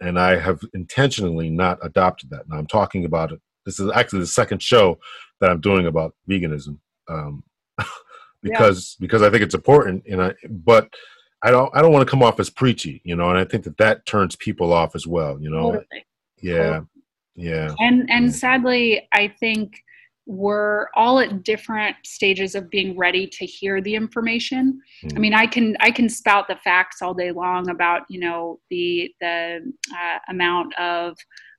[0.00, 2.48] and I have intentionally not adopted that.
[2.48, 3.40] Now I'm talking about it.
[3.64, 4.98] This is actually the second show
[5.40, 6.78] that I'm doing about veganism,
[7.08, 7.42] um,
[8.42, 9.04] because yeah.
[9.04, 10.90] because I think it's important, and I but
[11.42, 13.64] I don't I don't want to come off as preachy, you know, and I think
[13.64, 15.72] that that turns people off as well, you know.
[15.72, 16.06] Totally.
[16.40, 16.56] Yeah.
[16.56, 16.86] Totally.
[17.34, 17.74] Yeah.
[17.78, 18.32] And and yeah.
[18.32, 19.82] sadly, I think
[20.26, 24.80] we're all at different stages of being ready to hear the information.
[25.04, 25.16] Mm.
[25.16, 28.60] I mean, I can I can spout the facts all day long about you know
[28.70, 31.16] the the uh, amount of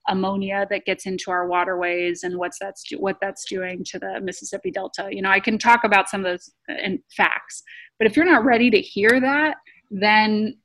[0.10, 4.72] ammonia that gets into our waterways and what's that's what that's doing to the Mississippi
[4.72, 5.10] Delta.
[5.11, 7.64] You know, I can talk about some of those uh, facts,
[7.99, 9.57] but if you're not ready to hear that,
[10.02, 10.57] then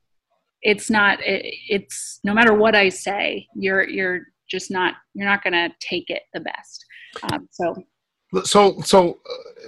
[0.62, 5.42] it's not it, it's no matter what i say you're you're just not you're not
[5.42, 6.84] going to take it the best.
[7.30, 7.82] Um, so.
[8.44, 9.18] So so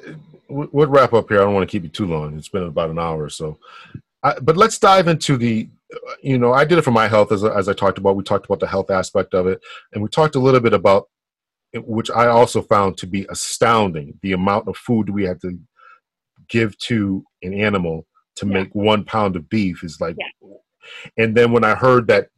[0.06, 0.12] uh,
[0.48, 1.40] we'll wrap up here.
[1.40, 2.36] I don't want to keep you too long.
[2.36, 3.58] It's been about an hour or so.
[4.22, 5.68] I, but let's dive into the
[6.22, 8.16] you know i did it for my health as, as i talked about.
[8.16, 9.60] We talked about the health aspect of it
[9.92, 11.08] and we talked a little bit about
[11.74, 15.58] which i also found to be astounding the amount of food we have to
[16.48, 18.52] give to an animal to Yeah.
[18.52, 20.48] make one pound of beef is like Yeah.
[21.16, 22.28] and then when i heard that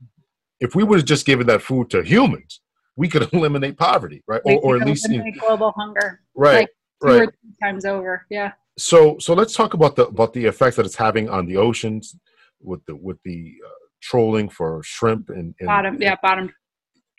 [0.61, 2.61] if we would have just given that food to humans
[2.97, 6.69] we could eliminate poverty right We or, or at least eliminate global hunger right like
[7.03, 8.27] two right or three times over.
[8.31, 8.53] Yeah.
[8.79, 12.17] so so let's talk about the about the effects that it's having on the oceans
[12.61, 13.71] with the with the uh,
[14.01, 16.01] trolling for shrimp and, and Bottom.
[16.01, 16.17] Yeah.
[16.23, 16.53] Bottom.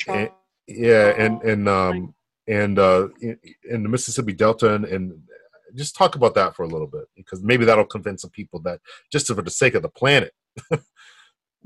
[0.07, 0.29] and-
[0.67, 2.13] yeah and and um
[2.47, 3.37] and uh in,
[3.69, 5.11] in the mississippi delta and, and
[5.75, 8.79] just talk about that for a little bit because maybe that'll convince some people that
[9.11, 10.33] just for the sake of the planet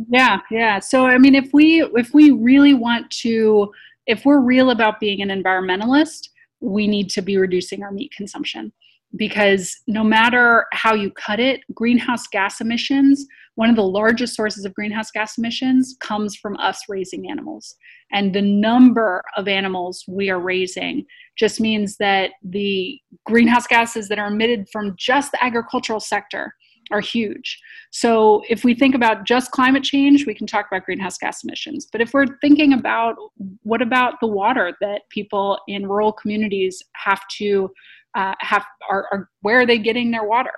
[0.09, 0.79] Yeah, yeah.
[0.79, 3.71] So I mean, if we if we really want to,
[4.05, 6.29] if we're real about being an environmentalist,
[6.59, 8.71] we need to be reducing our meat consumption
[9.15, 13.25] because no matter how you cut it, greenhouse gas emissions,
[13.57, 17.75] one of the largest sources of greenhouse gas emissions comes from us raising animals.
[18.11, 21.07] And the number of animals we are raising
[21.39, 26.53] just means that the greenhouse gases that are emitted from just the agricultural sector
[26.91, 27.59] are huge.
[27.89, 31.87] So if we think about just climate change, we can talk about greenhouse gas emissions.
[31.91, 33.15] But if we're thinking about
[33.63, 37.71] what about the water that people in rural communities have to
[38.15, 40.53] uh, have, are, are where are they getting their water?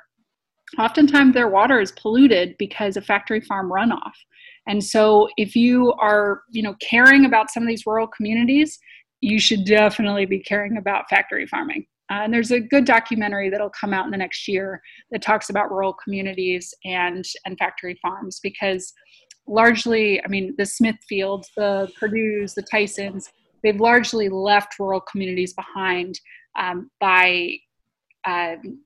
[0.77, 4.13] Oftentimes their water is polluted because of factory farm runoff.
[4.67, 8.77] And so if you are, you know, caring about some of these rural communities,
[9.21, 11.85] you should definitely be caring about factory farming.
[12.11, 14.81] Uh, and there's a good documentary that'll come out in the next year
[15.11, 18.93] that talks about rural communities and and factory farms because
[19.47, 23.25] largely, I mean, the Smithfields, the Perdue's, the Tysons,
[23.63, 26.19] they've largely left rural communities behind
[26.57, 27.55] um, by
[28.25, 28.79] um,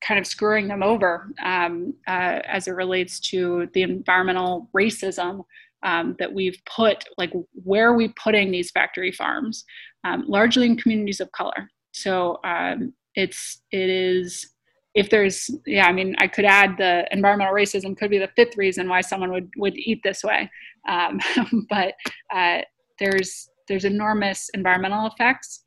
[0.00, 5.44] kind of screwing them over um, uh, as it relates to the environmental racism
[5.82, 7.32] um, that we've put, like
[7.64, 9.64] where are we putting these factory farms,
[10.04, 11.70] um, largely in communities of color.
[11.92, 14.50] So um, it's it is
[14.94, 18.56] if there's yeah I mean I could add the environmental racism could be the fifth
[18.56, 20.50] reason why someone would would eat this way,
[20.88, 21.20] um,
[21.70, 21.94] but
[22.34, 22.58] uh,
[22.98, 25.64] there's there's enormous environmental effects.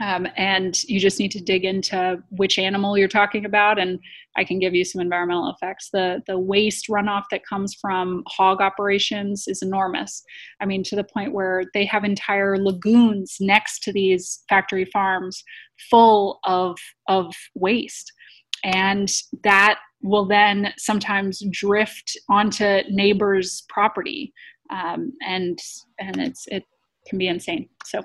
[0.00, 3.98] Um, and you just need to dig into which animal you're talking about, and
[4.36, 5.90] I can give you some environmental effects.
[5.92, 10.22] The the waste runoff that comes from hog operations is enormous.
[10.60, 15.42] I mean, to the point where they have entire lagoons next to these factory farms
[15.90, 18.12] full of of waste,
[18.64, 19.10] and
[19.42, 24.32] that will then sometimes drift onto neighbors' property,
[24.70, 25.58] um, and
[25.98, 26.62] and it's it
[27.08, 27.68] can be insane.
[27.84, 28.02] So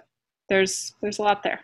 [0.49, 1.59] there's there's a lot there.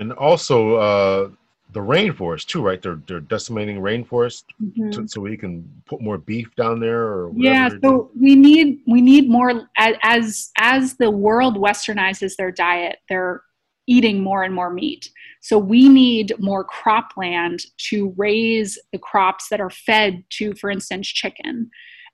[0.00, 1.28] And also uh
[1.72, 4.90] the rainforest too right they're they're decimating rainforest Mhm.
[4.92, 7.80] to, so we can put more beef down there or yeah doing.
[7.84, 9.68] so we need we need more
[10.02, 13.42] as as the world westernizes their diet they're
[13.86, 15.08] eating more and more meat
[15.40, 21.06] so we need more cropland to raise the crops that are fed to for instance
[21.06, 21.70] chicken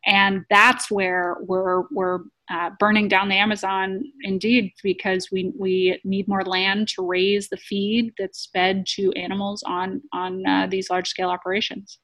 [0.07, 2.21] and that's where we're we're
[2.51, 7.57] uh, burning down the amazon indeed because we we need more land to raise the
[7.57, 11.99] feed that's fed to animals on on uh, these large scale operations.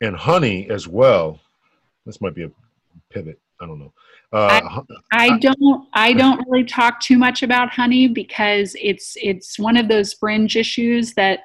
[0.00, 1.40] And honey as well.
[2.06, 2.50] This might be a
[3.10, 3.38] pivot.
[3.60, 3.92] I don't know.
[4.32, 9.58] Uh hu- I don't I don't really talk too much about honey because it's it's
[9.58, 11.40] one of those fringe issues that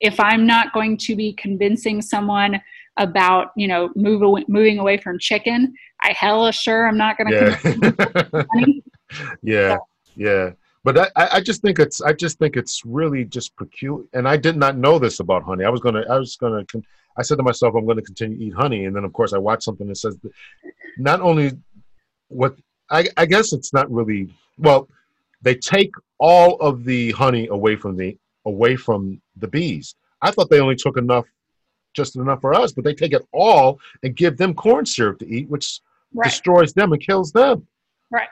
[0.00, 2.60] if I'm not going to be convincing someone
[2.96, 7.30] about you know move away, moving away from chicken, I hella sure I'm not going
[7.30, 7.94] to
[8.32, 8.82] yeah honey.
[9.42, 9.76] yeah
[10.14, 10.50] yeah
[10.86, 14.04] but I, I just think it's I just think it's really just peculiar.
[14.12, 15.64] And I did not know this about honey.
[15.64, 16.64] I was gonna I was gonna
[17.18, 19.32] I said to myself I'm going to continue to eat honey, and then of course
[19.32, 20.30] I watched something that says that
[20.96, 21.58] not only
[22.28, 22.54] what
[22.88, 24.88] I, I guess it's not really well
[25.42, 29.96] they take all of the honey away from the away from the bees.
[30.22, 31.26] I thought they only took enough
[31.96, 35.28] just enough for us, but they take it all and give them corn syrup to
[35.28, 35.80] eat, which
[36.14, 36.30] Right.
[36.30, 37.66] destroys them and kills them.
[38.10, 38.28] Right.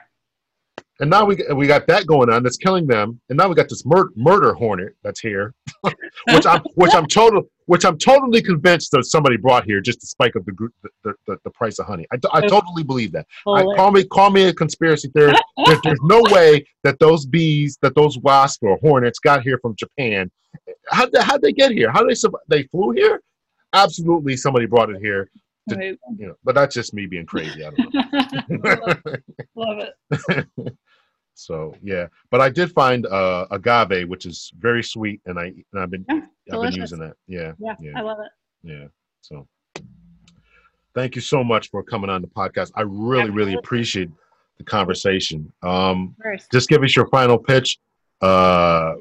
[1.01, 3.67] And now we we got that going on that's killing them, and now we got
[3.67, 8.91] this mur- murder hornet that's here, which I'm which I'm total which I'm totally convinced
[8.91, 10.69] that somebody brought here just to spike up the
[11.03, 12.05] the, the, the, price of honey.
[12.13, 13.25] I, I totally believe that.
[13.45, 15.43] I, call me call me a conspiracy theorist.
[15.65, 19.75] There's, there's no way that those bees, that those wasps or hornets got here from
[19.75, 20.31] Japan.
[20.91, 21.91] How how'd they get here?
[21.91, 22.15] How they?
[22.47, 23.21] They flew here?
[23.75, 25.29] Absolutely, somebody brought it here.
[25.71, 25.97] Amazing.
[26.17, 27.63] You know, but that's just me being crazy.
[27.65, 29.17] I don't know.
[29.55, 30.47] Love it.
[31.33, 35.81] so yeah, but I did find uh, agave, which is very sweet, and I and
[35.81, 36.21] I've been Yeah,
[36.53, 37.15] I've been using that.
[37.27, 38.31] Yeah, Yeah, I love it.
[38.63, 38.85] yeah.
[39.21, 39.47] So
[40.93, 42.71] thank you so much for coming on the podcast.
[42.75, 44.09] I really, really appreciate
[44.57, 45.51] the conversation.
[45.63, 46.15] Um,
[46.51, 47.79] just give us your final pitch.
[48.21, 48.93] Uh,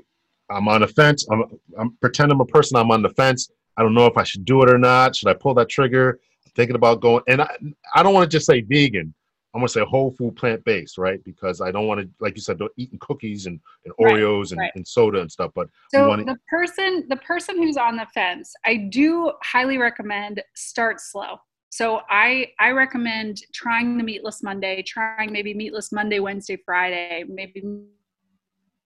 [0.50, 1.26] I'm on the fence.
[1.30, 1.44] I'm,
[1.78, 2.76] I'm pretend I'm a person.
[2.76, 3.50] I'm on the fence.
[3.76, 5.16] I don't know if I should do it or not.
[5.16, 6.20] Should I pull that trigger?
[6.46, 7.56] I'm thinking about going, and I,
[7.94, 9.14] I don't want to just say vegan.
[9.54, 11.22] I'm gonna say whole food, plant based, right?
[11.22, 14.60] Because I don't want to, like you said, eating cookies and, and Oreos right, and,
[14.60, 14.72] right.
[14.74, 15.52] and, soda and stuff.
[15.54, 16.24] But so wanna...
[16.24, 21.36] the person, the person who's on the fence, I do highly recommend start slow.
[21.70, 27.62] So I I recommend trying the meatless Monday, trying maybe meatless Monday, Wednesday, Friday, maybe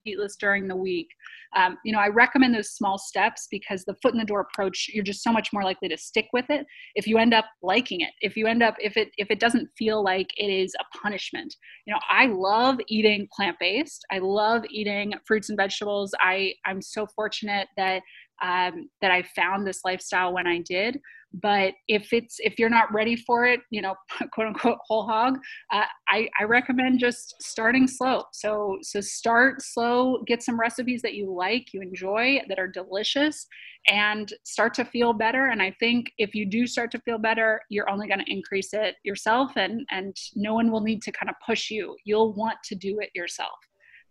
[0.04, 1.08] meatless during the week.
[1.56, 4.90] Um, you know i recommend those small steps because the foot in the door approach
[4.92, 8.02] you're just so much more likely to stick with it if you end up liking
[8.02, 8.10] it.
[8.20, 11.54] If you end up if it if it doesn't feel like it is a punishment.
[11.86, 14.04] You know i love eating plant-based.
[14.10, 16.12] I love eating fruits and vegetables.
[16.20, 18.02] I i'm so fortunate that
[18.43, 21.01] um, that I found this lifestyle when I did.
[21.35, 23.94] But if it's if you're not ready for it, you know,
[24.32, 25.39] quote unquote whole hog,
[25.70, 28.24] uh, I, I recommend just starting slow.
[28.32, 33.47] So so start slow, get some recipes that you like, you enjoy, that are delicious,
[33.89, 35.48] and start to feel better.
[35.48, 38.73] And I think if you do start to feel better, you're only going to increase
[38.73, 41.94] it yourself, and and no one will need to kind of push you.
[42.05, 43.59] You'll want to do it yourself.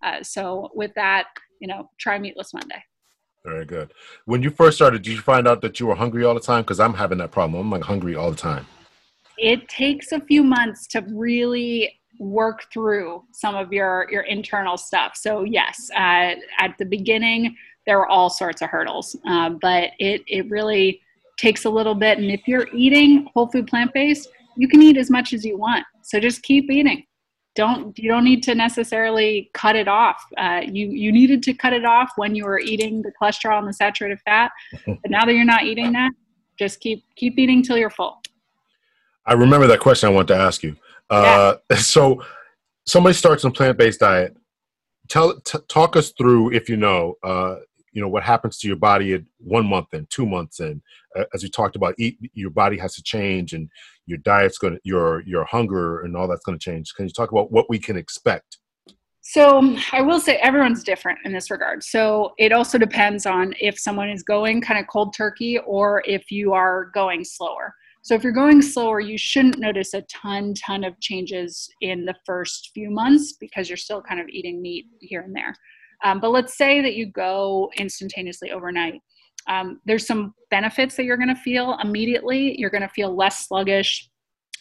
[0.04, 1.26] Uh, so with that,
[1.60, 2.84] you know, try Meatless Monday.
[3.48, 3.94] Very good.
[4.26, 6.64] When you first started, did you find out that you were hungry all the time?
[6.64, 7.62] Because I'm having that problem.
[7.62, 8.68] I'm like hungry all the time.
[9.38, 15.14] It takes a few months to really work through some of your your internal stuff.
[15.16, 17.56] So yes, uh, at the beginning
[17.86, 21.00] there were all sorts of hurdles, uh, but it it really
[21.38, 22.18] takes a little bit.
[22.18, 25.58] And if you're eating whole food plant based, you can eat as much as you
[25.58, 25.86] want.
[26.02, 27.07] So just keep eating
[27.58, 30.24] don't you don't need to necessarily cut it off.
[30.38, 33.68] Uh, you you needed to cut it off when you were eating the cholesterol and
[33.68, 34.52] the saturated fat,
[34.86, 36.12] but now that you're not eating that,
[36.58, 38.22] just keep keep eating till you're full.
[39.26, 40.78] I remember that question I want to ask you.
[41.10, 41.78] Uh, yeah.
[41.82, 42.24] So
[42.86, 44.38] somebody starts on plant based diet.
[45.10, 47.16] Tell t- talk us through if you know.
[47.24, 47.56] Uh,
[47.94, 50.84] you know what happens to your body at one month and two months and
[51.16, 53.72] uh, as you talked about eat your body has to change and
[54.08, 57.12] your diet's going to your your hunger and all that's going to change can you
[57.12, 58.58] talk about what we can expect
[59.30, 61.84] so I will say everyone's different in this regard.
[61.84, 66.32] So it also depends on if someone is going kind of cold turkey or if
[66.32, 67.76] you are going slower.
[68.04, 72.16] So if you're going slower, you shouldn't notice a ton, ton of changes in the
[72.26, 75.54] first few months because you're still kind of eating meat here and there.
[76.06, 79.02] Um, but let's say that you go instantaneously overnight.
[79.48, 82.60] Um, there's some benefits that you're going to feel immediately.
[82.60, 84.10] You're going to feel less sluggish.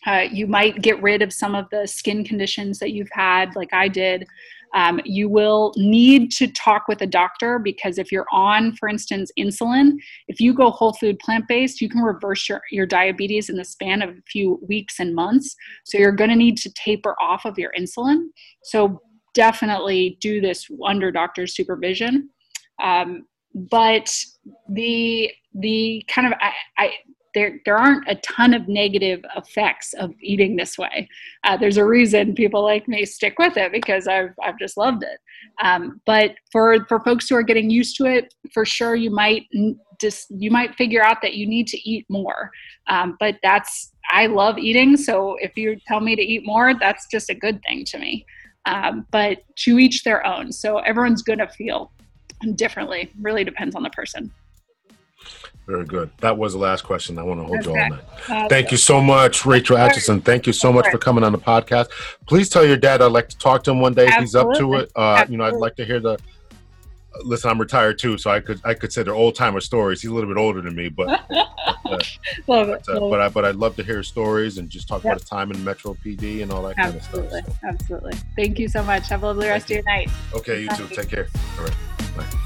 [0.07, 3.73] Uh, you might get rid of some of the skin conditions that you've had, like
[3.73, 4.27] I did.
[4.75, 9.31] Um, you will need to talk with a doctor because if you're on, for instance,
[9.39, 9.93] insulin,
[10.29, 13.65] if you go whole food plant based, you can reverse your, your diabetes in the
[13.65, 15.55] span of a few weeks and months.
[15.85, 18.27] So you're going to need to taper off of your insulin.
[18.65, 19.01] So
[19.35, 22.29] definitely do this under doctor's supervision.
[22.83, 24.15] Um, but
[24.69, 26.93] the the kind of I, I,
[27.35, 31.09] there there aren't a ton of negative effects of eating this way.
[31.45, 35.03] Uh, there's a reason people like me stick with it because I've I've just loved
[35.03, 35.19] it.
[35.63, 39.45] Um, but for for folks who are getting used to it, for sure you might
[40.01, 42.51] just you might figure out that you need to eat more.
[42.89, 47.07] Um, but that's I love eating, so if you tell me to eat more, that's
[47.11, 48.25] just a good thing to me.
[48.65, 50.51] Um, but to each their own.
[50.53, 51.93] So everyone's to feel
[52.55, 53.13] differently.
[53.21, 54.31] Really depends on the person.
[55.67, 56.11] Very good.
[56.21, 57.19] That was the last question.
[57.19, 57.71] I want to hold okay.
[57.71, 58.05] you all night.
[58.29, 60.25] Uh, Thank you so much, Rachel Atcheson.
[60.25, 61.89] Thank you so much for coming on the podcast.
[62.27, 64.55] Please tell your dad I'd like to talk to him one day if he's up
[64.55, 64.93] to it.
[64.95, 66.19] Uh, you know, I'd like to hear the.
[67.25, 70.03] Listen, I'm retired too, so I could I could say they're old timer stories.
[70.03, 71.45] He's a little bit older than me, but uh,
[72.47, 72.83] love it.
[72.87, 75.13] But, uh, but I but I'd love to hear stories and just talk yep.
[75.13, 77.31] about his time in Metro PD and all that Absolutely.
[77.31, 77.61] kind of stuff.
[77.61, 77.69] So.
[77.69, 78.13] Absolutely.
[78.37, 79.09] Thank you so much.
[79.09, 79.79] Have a lovely Thank rest you.
[79.79, 80.11] of your night.
[80.35, 80.77] Okay, you Bye.
[80.77, 80.89] too.
[80.89, 81.29] Take care.
[81.59, 81.77] All right.
[82.17, 82.39] Bye.